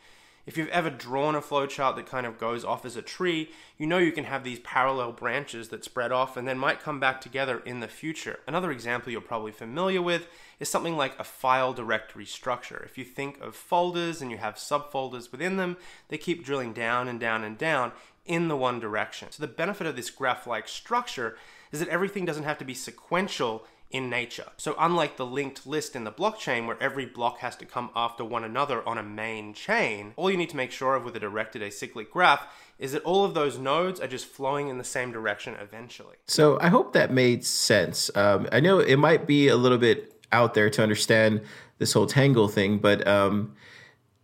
If 0.44 0.56
you've 0.56 0.68
ever 0.68 0.90
drawn 0.90 1.36
a 1.36 1.40
flowchart 1.40 1.94
that 1.94 2.06
kind 2.06 2.26
of 2.26 2.36
goes 2.36 2.64
off 2.64 2.84
as 2.84 2.96
a 2.96 3.02
tree, 3.02 3.50
you 3.78 3.86
know 3.86 3.98
you 3.98 4.10
can 4.10 4.24
have 4.24 4.42
these 4.42 4.58
parallel 4.58 5.12
branches 5.12 5.68
that 5.68 5.84
spread 5.84 6.10
off 6.10 6.36
and 6.36 6.48
then 6.48 6.58
might 6.58 6.82
come 6.82 6.98
back 6.98 7.20
together 7.20 7.60
in 7.60 7.78
the 7.78 7.86
future. 7.86 8.40
Another 8.48 8.72
example 8.72 9.12
you're 9.12 9.20
probably 9.20 9.52
familiar 9.52 10.02
with 10.02 10.26
is 10.58 10.68
something 10.68 10.96
like 10.96 11.16
a 11.18 11.24
file 11.24 11.72
directory 11.72 12.26
structure. 12.26 12.82
If 12.84 12.98
you 12.98 13.04
think 13.04 13.40
of 13.40 13.54
folders 13.54 14.20
and 14.20 14.32
you 14.32 14.36
have 14.38 14.56
subfolders 14.56 15.30
within 15.30 15.58
them, 15.58 15.76
they 16.08 16.18
keep 16.18 16.44
drilling 16.44 16.72
down 16.72 17.06
and 17.06 17.20
down 17.20 17.44
and 17.44 17.56
down 17.56 17.92
in 18.26 18.48
the 18.48 18.56
one 18.56 18.80
direction. 18.80 19.28
So 19.30 19.42
the 19.42 19.52
benefit 19.52 19.86
of 19.86 19.94
this 19.94 20.10
graph-like 20.10 20.66
structure 20.66 21.36
is 21.70 21.78
that 21.78 21.88
everything 21.88 22.24
doesn't 22.24 22.44
have 22.44 22.58
to 22.58 22.64
be 22.64 22.74
sequential 22.74 23.64
in 23.92 24.08
nature. 24.10 24.46
So 24.56 24.74
unlike 24.78 25.16
the 25.16 25.26
linked 25.26 25.66
list 25.66 25.94
in 25.94 26.04
the 26.04 26.10
blockchain 26.10 26.66
where 26.66 26.82
every 26.82 27.06
block 27.06 27.38
has 27.38 27.54
to 27.56 27.66
come 27.66 27.90
after 27.94 28.24
one 28.24 28.42
another 28.42 28.86
on 28.88 28.98
a 28.98 29.02
main 29.02 29.54
chain, 29.54 30.14
all 30.16 30.30
you 30.30 30.36
need 30.36 30.50
to 30.50 30.56
make 30.56 30.72
sure 30.72 30.94
of 30.94 31.04
with 31.04 31.14
a 31.14 31.20
directed 31.20 31.62
acyclic 31.62 32.10
graph 32.10 32.46
is 32.78 32.92
that 32.92 33.02
all 33.04 33.24
of 33.24 33.34
those 33.34 33.58
nodes 33.58 34.00
are 34.00 34.08
just 34.08 34.26
flowing 34.26 34.68
in 34.68 34.78
the 34.78 34.84
same 34.84 35.12
direction 35.12 35.54
eventually. 35.60 36.16
So 36.26 36.58
I 36.60 36.68
hope 36.68 36.94
that 36.94 37.12
made 37.12 37.44
sense. 37.44 38.10
Um, 38.16 38.48
I 38.50 38.60
know 38.60 38.80
it 38.80 38.96
might 38.96 39.26
be 39.26 39.48
a 39.48 39.56
little 39.56 39.78
bit 39.78 40.12
out 40.32 40.54
there 40.54 40.70
to 40.70 40.82
understand 40.82 41.42
this 41.78 41.92
whole 41.92 42.06
tangle 42.06 42.48
thing, 42.48 42.78
but 42.78 43.06
um, 43.06 43.54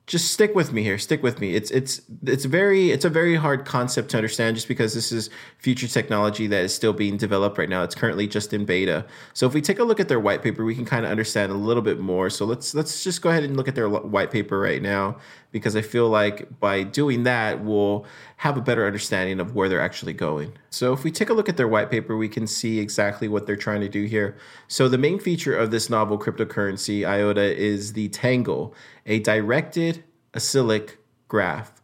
just 0.09 0.33
stick 0.33 0.55
with 0.55 0.73
me 0.73 0.83
here. 0.83 0.97
Stick 0.97 1.23
with 1.23 1.39
me. 1.39 1.55
It's 1.55 1.71
it's 1.71 2.01
it's 2.25 2.47
very 2.47 2.91
it's 2.91 3.05
a 3.05 3.11
very 3.11 3.37
hard 3.37 3.67
concept 3.67 4.09
to 4.11 4.17
understand 4.17 4.57
just 4.57 4.67
because 4.67 4.95
this 4.95 5.13
is 5.13 5.29
future 5.59 5.87
technology 5.87 6.47
that 6.47 6.65
is 6.65 6.75
still 6.75 6.95
being 6.95 7.19
developed 7.19 7.59
right 7.59 7.69
now. 7.69 7.83
It's 7.83 7.95
currently 7.95 8.27
just 8.27 8.55
in 8.55 8.65
beta. 8.65 9.05
So 9.35 9.47
if 9.47 9.53
we 9.53 9.61
take 9.61 9.79
a 9.79 9.85
look 9.85 10.01
at 10.01 10.09
their 10.09 10.19
white 10.19 10.43
paper, 10.43 10.65
we 10.65 10.75
can 10.75 10.87
kind 10.87 11.05
of 11.05 11.11
understand 11.11 11.53
a 11.53 11.55
little 11.55 11.83
bit 11.83 12.01
more. 12.01 12.31
So 12.31 12.47
let's 12.47 12.75
let's 12.75 13.05
just 13.05 13.21
go 13.21 13.29
ahead 13.29 13.45
and 13.45 13.55
look 13.55 13.69
at 13.69 13.75
their 13.75 13.89
white 13.89 14.31
paper 14.31 14.59
right 14.59 14.81
now 14.81 15.19
because 15.51 15.77
I 15.77 15.83
feel 15.83 16.09
like 16.09 16.61
by 16.61 16.83
doing 16.83 17.23
that 17.25 17.65
we'll 17.65 18.07
have 18.39 18.57
a 18.57 18.61
better 18.61 18.87
understanding 18.87 19.41
of 19.41 19.55
where 19.55 19.69
they're 19.69 19.81
actually 19.81 20.13
going. 20.13 20.53
So 20.71 20.93
if 20.93 21.05
we 21.05 21.11
take 21.11 21.31
a 21.31 21.35
look 21.35 21.49
at 21.49 21.57
their 21.57 21.69
white 21.69 21.91
paper, 21.91 22.17
we 22.17 22.29
can 22.29 22.47
see 22.47 22.79
exactly 22.79 23.29
what 23.29 23.47
they're 23.47 23.57
trying 23.57 23.81
to 23.81 23.89
do 23.89 24.05
here. 24.05 24.37
So 24.69 24.89
the 24.89 24.99
main 24.99 25.19
feature 25.19 25.57
of 25.57 25.71
this 25.71 25.89
novel 25.89 26.19
cryptocurrency 26.19 27.07
IOTA 27.07 27.57
is 27.57 27.95
the 27.95 28.09
Tangle, 28.09 28.75
a 29.07 29.21
directed 29.21 30.05
acyclic 30.35 30.97
graph 31.29 31.78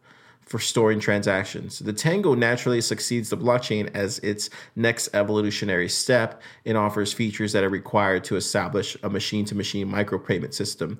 for 0.46 0.58
storing 0.58 1.00
transactions. 1.00 1.78
The 1.78 1.92
Tangle 1.92 2.36
naturally 2.36 2.80
succeeds 2.80 3.30
the 3.30 3.36
blockchain 3.36 3.90
as 3.94 4.18
its 4.20 4.50
next 4.76 5.08
evolutionary 5.14 5.88
step. 5.88 6.42
and 6.66 6.76
offers 6.76 7.12
features 7.12 7.52
that 7.52 7.64
are 7.64 7.68
required 7.68 8.24
to 8.24 8.36
establish 8.36 8.96
a 9.02 9.10
machine 9.10 9.44
to 9.46 9.54
machine 9.54 9.88
micropayment 9.88 10.54
system. 10.54 10.98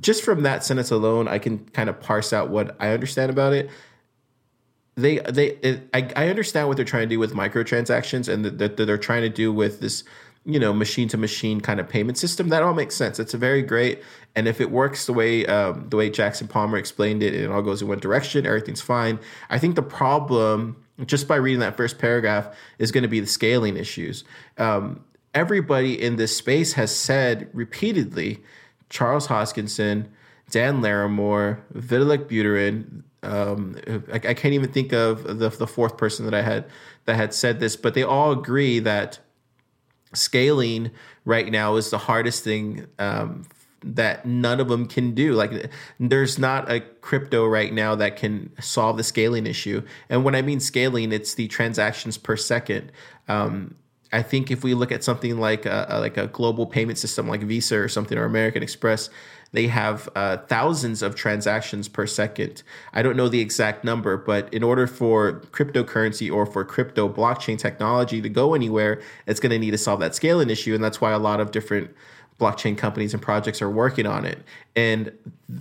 Just 0.00 0.22
from 0.22 0.42
that 0.42 0.64
sentence 0.64 0.90
alone, 0.90 1.28
I 1.28 1.38
can 1.38 1.58
kind 1.70 1.88
of 1.88 2.00
parse 2.00 2.32
out 2.32 2.50
what 2.50 2.76
I 2.80 2.90
understand 2.90 3.30
about 3.30 3.52
it. 3.52 3.70
They, 4.94 5.18
they, 5.18 5.52
it, 5.62 5.88
I, 5.94 6.10
I 6.16 6.28
understand 6.28 6.68
what 6.68 6.76
they're 6.76 6.84
trying 6.84 7.08
to 7.08 7.14
do 7.14 7.18
with 7.18 7.32
microtransactions 7.32 8.28
and 8.28 8.44
that 8.44 8.76
they're 8.76 8.98
trying 8.98 9.22
to 9.22 9.30
do 9.30 9.52
with 9.52 9.80
this 9.80 10.04
you 10.44 10.58
know 10.58 10.72
machine 10.72 11.08
to 11.08 11.16
machine 11.16 11.60
kind 11.60 11.78
of 11.78 11.88
payment 11.88 12.18
system 12.18 12.48
that 12.48 12.62
all 12.62 12.74
makes 12.74 12.94
sense. 12.94 13.18
It's 13.18 13.34
a 13.34 13.38
very 13.38 13.62
great 13.62 14.02
and 14.34 14.48
if 14.48 14.60
it 14.60 14.70
works 14.70 15.06
the 15.06 15.12
way 15.12 15.46
um, 15.46 15.88
the 15.88 15.96
way 15.96 16.10
jackson 16.10 16.48
palmer 16.48 16.78
explained 16.78 17.22
it 17.22 17.34
and 17.34 17.44
it 17.44 17.50
all 17.50 17.62
goes 17.62 17.82
in 17.82 17.88
one 17.88 17.98
direction 17.98 18.46
everything's 18.46 18.80
fine. 18.80 19.18
I 19.50 19.58
think 19.58 19.76
the 19.76 19.82
problem 19.82 20.76
just 21.06 21.26
by 21.26 21.36
reading 21.36 21.60
that 21.60 21.76
first 21.76 21.98
paragraph 21.98 22.54
is 22.78 22.92
going 22.92 23.02
to 23.02 23.08
be 23.08 23.20
the 23.20 23.26
scaling 23.26 23.76
issues. 23.76 24.24
Um, 24.58 25.04
everybody 25.34 26.00
in 26.00 26.16
this 26.16 26.36
space 26.36 26.74
has 26.74 26.94
said 26.94 27.48
repeatedly 27.52 28.42
charles 28.90 29.28
hoskinson 29.28 30.06
dan 30.50 30.82
larimer 30.82 31.62
vitalik 31.74 32.26
buterin 32.28 33.02
um, 33.22 33.76
I, 34.12 34.16
I, 34.16 34.34
can't 34.34 34.54
even 34.54 34.72
think 34.72 34.92
of 34.92 35.38
the, 35.38 35.48
the 35.48 35.66
fourth 35.66 35.96
person 35.96 36.24
that 36.24 36.34
I 36.34 36.42
had 36.42 36.64
that 37.04 37.14
had 37.14 37.32
said 37.32 37.60
this, 37.60 37.76
but 37.76 37.94
they 37.94 38.02
all 38.02 38.32
agree 38.32 38.80
that 38.80 39.20
scaling 40.14 40.90
right 41.24 41.50
now 41.50 41.76
is 41.76 41.90
the 41.90 41.98
hardest 41.98 42.44
thing 42.44 42.86
um, 42.98 43.44
that 43.84 44.26
none 44.26 44.60
of 44.60 44.68
them 44.68 44.86
can 44.86 45.14
do. 45.14 45.34
Like, 45.34 45.70
there's 45.98 46.38
not 46.38 46.70
a 46.70 46.80
crypto 46.80 47.46
right 47.46 47.72
now 47.72 47.94
that 47.96 48.16
can 48.16 48.52
solve 48.60 48.96
the 48.96 49.04
scaling 49.04 49.46
issue. 49.46 49.82
And 50.08 50.24
when 50.24 50.34
I 50.34 50.42
mean 50.42 50.60
scaling, 50.60 51.12
it's 51.12 51.34
the 51.34 51.48
transactions 51.48 52.16
per 52.18 52.36
second. 52.36 52.92
Um, 53.28 53.74
I 54.12 54.22
think 54.22 54.50
if 54.50 54.62
we 54.62 54.74
look 54.74 54.92
at 54.92 55.02
something 55.02 55.38
like 55.38 55.64
a, 55.64 55.86
like 56.00 56.16
a 56.16 56.26
global 56.26 56.66
payment 56.66 56.98
system 56.98 57.28
like 57.28 57.42
Visa 57.42 57.78
or 57.78 57.88
something 57.88 58.18
or 58.18 58.24
American 58.24 58.62
Express, 58.62 59.08
they 59.52 59.66
have 59.66 60.08
uh, 60.16 60.38
thousands 60.38 61.02
of 61.02 61.14
transactions 61.14 61.88
per 61.88 62.06
second. 62.06 62.62
I 62.92 63.02
don't 63.02 63.16
know 63.16 63.28
the 63.28 63.40
exact 63.40 63.84
number, 63.84 64.16
but 64.16 64.52
in 64.52 64.62
order 64.62 64.86
for 64.86 65.40
cryptocurrency 65.52 66.32
or 66.32 66.46
for 66.46 66.64
crypto 66.64 67.08
blockchain 67.08 67.58
technology 67.58 68.22
to 68.22 68.28
go 68.28 68.54
anywhere, 68.54 69.00
it's 69.26 69.40
going 69.40 69.50
to 69.50 69.58
need 69.58 69.72
to 69.72 69.78
solve 69.78 70.00
that 70.00 70.14
scaling 70.14 70.50
issue, 70.50 70.74
and 70.74 70.82
that's 70.82 71.00
why 71.00 71.12
a 71.12 71.18
lot 71.18 71.40
of 71.40 71.50
different 71.50 71.94
blockchain 72.40 72.76
companies 72.76 73.12
and 73.14 73.22
projects 73.22 73.62
are 73.62 73.70
working 73.70 74.06
on 74.06 74.24
it. 74.24 74.42
And 74.74 75.12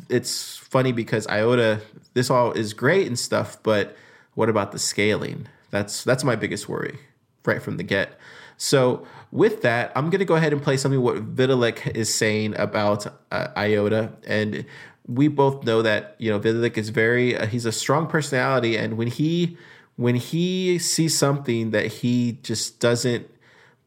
it's 0.10 0.58
funny 0.58 0.92
because 0.92 1.28
IOTA, 1.28 1.82
this 2.14 2.30
all 2.30 2.54
is 2.54 2.74
great 2.74 3.08
and 3.08 3.20
stuff, 3.20 3.62
but 3.62 3.96
what 4.34 4.50
about 4.50 4.72
the 4.72 4.80
scaling? 4.80 5.48
That's 5.70 6.04
that's 6.04 6.24
my 6.24 6.36
biggest 6.36 6.68
worry 6.68 7.00
right 7.46 7.62
from 7.62 7.78
the 7.78 7.84
get. 7.84 8.18
So 8.62 9.08
with 9.32 9.64
that, 9.64 9.92
I'm 9.96 10.12
going 10.12 10.20
to 10.20 10.26
go 10.26 10.36
ahead 10.36 10.54
and 10.54 10.62
play 10.62 10.78
something 10.78 11.02
what 11.02 11.36
Vitalik 11.36 11.96
is 11.96 12.14
saying 12.14 12.54
about 12.60 13.08
uh, 13.32 13.48
IOTA, 13.58 14.14
and 14.28 14.66
we 15.08 15.30
both 15.30 15.64
know 15.64 15.82
that 15.82 16.16
you 16.20 16.30
know 16.30 16.40
Vitalik 16.40 16.78
is 16.78 16.90
very 16.90 17.36
uh, 17.36 17.48
he's 17.48 17.66
a 17.66 17.72
strong 17.72 18.06
personality, 18.06 18.78
and 18.78 19.00
when 19.00 19.08
he 19.08 19.58
when 19.96 20.14
he 20.14 20.78
sees 20.78 21.18
something 21.18 21.72
that 21.72 21.88
he 21.88 22.38
just 22.44 22.80
doesn't 22.80 23.28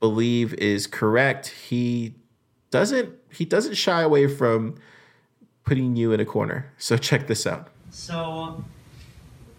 believe 0.01 0.55
is 0.55 0.89
correct, 0.89 1.47
he 1.68 2.16
doesn't 2.72 3.14
he 3.31 3.45
doesn't 3.45 3.75
shy 3.75 4.03
away 4.03 4.27
from 4.27 4.75
putting 5.62 5.95
you 5.95 6.11
in 6.11 6.18
a 6.18 6.25
corner. 6.25 6.72
So 6.79 6.97
check 6.97 7.29
this 7.29 7.47
out. 7.47 7.68
So 7.91 8.64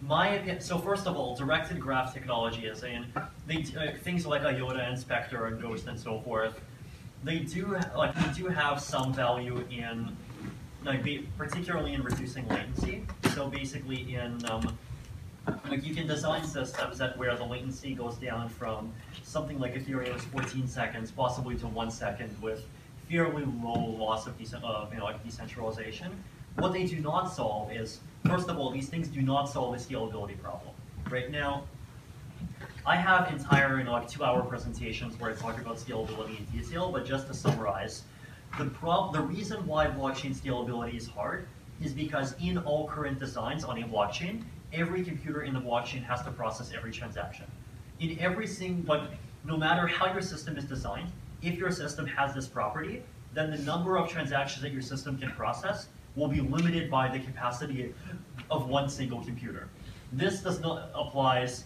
my 0.07 0.57
so 0.59 0.77
first 0.77 1.07
of 1.07 1.15
all, 1.15 1.35
directed 1.35 1.79
graph 1.79 2.13
technology 2.13 2.67
is 2.67 2.83
in 2.83 3.05
they, 3.47 3.65
uh, 3.77 3.95
things 4.03 4.25
like 4.25 4.43
IOTA 4.43 4.79
and 4.79 4.97
Spectre 4.97 5.45
and 5.45 5.61
Ghost 5.61 5.87
and 5.87 5.99
so 5.99 6.19
forth. 6.19 6.59
They 7.23 7.39
do 7.39 7.77
like 7.95 8.13
they 8.15 8.33
do 8.33 8.47
have 8.47 8.81
some 8.81 9.13
value 9.13 9.65
in 9.71 10.15
like 10.83 11.03
be, 11.03 11.27
particularly 11.37 11.93
in 11.93 12.03
reducing 12.03 12.47
latency. 12.47 13.05
So 13.33 13.47
basically, 13.47 14.15
in 14.15 14.39
um, 14.49 14.77
like 15.69 15.83
you 15.83 15.95
can 15.95 16.07
design 16.07 16.43
systems 16.43 16.97
that 16.99 17.17
where 17.17 17.35
the 17.35 17.43
latency 17.43 17.93
goes 17.93 18.15
down 18.15 18.49
from 18.49 18.91
something 19.23 19.59
like 19.59 19.75
Ethereum's 19.75 20.23
14 20.25 20.67
seconds, 20.67 21.11
possibly 21.11 21.55
to 21.57 21.67
one 21.67 21.91
second, 21.91 22.35
with 22.41 22.65
fairly 23.09 23.45
low 23.63 23.95
loss 23.97 24.27
of, 24.27 24.39
you 24.39 24.47
know, 24.51 25.03
like 25.03 25.23
decentralization. 25.23 26.11
What 26.55 26.73
they 26.73 26.85
do 26.85 26.99
not 26.99 27.33
solve 27.33 27.71
is, 27.71 27.99
first 28.27 28.49
of 28.49 28.57
all, 28.57 28.71
these 28.71 28.89
things 28.89 29.07
do 29.07 29.21
not 29.21 29.45
solve 29.45 29.75
a 29.75 29.77
scalability 29.77 30.39
problem. 30.41 30.73
Right 31.09 31.31
now, 31.31 31.63
I 32.85 32.95
have 32.95 33.31
entire, 33.31 33.77
you 33.77 33.83
know, 33.83 33.93
like 33.93 34.07
two-hour 34.07 34.43
presentations 34.43 35.19
where 35.19 35.31
I 35.31 35.33
talk 35.33 35.59
about 35.59 35.77
scalability 35.77 36.39
in 36.39 36.45
detail, 36.45 36.91
but 36.91 37.05
just 37.05 37.27
to 37.27 37.33
summarize, 37.33 38.03
the 38.57 38.65
prob- 38.65 39.13
the 39.13 39.21
reason 39.21 39.65
why 39.65 39.87
blockchain 39.87 40.35
scalability 40.35 40.95
is 40.95 41.07
hard 41.07 41.47
is 41.81 41.93
because 41.93 42.35
in 42.41 42.57
all 42.59 42.87
current 42.87 43.19
designs 43.19 43.63
on 43.63 43.81
a 43.81 43.87
blockchain, 43.87 44.43
every 44.71 45.03
computer 45.03 45.41
in 45.41 45.53
the 45.53 45.59
blockchain 45.59 46.03
has 46.03 46.21
to 46.23 46.31
process 46.31 46.71
every 46.75 46.91
transaction. 46.91 47.45
In 47.99 48.17
every 48.19 48.47
single, 48.47 48.97
like, 48.97 49.09
no 49.43 49.57
matter 49.57 49.87
how 49.87 50.11
your 50.11 50.21
system 50.21 50.57
is 50.57 50.65
designed, 50.65 51.11
if 51.41 51.57
your 51.57 51.71
system 51.71 52.05
has 52.07 52.33
this 52.33 52.47
property, 52.47 53.03
then 53.33 53.51
the 53.51 53.57
number 53.59 53.97
of 53.97 54.09
transactions 54.09 54.61
that 54.61 54.71
your 54.71 54.81
system 54.81 55.17
can 55.17 55.31
process 55.31 55.87
will 56.15 56.27
be 56.27 56.41
limited 56.41 56.89
by 56.89 57.07
the 57.07 57.19
capacity 57.19 57.93
of 58.49 58.67
one 58.67 58.89
single 58.89 59.23
computer. 59.23 59.67
This 60.11 60.41
does 60.41 60.59
not 60.59 60.89
applies 60.93 61.65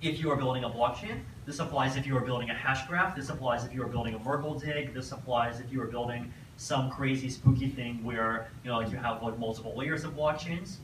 if 0.00 0.20
you 0.20 0.30
are 0.30 0.36
building 0.36 0.64
a 0.64 0.70
blockchain. 0.70 1.20
This 1.44 1.58
applies 1.58 1.96
if 1.96 2.06
you 2.06 2.16
are 2.16 2.20
building 2.20 2.50
a 2.50 2.54
hash 2.54 2.86
graph. 2.86 3.16
This 3.16 3.30
applies 3.30 3.64
if 3.64 3.72
you 3.72 3.82
are 3.82 3.88
building 3.88 4.14
a 4.14 4.18
Merkle 4.18 4.58
DAG. 4.58 4.94
This 4.94 5.12
applies 5.12 5.60
if 5.60 5.72
you 5.72 5.82
are 5.82 5.86
building 5.86 6.32
some 6.56 6.90
crazy 6.90 7.28
spooky 7.28 7.68
thing 7.68 8.02
where 8.04 8.50
you 8.64 8.70
know 8.70 8.80
you 8.80 8.96
have 8.96 9.22
like 9.22 9.38
multiple 9.38 9.76
layers 9.76 10.04
of 10.04 10.14
blockchains. 10.14 10.76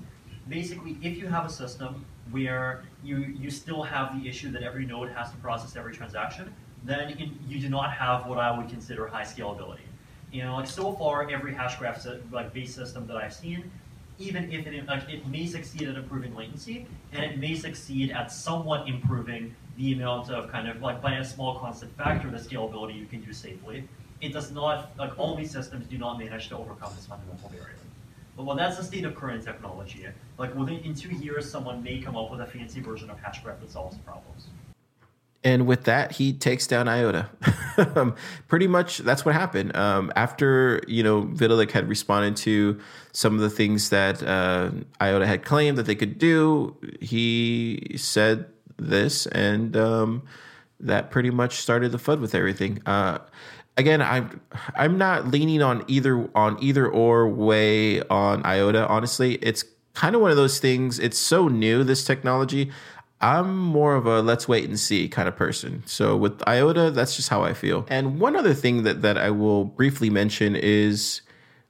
Basically, 0.49 0.99
if 1.03 1.17
you 1.17 1.27
have 1.27 1.47
a 1.47 1.51
system 1.51 2.05
where 2.31 2.85
you 3.03 3.19
you 3.19 3.51
still 3.51 3.83
have 3.83 4.21
the 4.21 4.29
issue 4.29 4.51
that 4.53 4.63
every 4.63 4.85
node 4.85 5.11
has 5.11 5.31
to 5.31 5.37
process 5.39 5.77
every 5.77 5.95
transaction, 5.95 6.53
then 6.85 7.11
in, 7.11 7.39
you 7.49 7.61
do 7.61 7.69
not 7.69 7.93
have 7.93 8.27
what 8.27 8.39
I 8.39 8.57
would 8.57 8.69
consider 8.69 9.07
high 9.07 9.23
scalability. 9.23 9.87
You 10.35 10.43
know, 10.43 10.57
like 10.57 10.67
so 10.67 10.93
far, 10.95 11.31
every 11.31 11.55
hash 11.55 11.79
graph 11.79 12.05
like 12.33 12.53
base 12.53 12.75
system 12.75 13.07
that 13.07 13.17
I've 13.17 13.33
seen, 13.33 13.71
even 14.19 14.51
if 14.51 14.67
it 14.67 14.85
like 14.89 15.09
it 15.09 15.25
may 15.29 15.47
succeed 15.47 15.89
at 15.89 15.95
improving 15.95 16.35
latency, 16.35 16.89
and 17.13 17.25
it 17.25 17.39
may 17.39 17.55
succeed 17.55 18.11
at 18.11 18.33
somewhat 18.33 18.89
improving 18.89 19.55
the 19.77 19.93
amount 19.93 20.31
of 20.31 20.51
kind 20.51 20.69
of 20.69 20.83
like 20.83 21.01
by 21.01 21.19
a 21.19 21.25
small 21.25 21.61
constant 21.61 21.97
factor 21.97 22.29
the 22.33 22.39
scalability 22.39 22.99
you 22.99 23.07
can 23.07 23.21
do 23.21 23.33
safely. 23.33 23.85
It 24.21 24.33
does 24.33 24.51
not 24.51 24.91
like 24.99 25.17
all 25.21 25.37
these 25.37 25.53
systems 25.53 25.87
do 25.87 25.99
not 25.99 26.19
manage 26.19 26.49
to 26.49 26.57
overcome 26.57 26.93
this 26.97 27.07
fundamental 27.07 27.49
barrier. 27.51 27.79
But 28.37 28.43
well, 28.43 28.57
that's 28.57 28.77
the 28.77 28.83
state 28.83 29.05
of 29.05 29.15
current 29.15 29.45
technology. 29.45 30.05
Like 30.37 30.53
within 30.57 30.81
in 30.81 30.97
two 30.97 31.15
years, 31.15 31.49
someone 31.49 31.81
may 31.81 32.01
come 32.01 32.17
up 32.17 32.33
with 32.33 32.41
a 32.41 32.47
fancy 32.47 32.81
version 32.81 33.09
of 33.09 33.23
Hashgraph 33.23 33.61
that 33.61 33.71
solves 33.71 33.97
the 33.97 34.03
problems. 34.03 34.49
And 35.45 35.67
with 35.67 35.85
that, 35.85 36.13
he 36.13 36.33
takes 36.33 36.67
down 36.67 36.89
IOTA. 36.89 37.31
Um, 37.97 38.15
pretty 38.47 38.69
much 38.69 38.99
that's 38.99 39.25
what 39.25 39.35
happened. 39.35 39.77
Um, 39.77 40.13
after, 40.15 40.81
you 40.87 41.03
know, 41.03 41.23
Vitalik 41.23 41.73
had 41.73 41.89
responded 41.89 42.37
to 42.37 42.81
some 43.11 43.35
of 43.35 43.41
the 43.41 43.51
things 43.51 43.91
that 43.91 44.23
uh, 44.23 44.71
IOTA 45.03 45.27
had 45.27 45.45
claimed 45.45 45.77
that 45.79 45.87
they 45.87 45.97
could 45.97 46.17
do, 46.17 46.77
he 47.01 47.97
said 47.97 48.47
this, 48.77 49.27
and 49.27 49.77
um, 49.77 50.23
that 50.79 51.11
pretty 51.11 51.31
much 51.31 51.57
started 51.57 51.91
the 51.91 51.99
FUD 51.99 52.21
with 52.21 52.33
everything. 52.33 52.81
Uh, 52.87 53.19
again, 53.77 54.01
I'm 54.01 54.41
I'm 54.77 54.99
not 54.99 55.29
leaning 55.29 55.63
on 55.63 55.85
either 55.89 56.29
on 56.35 56.57
either 56.63 56.87
or 56.87 57.29
way 57.29 58.03
on 58.03 58.45
IOTA. 58.47 58.87
Honestly, 58.87 59.35
it's 59.37 59.65
kind 59.95 60.15
of 60.15 60.21
one 60.21 60.31
of 60.31 60.37
those 60.37 60.59
things. 60.59 60.99
It's 60.99 61.19
so 61.19 61.49
new 61.49 61.85
this 61.85 62.05
technology. 62.05 62.71
I'm 63.25 63.57
more 63.57 63.95
of 63.95 64.05
a 64.05 64.21
let's 64.21 64.47
wait 64.47 64.69
and 64.69 64.79
see 64.79 65.09
kind 65.09 65.29
of 65.29 65.35
person. 65.35 65.83
So 65.87 66.15
with 66.15 66.47
IOTA, 66.47 66.91
that's 66.91 67.17
just 67.17 67.31
how 67.31 67.43
I 67.43 67.55
feel. 67.55 67.87
And 67.89 68.21
one 68.21 68.37
other 68.37 68.53
thing 68.53 68.83
that 68.83 69.01
that 69.01 69.17
I 69.17 69.31
will 69.31 69.65
briefly 69.65 70.11
mention 70.11 70.55
is 70.55 71.23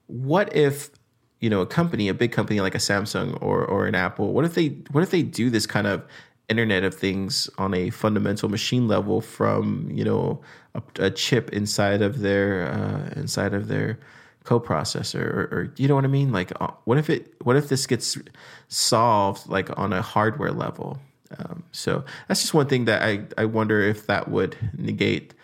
what 0.08 0.54
if 0.56 0.90
you 1.38 1.48
know 1.48 1.60
a 1.60 1.66
company, 1.66 2.08
a 2.08 2.14
big 2.14 2.32
company 2.32 2.60
like 2.60 2.74
a 2.74 2.78
Samsung 2.78 3.40
or 3.40 3.64
or 3.64 3.86
an 3.86 3.94
Apple, 3.94 4.32
what 4.32 4.44
if 4.44 4.54
they 4.54 4.70
what 4.90 5.04
if 5.04 5.12
they 5.12 5.22
do 5.22 5.48
this 5.48 5.64
kind 5.64 5.86
of 5.86 6.04
Internet 6.48 6.82
of 6.82 6.92
Things 6.92 7.48
on 7.56 7.72
a 7.72 7.90
fundamental 7.90 8.48
machine 8.48 8.88
level 8.88 9.20
from 9.20 9.88
you 9.92 10.04
know 10.04 10.42
a, 10.74 10.82
a 10.98 11.10
chip 11.12 11.52
inside 11.52 12.02
of 12.02 12.18
their 12.18 12.66
uh, 12.72 13.20
inside 13.20 13.54
of 13.54 13.68
their 13.68 14.00
coprocessor 14.44 15.22
or, 15.22 15.42
or 15.52 15.72
you 15.76 15.86
know 15.86 15.94
what 15.94 16.04
I 16.04 16.08
mean? 16.08 16.32
Like, 16.32 16.50
uh, 16.60 16.72
what 16.82 16.98
if 16.98 17.08
it? 17.08 17.32
What 17.44 17.54
if 17.54 17.68
this 17.68 17.86
gets 17.86 18.18
solved 18.66 19.48
like 19.48 19.70
on 19.78 19.92
a 19.92 20.02
hardware 20.02 20.50
level? 20.50 20.98
Um, 21.38 21.64
so 21.72 22.04
that's 22.28 22.42
just 22.42 22.54
one 22.54 22.66
thing 22.66 22.84
that 22.84 23.02
I, 23.02 23.24
I 23.38 23.44
wonder 23.46 23.80
if 23.80 24.06
that 24.06 24.28
would 24.28 24.56
negate 24.76 25.34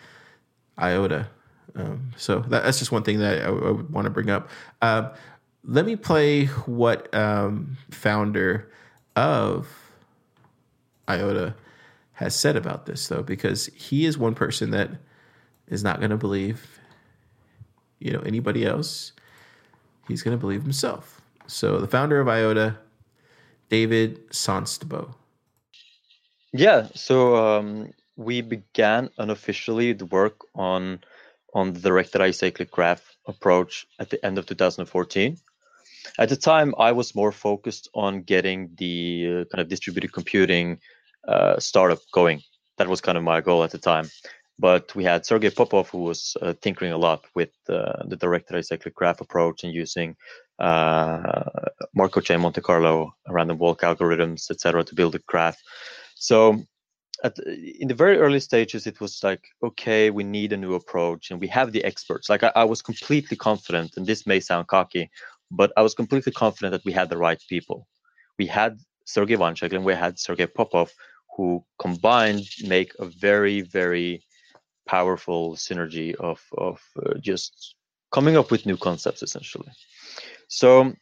IOTA. 0.79 1.27
Um, 1.75 2.11
so 2.17 2.39
that, 2.39 2.63
that's 2.63 2.79
just 2.79 2.91
one 2.91 3.03
thing 3.03 3.19
that 3.19 3.43
I, 3.43 3.45
I 3.47 3.49
would 3.49 3.91
want 3.91 4.05
to 4.05 4.11
bring 4.11 4.29
up. 4.29 4.49
Uh, 4.81 5.09
let 5.63 5.85
me 5.85 5.95
play 5.95 6.45
what 6.45 7.13
um, 7.13 7.77
founder 7.91 8.71
of 9.15 9.67
IOTA 11.07 11.55
has 12.13 12.35
said 12.35 12.55
about 12.55 12.85
this, 12.85 13.07
though, 13.07 13.23
because 13.23 13.67
he 13.67 14.05
is 14.05 14.17
one 14.17 14.35
person 14.35 14.71
that 14.71 14.91
is 15.67 15.83
not 15.83 15.99
going 15.99 16.11
to 16.11 16.17
believe, 16.17 16.79
you 17.99 18.11
know, 18.11 18.19
anybody 18.19 18.65
else. 18.65 19.13
He's 20.07 20.23
going 20.23 20.35
to 20.35 20.41
believe 20.41 20.63
himself. 20.63 21.21
So 21.47 21.79
the 21.79 21.87
founder 21.87 22.19
of 22.19 22.27
IOTA, 22.27 22.77
David 23.69 24.29
Sonstebo. 24.29 25.15
Yeah, 26.53 26.87
so 26.93 27.35
um, 27.37 27.93
we 28.17 28.41
began 28.41 29.09
unofficially 29.17 29.93
the 29.93 30.05
work 30.05 30.41
on 30.55 30.99
on 31.53 31.73
the 31.73 31.79
directed 31.79 32.21
acyclic 32.21 32.71
graph 32.71 33.15
approach 33.27 33.85
at 33.99 34.09
the 34.09 34.25
end 34.25 34.37
of 34.37 34.45
2014. 34.45 35.37
At 36.17 36.29
the 36.29 36.35
time, 36.35 36.73
I 36.77 36.91
was 36.93 37.13
more 37.13 37.31
focused 37.31 37.89
on 37.93 38.21
getting 38.21 38.71
the 38.77 39.27
uh, 39.27 39.45
kind 39.51 39.61
of 39.61 39.67
distributed 39.67 40.13
computing 40.13 40.79
uh, 41.27 41.59
startup 41.59 41.99
going. 42.13 42.41
That 42.77 42.87
was 42.87 43.01
kind 43.01 43.17
of 43.17 43.23
my 43.23 43.41
goal 43.41 43.63
at 43.63 43.71
the 43.71 43.77
time. 43.77 44.09
But 44.59 44.93
we 44.95 45.03
had 45.03 45.25
Sergey 45.25 45.49
Popov, 45.49 45.89
who 45.89 46.03
was 46.03 46.37
uh, 46.41 46.53
tinkering 46.61 46.91
a 46.91 46.97
lot 46.97 47.25
with 47.35 47.49
uh, 47.67 48.03
the 48.05 48.15
directed 48.15 48.55
acyclic 48.55 48.93
graph 48.93 49.21
approach 49.21 49.63
and 49.63 49.73
using 49.73 50.15
uh, 50.59 51.49
Markov 51.95 52.23
chain 52.23 52.41
Monte 52.41 52.61
Carlo 52.61 53.13
random 53.27 53.57
walk 53.57 53.81
algorithms, 53.81 54.51
etc., 54.51 54.83
to 54.83 54.95
build 54.95 55.15
a 55.15 55.19
graph. 55.27 55.57
So 56.21 56.63
at, 57.23 57.39
in 57.39 57.87
the 57.87 57.95
very 57.95 58.17
early 58.19 58.39
stages, 58.39 58.85
it 58.85 59.01
was 59.01 59.23
like, 59.23 59.43
okay, 59.63 60.11
we 60.11 60.23
need 60.23 60.53
a 60.53 60.57
new 60.57 60.75
approach, 60.75 61.31
and 61.31 61.41
we 61.41 61.47
have 61.47 61.71
the 61.71 61.83
experts. 61.83 62.29
Like 62.29 62.43
I, 62.43 62.51
I 62.55 62.63
was 62.63 62.83
completely 62.83 63.35
confident, 63.35 63.97
and 63.97 64.05
this 64.05 64.27
may 64.27 64.39
sound 64.39 64.67
cocky, 64.67 65.09
but 65.49 65.73
I 65.75 65.81
was 65.81 65.95
completely 65.95 66.31
confident 66.31 66.73
that 66.73 66.85
we 66.85 66.91
had 66.91 67.09
the 67.09 67.17
right 67.17 67.41
people. 67.49 67.87
We 68.37 68.45
had 68.45 68.77
Sergey 69.05 69.35
Ivancheglo 69.35 69.77
and 69.77 69.85
we 69.85 69.95
had 69.95 70.19
Sergey 70.19 70.45
Popov, 70.45 70.91
who 71.35 71.65
combined 71.79 72.47
make 72.63 72.91
a 72.99 73.05
very, 73.05 73.61
very 73.61 74.23
powerful 74.85 75.55
synergy 75.55 76.13
of 76.15 76.39
of 76.57 76.79
uh, 77.03 77.17
just 77.19 77.75
coming 78.11 78.37
up 78.37 78.51
with 78.51 78.67
new 78.67 78.77
concepts 78.77 79.23
essentially. 79.23 79.71
So 80.49 80.93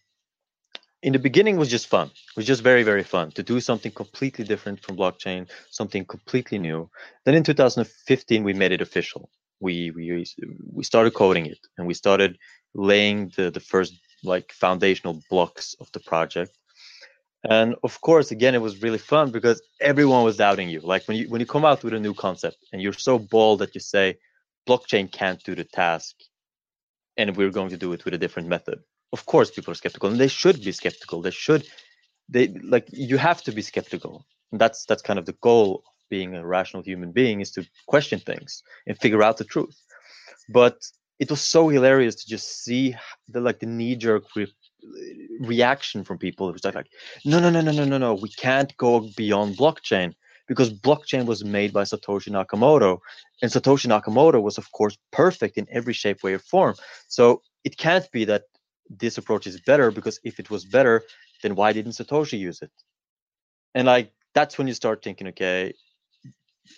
in 1.01 1.13
the 1.13 1.19
beginning 1.19 1.57
was 1.57 1.69
just 1.69 1.87
fun. 1.87 2.07
It 2.07 2.35
was 2.35 2.45
just 2.45 2.61
very 2.61 2.83
very 2.83 3.03
fun 3.03 3.31
to 3.31 3.43
do 3.43 3.59
something 3.59 3.91
completely 3.91 4.45
different 4.45 4.83
from 4.83 4.97
blockchain, 4.97 5.49
something 5.69 6.05
completely 6.05 6.59
new. 6.59 6.89
Then 7.25 7.35
in 7.35 7.43
2015 7.43 8.43
we 8.43 8.53
made 8.53 8.71
it 8.71 8.81
official. 8.81 9.29
We 9.59 9.91
we 9.91 10.25
we 10.73 10.83
started 10.83 11.13
coding 11.13 11.45
it 11.45 11.59
and 11.77 11.87
we 11.87 11.93
started 11.93 12.37
laying 12.73 13.31
the 13.35 13.51
the 13.51 13.59
first 13.59 13.93
like 14.23 14.51
foundational 14.51 15.21
blocks 15.29 15.75
of 15.79 15.91
the 15.93 15.99
project 16.01 16.51
and 17.49 17.75
of 17.83 18.01
course 18.01 18.31
again 18.31 18.53
it 18.53 18.61
was 18.61 18.81
really 18.81 18.97
fun 18.97 19.31
because 19.31 19.61
everyone 19.79 20.23
was 20.23 20.35
doubting 20.37 20.67
you 20.69 20.81
like 20.81 21.07
when 21.07 21.15
you 21.15 21.29
when 21.29 21.39
you 21.39 21.47
come 21.47 21.63
out 21.63 21.83
with 21.83 21.93
a 21.93 21.99
new 21.99 22.13
concept 22.13 22.57
and 22.73 22.81
you're 22.81 22.93
so 22.93 23.17
bold 23.17 23.59
that 23.59 23.73
you 23.73 23.79
say 23.79 24.17
blockchain 24.67 25.09
can't 25.09 25.41
do 25.45 25.55
the 25.55 25.63
task 25.63 26.15
and 27.15 27.35
we're 27.37 27.49
going 27.49 27.69
to 27.69 27.77
do 27.77 27.93
it 27.93 28.03
with 28.03 28.13
a 28.13 28.17
different 28.17 28.49
method 28.49 28.79
of 29.13 29.25
course 29.25 29.51
people 29.51 29.71
are 29.71 29.75
skeptical 29.75 30.09
and 30.09 30.19
they 30.19 30.27
should 30.27 30.61
be 30.63 30.71
skeptical. 30.71 31.21
They 31.21 31.31
should 31.31 31.65
they 32.27 32.49
like 32.63 32.87
you 32.91 33.17
have 33.17 33.41
to 33.43 33.51
be 33.51 33.61
skeptical. 33.61 34.25
And 34.51 34.59
that's 34.61 34.85
that's 34.85 35.01
kind 35.01 35.19
of 35.19 35.25
the 35.25 35.37
goal 35.41 35.83
of 35.85 35.93
being 36.09 36.35
a 36.35 36.45
rational 36.45 36.83
human 36.83 37.11
being 37.11 37.41
is 37.41 37.51
to 37.51 37.65
question 37.87 38.19
things 38.19 38.63
and 38.87 38.97
figure 38.97 39.23
out 39.23 39.37
the 39.37 39.43
truth. 39.43 39.77
But 40.49 40.77
it 41.19 41.29
was 41.29 41.41
so 41.41 41.67
hilarious 41.69 42.15
to 42.15 42.29
just 42.29 42.63
see 42.63 42.95
the 43.27 43.41
like 43.41 43.59
the 43.59 43.65
knee 43.65 43.95
jerk 43.95 44.23
re- 44.35 44.53
reaction 45.41 46.03
from 46.03 46.17
people 46.17 46.47
it 46.47 46.53
was 46.53 46.63
like, 46.63 46.75
like 46.75 46.87
no 47.25 47.39
no 47.39 47.49
no 47.49 47.61
no 47.61 47.71
no 47.71 47.83
no 47.83 47.97
no 47.97 48.13
we 48.13 48.29
can't 48.29 48.75
go 48.77 49.09
beyond 49.17 49.57
blockchain 49.57 50.13
because 50.47 50.73
blockchain 50.73 51.25
was 51.25 51.43
made 51.43 51.71
by 51.73 51.83
satoshi 51.83 52.29
nakamoto 52.29 52.99
and 53.41 53.51
satoshi 53.51 53.87
nakamoto 53.87 54.41
was 54.41 54.57
of 54.57 54.71
course 54.71 54.97
perfect 55.11 55.57
in 55.57 55.67
every 55.69 55.93
shape 55.93 56.23
way 56.23 56.33
or 56.33 56.39
form. 56.39 56.75
So 57.07 57.41
it 57.63 57.77
can't 57.77 58.09
be 58.11 58.25
that 58.25 58.43
this 58.89 59.17
approach 59.17 59.47
is 59.47 59.61
better 59.61 59.91
because 59.91 60.19
if 60.23 60.39
it 60.39 60.49
was 60.49 60.65
better 60.65 61.03
then 61.43 61.55
why 61.55 61.73
didn't 61.73 61.93
satoshi 61.93 62.39
use 62.39 62.61
it 62.61 62.71
and 63.75 63.87
like 63.87 64.11
that's 64.33 64.57
when 64.57 64.67
you 64.67 64.73
start 64.73 65.03
thinking 65.03 65.27
okay 65.27 65.73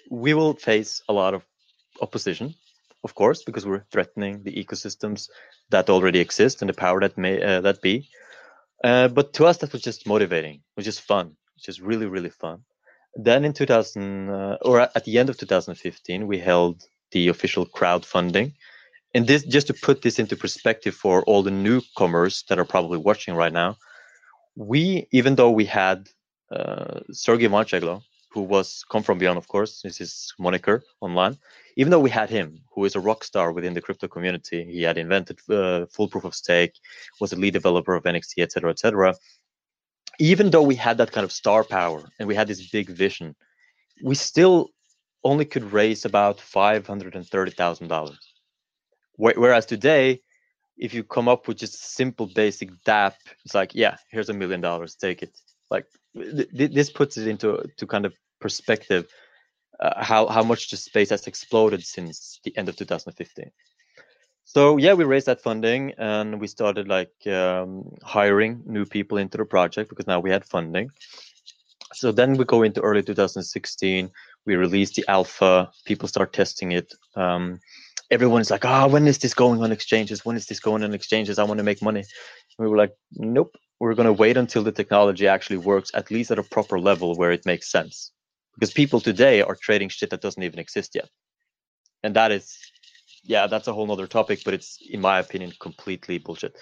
we 0.09 0.33
will 0.33 0.53
face 0.53 1.01
a 1.09 1.13
lot 1.13 1.33
of 1.33 1.43
opposition 2.01 2.53
of 3.03 3.15
course, 3.15 3.43
because 3.43 3.65
we're 3.65 3.85
threatening 3.91 4.43
the 4.43 4.53
ecosystems 4.63 5.29
that 5.69 5.89
already 5.89 6.19
exist 6.19 6.61
and 6.61 6.69
the 6.69 6.73
power 6.73 6.99
that 7.01 7.17
may 7.17 7.41
uh, 7.41 7.61
that 7.61 7.81
be. 7.81 8.07
Uh, 8.83 9.07
but 9.07 9.33
to 9.33 9.45
us, 9.45 9.57
that 9.57 9.73
was 9.73 9.81
just 9.81 10.07
motivating. 10.07 10.61
Was 10.75 10.85
just 10.85 11.01
fun. 11.01 11.35
Was 11.55 11.63
just 11.63 11.81
really, 11.81 12.05
really 12.05 12.29
fun. 12.29 12.63
Then 13.15 13.43
in 13.43 13.53
2000, 13.53 14.29
uh, 14.29 14.57
or 14.61 14.81
at 14.81 15.03
the 15.05 15.17
end 15.17 15.29
of 15.29 15.37
2015, 15.37 16.27
we 16.27 16.39
held 16.39 16.83
the 17.11 17.27
official 17.27 17.65
crowdfunding. 17.65 18.53
And 19.13 19.27
this, 19.27 19.43
just 19.43 19.67
to 19.67 19.73
put 19.73 20.01
this 20.01 20.19
into 20.19 20.35
perspective 20.35 20.95
for 20.95 21.23
all 21.23 21.43
the 21.43 21.51
newcomers 21.51 22.43
that 22.47 22.59
are 22.59 22.65
probably 22.65 22.97
watching 22.97 23.35
right 23.35 23.51
now, 23.51 23.77
we, 24.55 25.07
even 25.11 25.35
though 25.35 25.51
we 25.51 25.65
had 25.65 26.09
uh, 26.51 27.01
Sergey 27.11 27.47
Ivancheglo, 27.47 28.03
who 28.31 28.41
was 28.41 28.83
come 28.89 29.03
from 29.03 29.17
beyond, 29.17 29.37
of 29.37 29.47
course, 29.47 29.81
this 29.81 29.99
is 29.99 30.33
moniker 30.39 30.83
online. 31.01 31.37
Even 31.75 31.91
though 31.91 31.99
we 31.99 32.09
had 32.09 32.29
him, 32.29 32.61
who 32.73 32.85
is 32.85 32.95
a 32.95 32.99
rock 32.99 33.23
star 33.23 33.51
within 33.51 33.73
the 33.73 33.81
crypto 33.81 34.07
community, 34.07 34.63
he 34.63 34.81
had 34.83 34.97
invented 34.97 35.39
uh, 35.49 35.85
full 35.87 36.07
proof 36.07 36.23
of 36.23 36.35
stake, 36.35 36.73
was 37.19 37.33
a 37.33 37.35
lead 37.35 37.53
developer 37.53 37.93
of 37.93 38.03
NXT, 38.03 38.41
etc., 38.41 38.71
etc. 38.71 39.15
Even 40.19 40.49
though 40.49 40.63
we 40.63 40.75
had 40.75 40.97
that 40.97 41.11
kind 41.11 41.25
of 41.25 41.31
star 41.31 41.63
power 41.63 42.09
and 42.19 42.27
we 42.27 42.35
had 42.35 42.47
this 42.47 42.69
big 42.69 42.89
vision, 42.89 43.35
we 44.03 44.15
still 44.15 44.69
only 45.23 45.45
could 45.45 45.71
raise 45.71 46.05
about 46.05 46.39
five 46.39 46.87
hundred 46.87 47.15
and 47.15 47.27
thirty 47.27 47.51
thousand 47.51 47.87
dollars. 47.87 48.30
Whereas 49.21 49.65
today, 49.65 50.21
if 50.77 50.93
you 50.93 51.03
come 51.03 51.27
up 51.27 51.47
with 51.47 51.57
just 51.57 51.95
simple 51.95 52.27
basic 52.27 52.69
DAP, 52.83 53.15
it's 53.45 53.53
like, 53.53 53.75
yeah, 53.75 53.97
here's 54.09 54.29
a 54.29 54.33
million 54.33 54.61
dollars, 54.61 54.95
take 54.95 55.21
it. 55.21 55.37
Like 55.69 55.85
th- 56.15 56.71
this 56.71 56.89
puts 56.89 57.17
it 57.17 57.27
into 57.27 57.63
to 57.77 57.87
kind 57.87 58.05
of 58.05 58.13
perspective 58.39 59.07
uh, 59.79 60.03
how 60.03 60.27
how 60.27 60.43
much 60.43 60.69
the 60.69 60.77
space 60.77 61.09
has 61.09 61.27
exploded 61.27 61.85
since 61.85 62.39
the 62.43 62.55
end 62.57 62.69
of 62.69 62.75
2015 62.75 63.51
so 64.43 64.77
yeah 64.77 64.93
we 64.93 65.03
raised 65.03 65.27
that 65.27 65.41
funding 65.41 65.93
and 65.97 66.39
we 66.39 66.47
started 66.47 66.87
like 66.87 67.13
um, 67.27 67.83
hiring 68.03 68.61
new 68.65 68.85
people 68.85 69.17
into 69.17 69.37
the 69.37 69.45
project 69.45 69.89
because 69.89 70.07
now 70.07 70.19
we 70.19 70.29
had 70.29 70.43
funding 70.45 70.89
so 71.93 72.11
then 72.11 72.37
we 72.37 72.45
go 72.45 72.63
into 72.63 72.81
early 72.81 73.03
2016 73.03 74.09
we 74.45 74.55
release 74.55 74.91
the 74.93 75.05
alpha 75.07 75.69
people 75.85 76.07
start 76.07 76.33
testing 76.33 76.71
it 76.71 76.93
um, 77.15 77.59
everyone 78.11 78.41
is 78.41 78.51
like 78.51 78.65
ah 78.65 78.83
oh, 78.83 78.87
when 78.89 79.07
is 79.07 79.17
this 79.17 79.33
going 79.33 79.63
on 79.63 79.71
exchanges? 79.71 80.23
When 80.25 80.35
is 80.35 80.45
this 80.45 80.59
going 80.59 80.83
on 80.83 80.93
exchanges? 80.93 81.39
I 81.39 81.43
want 81.43 81.57
to 81.57 81.63
make 81.63 81.81
money. 81.81 82.01
And 82.01 82.59
we 82.59 82.67
were 82.67 82.77
like 82.77 82.93
nope. 83.13 83.55
We're 83.79 83.95
going 83.95 84.05
to 84.05 84.13
wait 84.13 84.37
until 84.37 84.61
the 84.61 84.71
technology 84.71 85.27
actually 85.27 85.57
works 85.57 85.89
at 85.95 86.11
least 86.11 86.29
at 86.29 86.37
a 86.37 86.43
proper 86.43 86.79
level 86.79 87.15
where 87.15 87.31
it 87.31 87.47
makes 87.47 87.71
sense. 87.71 88.11
Because 88.53 88.71
people 88.71 88.99
today 88.99 89.41
are 89.41 89.55
trading 89.55 89.89
shit 89.89 90.11
that 90.11 90.21
doesn't 90.21 90.43
even 90.43 90.59
exist 90.59 90.93
yet. 90.93 91.09
And 92.03 92.15
that 92.15 92.31
is 92.31 92.55
yeah 93.23 93.47
that's 93.47 93.67
a 93.67 93.73
whole 93.73 93.87
nother 93.87 94.07
topic 94.07 94.41
but 94.43 94.53
it's 94.53 94.79
in 94.89 94.99
my 94.99 95.19
opinion 95.19 95.53
completely 95.59 96.17
bullshit. 96.17 96.57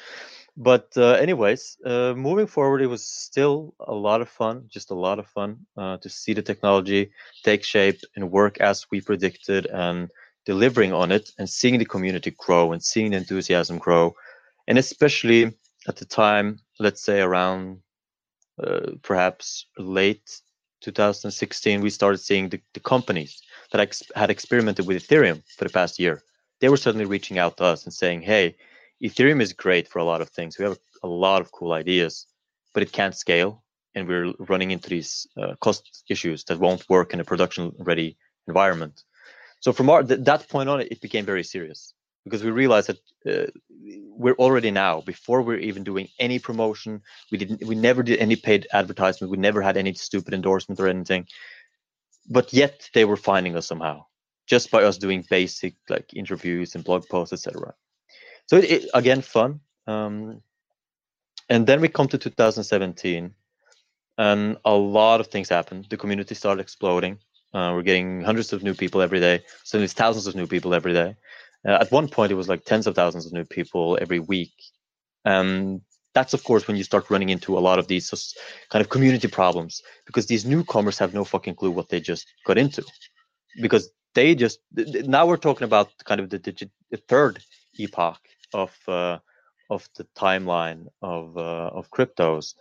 But 0.57 0.89
uh, 0.97 1.13
anyways 1.25 1.77
uh, 1.85 2.13
moving 2.15 2.47
forward 2.47 2.81
it 2.81 2.87
was 2.87 3.05
still 3.05 3.73
a 3.79 3.93
lot 3.93 4.21
of 4.21 4.29
fun 4.29 4.65
just 4.67 4.91
a 4.91 4.95
lot 5.07 5.19
of 5.19 5.27
fun 5.27 5.65
uh, 5.77 5.97
to 5.97 6.09
see 6.09 6.33
the 6.33 6.41
technology 6.41 7.11
take 7.43 7.63
shape 7.63 7.99
and 8.15 8.31
work 8.31 8.59
as 8.59 8.85
we 8.91 8.99
predicted 9.01 9.67
and 9.67 10.11
delivering 10.51 10.93
on 11.01 11.09
it 11.17 11.25
and 11.37 11.47
seeing 11.59 11.77
the 11.79 11.91
community 11.93 12.31
grow 12.45 12.65
and 12.73 12.81
seeing 12.91 13.09
the 13.11 13.17
enthusiasm 13.23 13.77
grow 13.77 14.05
and 14.69 14.77
especially 14.77 15.41
at 15.87 15.95
the 15.95 16.05
time, 16.05 16.59
let's 16.79 17.01
say 17.01 17.21
around 17.21 17.79
uh, 18.63 18.91
perhaps 19.01 19.65
late 19.77 20.41
2016, 20.81 21.81
we 21.81 21.89
started 21.89 22.19
seeing 22.19 22.49
the, 22.49 22.61
the 22.75 22.79
companies 22.79 23.41
that 23.71 23.81
ex- 23.81 24.11
had 24.15 24.29
experimented 24.29 24.85
with 24.85 25.01
Ethereum 25.01 25.41
for 25.57 25.63
the 25.63 25.73
past 25.73 25.99
year. 25.99 26.21
They 26.61 26.69
were 26.69 26.77
suddenly 26.77 27.05
reaching 27.05 27.39
out 27.39 27.57
to 27.57 27.63
us 27.63 27.83
and 27.85 27.93
saying, 27.93 28.21
hey, 28.21 28.55
Ethereum 29.01 29.41
is 29.41 29.53
great 29.53 29.87
for 29.87 29.97
a 29.97 30.03
lot 30.03 30.21
of 30.21 30.29
things. 30.29 30.59
We 30.59 30.65
have 30.65 30.77
a 31.01 31.07
lot 31.07 31.41
of 31.41 31.51
cool 31.51 31.73
ideas, 31.73 32.27
but 32.73 32.83
it 32.83 32.91
can't 32.91 33.15
scale. 33.15 33.63
And 33.95 34.07
we're 34.07 34.33
running 34.37 34.69
into 34.69 34.89
these 34.89 35.25
uh, 35.35 35.55
cost 35.61 36.03
issues 36.09 36.43
that 36.43 36.59
won't 36.59 36.87
work 36.89 37.13
in 37.13 37.19
a 37.19 37.23
production 37.23 37.73
ready 37.79 38.17
environment. 38.47 39.03
So 39.59 39.73
from 39.73 39.89
our, 39.89 40.03
th- 40.03 40.21
that 40.21 40.47
point 40.49 40.69
on, 40.69 40.81
it 40.81 41.01
became 41.01 41.25
very 41.25 41.43
serious 41.43 41.93
because 42.23 42.43
we 42.43 42.51
realized 42.51 42.89
that 42.89 42.99
uh, 43.27 43.51
we're 44.11 44.35
already 44.35 44.71
now 44.71 45.01
before 45.01 45.41
we're 45.41 45.57
even 45.57 45.83
doing 45.83 46.07
any 46.19 46.37
promotion 46.39 47.01
we 47.31 47.37
didn't 47.37 47.65
we 47.65 47.75
never 47.75 48.03
did 48.03 48.19
any 48.19 48.35
paid 48.35 48.67
advertisement. 48.73 49.31
We 49.31 49.37
never 49.37 49.61
had 49.61 49.77
any 49.77 49.93
stupid 49.93 50.33
endorsement 50.33 50.79
or 50.79 50.87
anything. 50.87 51.27
But 52.29 52.53
yet 52.53 52.89
they 52.93 53.05
were 53.05 53.17
finding 53.17 53.55
us 53.55 53.67
somehow 53.67 54.05
just 54.47 54.71
by 54.71 54.83
us 54.83 54.97
doing 54.97 55.25
basic 55.29 55.75
like 55.89 56.13
interviews 56.13 56.75
and 56.75 56.83
blog 56.83 57.07
posts 57.07 57.33
etc 57.33 57.73
so 58.49 58.57
it, 58.57 58.71
it, 58.71 58.89
again 58.95 59.21
fun. 59.21 59.59
Um, 59.85 60.41
and 61.49 61.67
then 61.67 61.81
we 61.81 61.87
come 61.87 62.07
to 62.07 62.17
2017 62.17 63.33
and 64.17 64.57
a 64.65 64.73
lot 64.73 65.19
of 65.19 65.27
things 65.27 65.49
happened. 65.49 65.87
The 65.89 65.97
community 65.97 66.33
started 66.35 66.61
exploding 66.61 67.19
uh, 67.53 67.71
we're 67.73 67.81
getting 67.83 68.21
hundreds 68.21 68.53
of 68.53 68.63
new 68.63 68.73
people 68.73 69.01
every 69.01 69.19
day 69.19 69.41
so 69.63 69.77
there's 69.77 69.93
thousands 69.93 70.27
of 70.27 70.35
new 70.35 70.47
people 70.47 70.73
every 70.73 70.93
day 70.93 71.15
uh, 71.67 71.77
at 71.81 71.91
one 71.91 72.07
point, 72.07 72.31
it 72.31 72.35
was 72.35 72.47
like 72.47 72.63
tens 72.63 72.87
of 72.87 72.95
thousands 72.95 73.25
of 73.25 73.33
new 73.33 73.45
people 73.45 73.97
every 74.01 74.19
week. 74.19 74.53
And 75.25 75.81
that's, 76.13 76.33
of 76.33 76.43
course, 76.43 76.67
when 76.67 76.77
you 76.77 76.83
start 76.83 77.09
running 77.09 77.29
into 77.29 77.57
a 77.57 77.59
lot 77.59 77.79
of 77.79 77.87
these 77.87 78.35
kind 78.69 78.81
of 78.81 78.89
community 78.89 79.27
problems 79.27 79.81
because 80.05 80.27
these 80.27 80.45
newcomers 80.45 80.97
have 80.97 81.13
no 81.13 81.23
fucking 81.25 81.55
clue 81.55 81.71
what 81.71 81.89
they 81.89 81.99
just 81.99 82.25
got 82.45 82.57
into. 82.57 82.83
Because 83.61 83.89
they 84.15 84.35
just, 84.35 84.59
now 84.73 85.25
we're 85.25 85.37
talking 85.37 85.65
about 85.65 85.91
kind 86.05 86.21
of 86.21 86.29
the, 86.29 86.39
the, 86.39 86.69
the 86.91 86.97
third 86.97 87.43
epoch 87.77 88.19
of, 88.53 88.75
uh, 88.87 89.19
of 89.69 89.87
the 89.97 90.05
timeline 90.15 90.87
of, 91.01 91.37
uh, 91.37 91.69
of 91.73 91.91
cryptos 91.91 92.55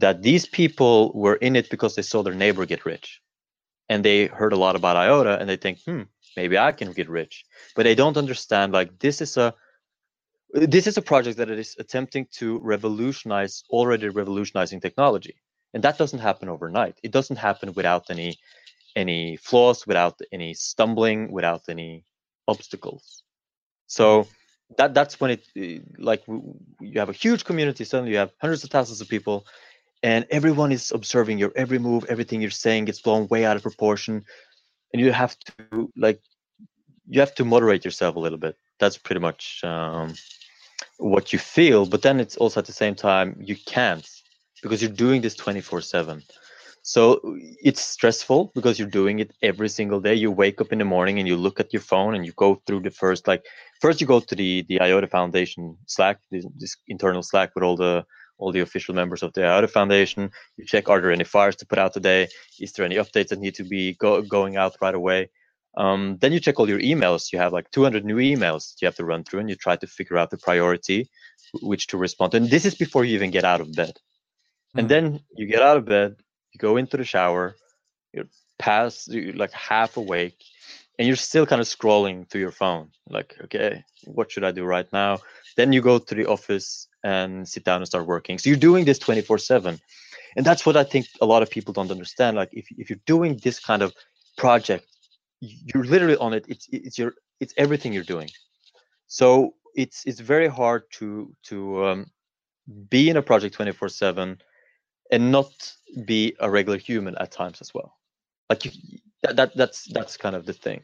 that 0.00 0.22
these 0.22 0.46
people 0.46 1.12
were 1.14 1.36
in 1.36 1.56
it 1.56 1.70
because 1.70 1.94
they 1.94 2.02
saw 2.02 2.22
their 2.22 2.34
neighbor 2.34 2.66
get 2.66 2.84
rich 2.84 3.22
and 3.88 4.04
they 4.04 4.26
heard 4.26 4.52
a 4.52 4.56
lot 4.56 4.76
about 4.76 4.96
iota 4.96 5.38
and 5.38 5.48
they 5.48 5.56
think 5.56 5.78
hmm 5.86 6.02
maybe 6.36 6.58
i 6.58 6.72
can 6.72 6.92
get 6.92 7.08
rich. 7.08 7.44
But 7.76 7.84
they 7.84 7.94
don't 7.94 8.16
understand 8.16 8.72
like 8.72 8.98
this 8.98 9.20
is 9.20 9.36
a 9.36 9.54
this 10.52 10.86
is 10.86 10.96
a 10.96 11.02
project 11.02 11.36
that 11.38 11.50
is 11.50 11.74
attempting 11.78 12.26
to 12.32 12.60
revolutionize 12.60 13.64
already 13.70 14.08
revolutionizing 14.08 14.80
technology. 14.80 15.34
And 15.74 15.82
that 15.82 15.98
doesn't 15.98 16.20
happen 16.20 16.48
overnight. 16.48 16.98
It 17.02 17.10
doesn't 17.10 17.36
happen 17.36 17.72
without 17.74 18.10
any 18.10 18.38
any 18.96 19.36
flaws 19.36 19.86
without 19.86 20.20
any 20.32 20.54
stumbling 20.54 21.32
without 21.32 21.62
any 21.68 22.04
obstacles. 22.46 23.22
So 23.86 24.26
that 24.78 24.94
that's 24.94 25.20
when 25.20 25.30
it 25.32 25.46
like 25.98 26.22
you 26.28 26.98
have 27.00 27.08
a 27.08 27.12
huge 27.24 27.44
community. 27.44 27.84
Suddenly 27.84 28.12
you 28.12 28.18
have 28.18 28.32
hundreds 28.40 28.64
of 28.64 28.70
thousands 28.70 29.00
of 29.00 29.08
people 29.08 29.46
and 30.04 30.26
everyone 30.30 30.70
is 30.70 30.92
observing 30.92 31.38
your 31.38 31.52
every 31.56 31.78
move 31.78 32.04
everything 32.08 32.40
you're 32.40 32.50
saying 32.64 32.84
gets 32.84 33.00
blown 33.00 33.26
way 33.28 33.44
out 33.44 33.56
of 33.56 33.62
proportion 33.62 34.24
and 34.92 35.02
you 35.02 35.10
have 35.10 35.36
to 35.40 35.90
like 35.96 36.20
you 37.08 37.20
have 37.20 37.34
to 37.34 37.44
moderate 37.44 37.84
yourself 37.84 38.16
a 38.16 38.20
little 38.20 38.38
bit. 38.38 38.56
That's 38.78 38.96
pretty 38.96 39.20
much 39.20 39.62
um, 39.64 40.14
what 40.98 41.32
you 41.32 41.38
feel. 41.38 41.86
But 41.86 42.02
then 42.02 42.20
it's 42.20 42.36
also 42.36 42.60
at 42.60 42.66
the 42.66 42.72
same 42.72 42.94
time 42.94 43.36
you 43.40 43.56
can't 43.66 44.08
because 44.62 44.80
you're 44.80 44.90
doing 44.90 45.20
this 45.20 45.34
24 45.34 45.82
7 45.82 46.22
so 46.86 47.20
it's 47.62 47.82
stressful 47.82 48.52
because 48.54 48.78
you're 48.78 48.88
doing 48.88 49.18
it 49.18 49.30
every 49.42 49.68
single 49.68 50.00
day 50.00 50.14
you 50.14 50.30
wake 50.30 50.60
up 50.60 50.72
in 50.72 50.78
the 50.78 50.84
morning 50.84 51.18
and 51.18 51.28
you 51.28 51.36
look 51.36 51.60
at 51.60 51.72
your 51.72 51.82
phone 51.82 52.14
and 52.14 52.24
you 52.24 52.32
go 52.32 52.62
through 52.66 52.80
the 52.80 52.90
first 52.90 53.26
like 53.26 53.44
first 53.80 54.00
you 54.00 54.06
go 54.06 54.20
to 54.20 54.34
the 54.34 54.64
the 54.68 54.80
iota 54.80 55.06
foundation 55.06 55.76
slack 55.86 56.18
this, 56.30 56.46
this 56.56 56.76
internal 56.88 57.22
slack 57.22 57.54
with 57.54 57.64
all 57.64 57.76
the 57.76 58.04
all 58.38 58.52
the 58.52 58.60
official 58.60 58.94
members 58.94 59.22
of 59.22 59.32
the 59.32 59.44
iota 59.44 59.68
foundation. 59.68 60.30
You 60.56 60.64
check 60.64 60.88
are 60.88 61.00
there 61.00 61.12
any 61.12 61.24
fires 61.24 61.56
to 61.56 61.66
put 61.66 61.78
out 61.78 61.92
today? 61.92 62.28
Is 62.60 62.72
there 62.72 62.84
any 62.84 62.96
updates 62.96 63.28
that 63.28 63.40
need 63.40 63.54
to 63.56 63.64
be 63.64 63.94
go, 63.94 64.22
going 64.22 64.56
out 64.56 64.76
right 64.80 64.94
away? 64.94 65.30
Um, 65.76 66.18
then 66.20 66.32
you 66.32 66.40
check 66.40 66.58
all 66.58 66.68
your 66.68 66.80
emails. 66.80 67.32
You 67.32 67.38
have 67.38 67.52
like 67.52 67.70
200 67.70 68.04
new 68.04 68.16
emails 68.16 68.70
that 68.70 68.82
you 68.82 68.86
have 68.86 68.96
to 68.96 69.04
run 69.04 69.24
through 69.24 69.40
and 69.40 69.48
you 69.48 69.56
try 69.56 69.76
to 69.76 69.86
figure 69.86 70.18
out 70.18 70.30
the 70.30 70.38
priority 70.38 71.08
which 71.62 71.88
to 71.88 71.96
respond 71.96 72.32
to. 72.32 72.38
And 72.38 72.50
this 72.50 72.64
is 72.64 72.74
before 72.74 73.04
you 73.04 73.14
even 73.14 73.30
get 73.30 73.44
out 73.44 73.60
of 73.60 73.72
bed. 73.72 73.96
And 74.76 74.88
then 74.88 75.20
you 75.36 75.46
get 75.46 75.62
out 75.62 75.76
of 75.76 75.84
bed 75.84 76.16
you 76.54 76.58
go 76.58 76.76
into 76.76 76.96
the 76.96 77.04
shower 77.04 77.56
you're 78.12 78.26
past 78.58 79.12
you're 79.12 79.34
like 79.34 79.52
half 79.52 79.96
awake 79.96 80.42
and 80.98 81.06
you're 81.06 81.16
still 81.16 81.46
kind 81.46 81.60
of 81.60 81.66
scrolling 81.66 82.28
through 82.28 82.40
your 82.40 82.52
phone. 82.52 82.90
Like 83.08 83.36
okay 83.44 83.84
what 84.04 84.30
should 84.30 84.44
i 84.44 84.52
do 84.52 84.64
right 84.64 84.90
now 84.92 85.18
then 85.56 85.72
you 85.72 85.80
go 85.80 85.98
to 85.98 86.14
the 86.14 86.26
office 86.26 86.88
and 87.02 87.48
sit 87.48 87.64
down 87.64 87.76
and 87.76 87.86
start 87.86 88.06
working. 88.06 88.38
So 88.38 88.48
you're 88.50 88.58
doing 88.58 88.84
this 88.84 88.98
24 88.98 89.38
7 89.38 89.78
and 90.36 90.44
that's 90.44 90.66
what 90.66 90.76
i 90.76 90.82
think 90.82 91.06
a 91.20 91.26
lot 91.26 91.42
of 91.42 91.50
people 91.50 91.72
don't 91.72 91.90
understand. 91.90 92.36
Like 92.36 92.50
if, 92.52 92.66
if 92.76 92.90
you're 92.90 93.04
doing 93.06 93.40
this 93.42 93.60
kind 93.60 93.82
of 93.82 93.92
project 94.36 94.86
you're 95.40 95.84
literally 95.84 96.16
on 96.16 96.32
it. 96.34 96.44
It's 96.48 96.68
it's 96.72 96.98
your 96.98 97.14
it's 97.40 97.54
everything 97.56 97.92
you're 97.92 98.04
doing. 98.04 98.28
So 99.06 99.54
it's 99.74 100.04
it's 100.06 100.20
very 100.20 100.48
hard 100.48 100.82
to 100.92 101.34
to 101.44 101.86
um, 101.86 102.06
be 102.88 103.10
in 103.10 103.16
a 103.16 103.22
project 103.22 103.54
24 103.54 103.88
7 103.88 104.40
and 105.10 105.32
not 105.32 105.52
be 106.06 106.34
a 106.40 106.50
regular 106.50 106.78
human 106.78 107.16
at 107.18 107.30
times 107.30 107.60
as 107.60 107.74
well. 107.74 107.96
Like 108.48 108.64
you, 108.64 108.70
that, 109.22 109.36
that 109.36 109.56
that's 109.56 109.84
that's 109.92 110.16
kind 110.16 110.36
of 110.36 110.46
the 110.46 110.52
thing 110.52 110.82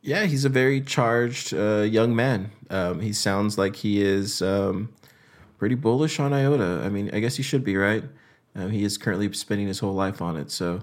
Yeah, 0.00 0.24
he's 0.24 0.44
a 0.44 0.48
very 0.48 0.80
charged 0.80 1.52
uh, 1.52 1.80
young 1.80 2.14
man. 2.14 2.52
Um, 2.70 3.00
he 3.00 3.12
sounds 3.12 3.58
like 3.58 3.76
he 3.76 4.00
is 4.00 4.40
um, 4.42 4.90
pretty 5.58 5.74
bullish 5.74 6.20
on 6.20 6.32
IOTA. 6.32 6.82
I 6.84 6.88
mean, 6.88 7.10
I 7.12 7.20
guess 7.20 7.36
he 7.36 7.42
should 7.42 7.64
be, 7.64 7.76
right? 7.76 8.04
Um, 8.54 8.70
he 8.70 8.84
is 8.84 8.96
currently 8.96 9.32
spending 9.32 9.66
his 9.66 9.80
whole 9.80 9.94
life 9.94 10.22
on 10.22 10.36
it. 10.36 10.50
So, 10.50 10.80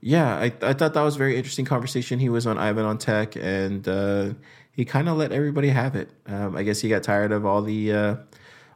yeah, 0.00 0.36
I, 0.36 0.52
I 0.62 0.72
thought 0.72 0.94
that 0.94 1.02
was 1.02 1.16
a 1.16 1.18
very 1.18 1.36
interesting 1.36 1.64
conversation. 1.64 2.18
He 2.18 2.28
was 2.28 2.46
on 2.46 2.58
Ivan 2.58 2.84
on 2.84 2.98
Tech, 2.98 3.36
and 3.36 3.86
uh, 3.86 4.30
he 4.72 4.84
kind 4.84 5.08
of 5.08 5.16
let 5.16 5.32
everybody 5.32 5.68
have 5.68 5.94
it. 5.94 6.10
Um, 6.26 6.56
I 6.56 6.62
guess 6.62 6.80
he 6.80 6.88
got 6.88 7.02
tired 7.02 7.32
of 7.32 7.44
all 7.44 7.62
the 7.62 7.92
uh, 7.92 8.16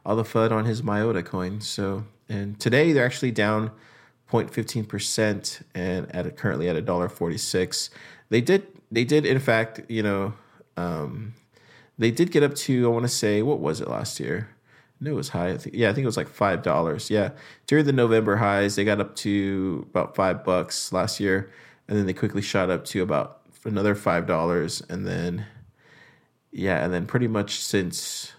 all 0.05 0.15
the 0.15 0.23
FUD 0.23 0.51
on 0.51 0.65
his 0.65 0.81
Myota 0.81 1.25
coin. 1.25 1.61
So, 1.61 2.05
and 2.29 2.59
today 2.59 2.91
they're 2.91 3.05
actually 3.05 3.31
down 3.31 3.71
0.15 4.31 4.87
percent, 4.87 5.61
and 5.73 6.13
at 6.15 6.25
a, 6.25 6.31
currently 6.31 6.69
at 6.69 6.75
a 6.75 6.81
dollar 6.81 7.09
forty 7.09 7.37
six. 7.37 7.89
They 8.29 8.41
did 8.41 8.67
they 8.93 9.03
did 9.03 9.25
in 9.25 9.39
fact 9.39 9.81
you 9.89 10.03
know 10.03 10.33
um, 10.77 11.33
they 11.97 12.11
did 12.11 12.31
get 12.31 12.43
up 12.43 12.55
to 12.55 12.85
I 12.85 12.89
want 12.89 13.03
to 13.03 13.09
say 13.09 13.41
what 13.41 13.59
was 13.59 13.81
it 13.81 13.87
last 13.87 14.19
year? 14.19 14.49
I 14.99 15.03
knew 15.03 15.11
it 15.11 15.15
was 15.15 15.29
high. 15.29 15.49
I 15.49 15.57
think, 15.57 15.75
yeah, 15.75 15.89
I 15.89 15.93
think 15.93 16.03
it 16.03 16.07
was 16.07 16.17
like 16.17 16.29
five 16.29 16.61
dollars. 16.63 17.09
Yeah, 17.09 17.31
during 17.67 17.85
the 17.85 17.93
November 17.93 18.37
highs, 18.37 18.75
they 18.75 18.85
got 18.85 19.01
up 19.01 19.15
to 19.17 19.85
about 19.89 20.15
five 20.15 20.43
bucks 20.43 20.93
last 20.93 21.19
year, 21.19 21.51
and 21.87 21.97
then 21.97 22.05
they 22.05 22.13
quickly 22.13 22.41
shot 22.41 22.69
up 22.69 22.85
to 22.85 23.01
about 23.03 23.41
another 23.65 23.95
five 23.95 24.25
dollars, 24.25 24.81
and 24.89 25.05
then 25.05 25.45
yeah, 26.51 26.83
and 26.83 26.93
then 26.93 27.05
pretty 27.05 27.27
much 27.27 27.59
since 27.59 28.33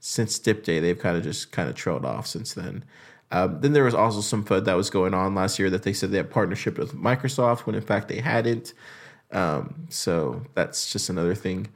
since 0.00 0.38
dip 0.38 0.64
day, 0.64 0.80
they've 0.80 0.98
kind 0.98 1.16
of 1.16 1.22
just 1.22 1.52
kind 1.52 1.68
of 1.68 1.74
trailed 1.74 2.04
off 2.04 2.26
since 2.26 2.54
then. 2.54 2.84
Um, 3.32 3.60
then 3.60 3.74
there 3.74 3.84
was 3.84 3.94
also 3.94 4.22
some 4.22 4.44
FUD 4.44 4.64
that 4.64 4.76
was 4.76 4.90
going 4.90 5.14
on 5.14 5.34
last 5.34 5.58
year 5.58 5.70
that 5.70 5.84
they 5.84 5.92
said 5.92 6.10
they 6.10 6.16
had 6.16 6.30
partnership 6.30 6.78
with 6.78 6.94
Microsoft 6.94 7.60
when 7.60 7.76
in 7.76 7.82
fact 7.82 8.08
they 8.08 8.20
hadn't. 8.20 8.72
Um, 9.32 9.86
so 9.88 10.42
that's 10.54 10.92
just 10.92 11.08
another 11.08 11.34
thing. 11.34 11.68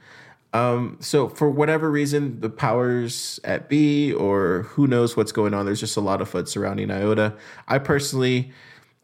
Um, 0.53 0.97
so 1.01 1.27
for 1.27 1.49
whatever 1.49 1.91
reason, 1.91 2.39
the 2.39 2.49
powers 2.49 3.41
at 3.43 3.67
B 3.67 4.13
or 4.13 4.63
who 4.69 4.87
knows 4.87 5.17
what's 5.17 5.33
going 5.33 5.53
on, 5.53 5.65
there's 5.65 5.81
just 5.81 5.97
a 5.97 6.01
lot 6.01 6.21
of 6.21 6.31
FUD 6.31 6.47
surrounding 6.47 6.91
IOTA. 6.91 7.35
I 7.67 7.77
personally 7.77 8.53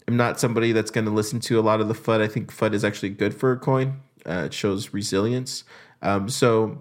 am 0.07 0.15
not 0.15 0.39
somebody 0.39 0.71
that's 0.71 0.91
going 0.91 1.05
to 1.05 1.11
listen 1.11 1.41
to 1.41 1.59
a 1.59 1.61
lot 1.61 1.81
of 1.81 1.89
the 1.89 1.93
FUD. 1.93 2.21
I 2.21 2.27
think 2.27 2.53
FUD 2.53 2.73
is 2.73 2.85
actually 2.85 3.09
good 3.09 3.33
for 3.33 3.51
a 3.51 3.57
coin. 3.57 3.99
Uh, 4.25 4.43
it 4.45 4.53
shows 4.53 4.93
resilience. 4.93 5.65
Um, 6.01 6.29
so 6.29 6.79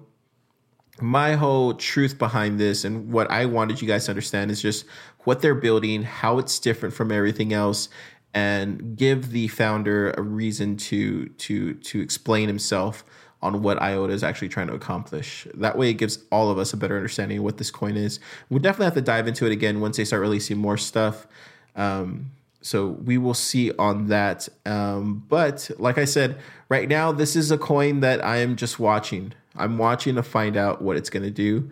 my 1.00 1.34
whole 1.34 1.74
truth 1.74 2.18
behind 2.18 2.60
this 2.60 2.84
and 2.84 3.12
what 3.12 3.30
I 3.30 3.46
wanted 3.46 3.80
you 3.80 3.88
guys 3.88 4.04
to 4.04 4.12
understand 4.12 4.50
is 4.50 4.62
just 4.62 4.84
what 5.24 5.42
they're 5.42 5.54
building, 5.54 6.02
how 6.02 6.38
it's 6.38 6.58
different 6.58 6.94
from 6.94 7.10
everything 7.10 7.52
else, 7.52 7.88
and 8.32 8.96
give 8.96 9.30
the 9.30 9.48
founder 9.48 10.12
a 10.12 10.22
reason 10.22 10.76
to 10.76 11.26
to 11.26 11.74
to 11.74 12.00
explain 12.00 12.48
himself 12.48 13.04
on 13.42 13.62
what 13.62 13.80
IOTA 13.80 14.12
is 14.12 14.22
actually 14.22 14.48
trying 14.48 14.66
to 14.66 14.74
accomplish. 14.74 15.46
That 15.54 15.78
way, 15.78 15.90
it 15.90 15.94
gives 15.94 16.18
all 16.30 16.50
of 16.50 16.58
us 16.58 16.72
a 16.72 16.76
better 16.76 16.96
understanding 16.96 17.38
of 17.38 17.44
what 17.44 17.56
this 17.56 17.70
coin 17.70 17.96
is. 17.96 18.20
We'll 18.50 18.60
definitely 18.60 18.84
have 18.86 18.94
to 18.94 19.02
dive 19.02 19.26
into 19.26 19.46
it 19.46 19.52
again 19.52 19.80
once 19.80 19.96
they 19.96 20.04
start 20.04 20.20
releasing 20.20 20.58
more 20.58 20.76
stuff. 20.76 21.26
Um, 21.74 22.32
so 22.62 22.88
we 22.88 23.16
will 23.16 23.34
see 23.34 23.72
on 23.72 24.08
that. 24.08 24.48
Um, 24.66 25.24
but 25.28 25.70
like 25.78 25.96
I 25.96 26.04
said, 26.04 26.38
right 26.68 26.88
now, 26.88 27.12
this 27.12 27.34
is 27.34 27.50
a 27.50 27.56
coin 27.56 28.00
that 28.00 28.22
I 28.22 28.38
am 28.38 28.56
just 28.56 28.78
watching. 28.78 29.32
I'm 29.56 29.78
watching 29.78 30.16
to 30.16 30.22
find 30.22 30.56
out 30.56 30.82
what 30.82 30.96
it's 30.96 31.08
going 31.08 31.22
to 31.22 31.30
do. 31.30 31.70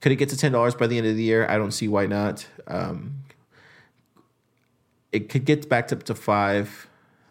Could 0.00 0.12
it 0.12 0.16
get 0.16 0.28
to 0.30 0.36
ten 0.36 0.52
dollars 0.52 0.74
by 0.74 0.86
the 0.86 0.98
end 0.98 1.06
of 1.06 1.16
the 1.16 1.22
year? 1.22 1.46
I 1.48 1.56
don't 1.56 1.72
see 1.72 1.86
why 1.86 2.06
not. 2.06 2.46
Um, 2.66 3.19
it 5.12 5.28
could 5.28 5.44
get 5.44 5.68
back 5.68 5.92
up 5.92 6.02
to 6.04 6.14
five. 6.14 6.88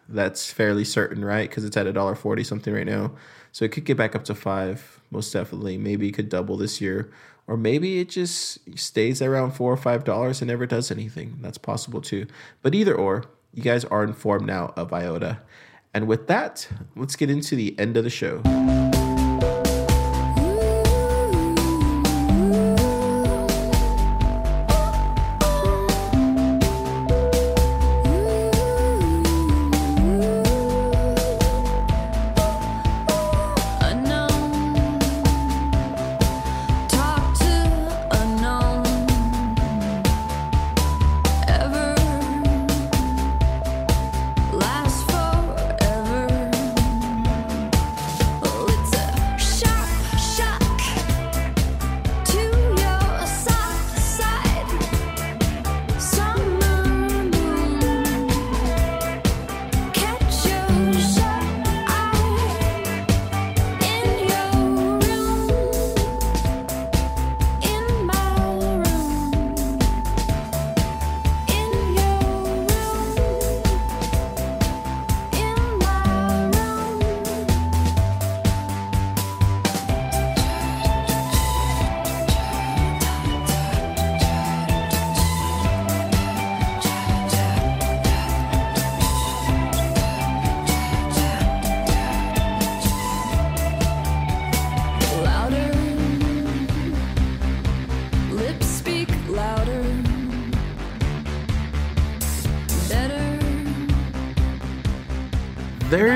That's 0.08 0.52
fairly 0.52 0.84
certain, 0.84 1.24
right? 1.24 1.48
Because 1.48 1.64
it's 1.64 1.76
at 1.76 1.86
a 1.86 1.92
dollar 1.92 2.14
forty 2.14 2.44
something 2.44 2.74
right 2.74 2.86
now. 2.86 3.12
So 3.52 3.64
it 3.64 3.72
could 3.72 3.84
get 3.84 3.96
back 3.96 4.14
up 4.14 4.24
to 4.24 4.34
five, 4.34 5.00
most 5.10 5.32
definitely. 5.32 5.78
Maybe 5.78 6.08
it 6.08 6.12
could 6.12 6.28
double 6.28 6.56
this 6.56 6.80
year, 6.80 7.10
or 7.46 7.56
maybe 7.56 8.00
it 8.00 8.08
just 8.08 8.58
stays 8.78 9.22
around 9.22 9.52
four 9.52 9.72
or 9.72 9.76
five 9.76 10.04
dollars 10.04 10.40
and 10.40 10.48
never 10.48 10.66
does 10.66 10.90
anything. 10.90 11.38
That's 11.40 11.58
possible 11.58 12.00
too. 12.00 12.26
But 12.62 12.74
either 12.74 12.94
or, 12.94 13.24
you 13.52 13.62
guys 13.62 13.84
are 13.84 14.04
informed 14.04 14.46
now 14.46 14.72
of 14.76 14.92
IOTA. 14.92 15.40
And 15.92 16.06
with 16.06 16.28
that, 16.28 16.68
let's 16.94 17.16
get 17.16 17.30
into 17.30 17.56
the 17.56 17.76
end 17.78 17.96
of 17.96 18.04
the 18.04 18.10
show. 18.10 18.89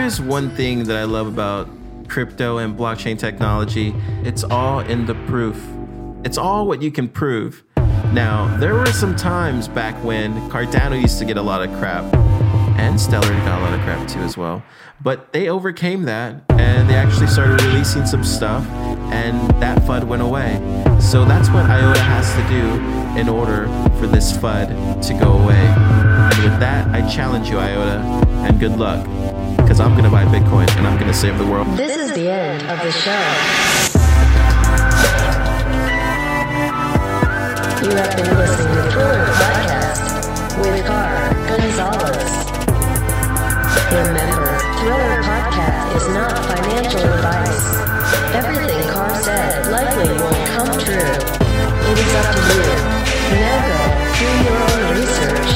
Is 0.05 0.21
one 0.21 0.51
thing 0.51 0.85
that 0.85 0.97
I 0.99 1.05
love 1.05 1.27
about 1.27 1.67
crypto 2.09 2.59
and 2.59 2.77
blockchain 2.77 3.19
technology. 3.19 3.95
It's 4.23 4.45
all 4.45 4.81
in 4.81 5.07
the 5.07 5.15
proof. 5.27 5.57
It's 6.25 6.37
all 6.37 6.67
what 6.67 6.83
you 6.83 6.91
can 6.91 7.09
prove. 7.09 7.65
Now, 8.13 8.55
there 8.59 8.75
were 8.75 8.93
some 8.93 9.17
times 9.17 9.67
back 9.67 9.95
when 10.05 10.35
Cardano 10.51 11.01
used 11.01 11.19
to 11.21 11.25
get 11.25 11.39
a 11.39 11.43
lot 11.43 11.67
of 11.67 11.75
crap, 11.79 12.05
and 12.79 13.01
Stellar 13.01 13.29
got 13.47 13.61
a 13.61 13.65
lot 13.65 13.73
of 13.73 13.81
crap 13.81 14.07
too 14.07 14.19
as 14.21 14.37
well. 14.37 14.63
But 15.03 15.33
they 15.33 15.49
overcame 15.49 16.03
that, 16.03 16.43
and 16.51 16.89
they 16.89 16.97
actually 16.97 17.29
started 17.29 17.63
releasing 17.63 18.05
some 18.05 18.25
stuff, 18.25 18.67
and 19.11 19.51
that 19.63 19.79
FUD 19.85 20.05
went 20.05 20.21
away. 20.21 20.61
So 21.01 21.25
that's 21.25 21.49
what 21.49 21.65
IOTA 21.65 22.01
has 22.01 22.31
to 22.35 22.43
do 22.49 23.19
in 23.19 23.29
order 23.31 23.67
for 23.99 24.07
this 24.07 24.37
FUD 24.37 24.69
to 25.01 25.15
go 25.15 25.33
away. 25.33 25.55
And 25.57 26.43
with 26.45 26.61
that, 26.61 26.89
I 26.89 27.09
challenge 27.09 27.49
you, 27.49 27.59
IOTA, 27.59 28.01
and 28.47 28.61
good 28.61 28.77
luck, 28.77 29.07
because 29.75 29.91
I'm 29.91 29.99
going 29.99 30.05
to 30.05 30.11
buy 30.11 30.25
Bitcoin 30.27 30.71
and 30.79 30.87
I'm 30.87 30.95
going 30.95 31.11
to 31.11 31.19
save 31.19 31.37
the 31.37 31.45
world. 31.45 31.67
This 31.77 31.97
is 31.97 32.15
the 32.15 32.31
end 32.31 32.63
of 32.71 32.79
the 32.79 32.93
show. 32.93 33.11
You 37.83 37.91
have 37.99 38.15
been 38.15 38.31
listening 38.39 38.71
to 38.71 38.83
Thriller 38.95 39.27
Podcast 39.35 40.63
with 40.63 40.87
Carr 40.87 41.35
Gonzalez. 41.51 42.23
Remember, 43.91 44.47
Thriller 44.79 45.17
Podcast 45.27 45.97
is 45.99 46.07
not 46.15 46.39
financial 46.55 47.03
advice. 47.03 47.67
Everything 48.31 48.89
Carr 48.95 49.11
said 49.27 49.73
likely 49.75 50.07
won't 50.23 50.47
come 50.55 50.71
true. 50.87 51.19
It 51.83 51.99
is 51.99 52.15
up 52.15 52.31
to 52.31 52.43
you. 52.63 52.79
Now 53.43 53.59
go, 53.67 53.81
do 54.23 54.29
your 54.39 54.55
own 54.55 54.83
research. 54.95 55.51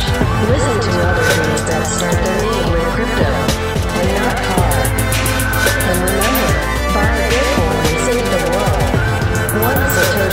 Listen 0.51 0.77
to 0.83 1.07
other 1.07 1.23
things 1.39 1.62
that 1.71 1.87
start 1.87 2.19
their 2.19 2.43
name 2.43 2.73
with 2.73 2.83
crypto. 2.99 3.38
And 5.89 6.01
remember, 6.05 6.51
buy 6.93 7.16
Bitcoin 7.32 7.80
and 7.89 7.99
save 8.05 8.26
the 8.28 8.41
world. 8.53 8.82
Once 9.64 9.97
a 10.05 10.28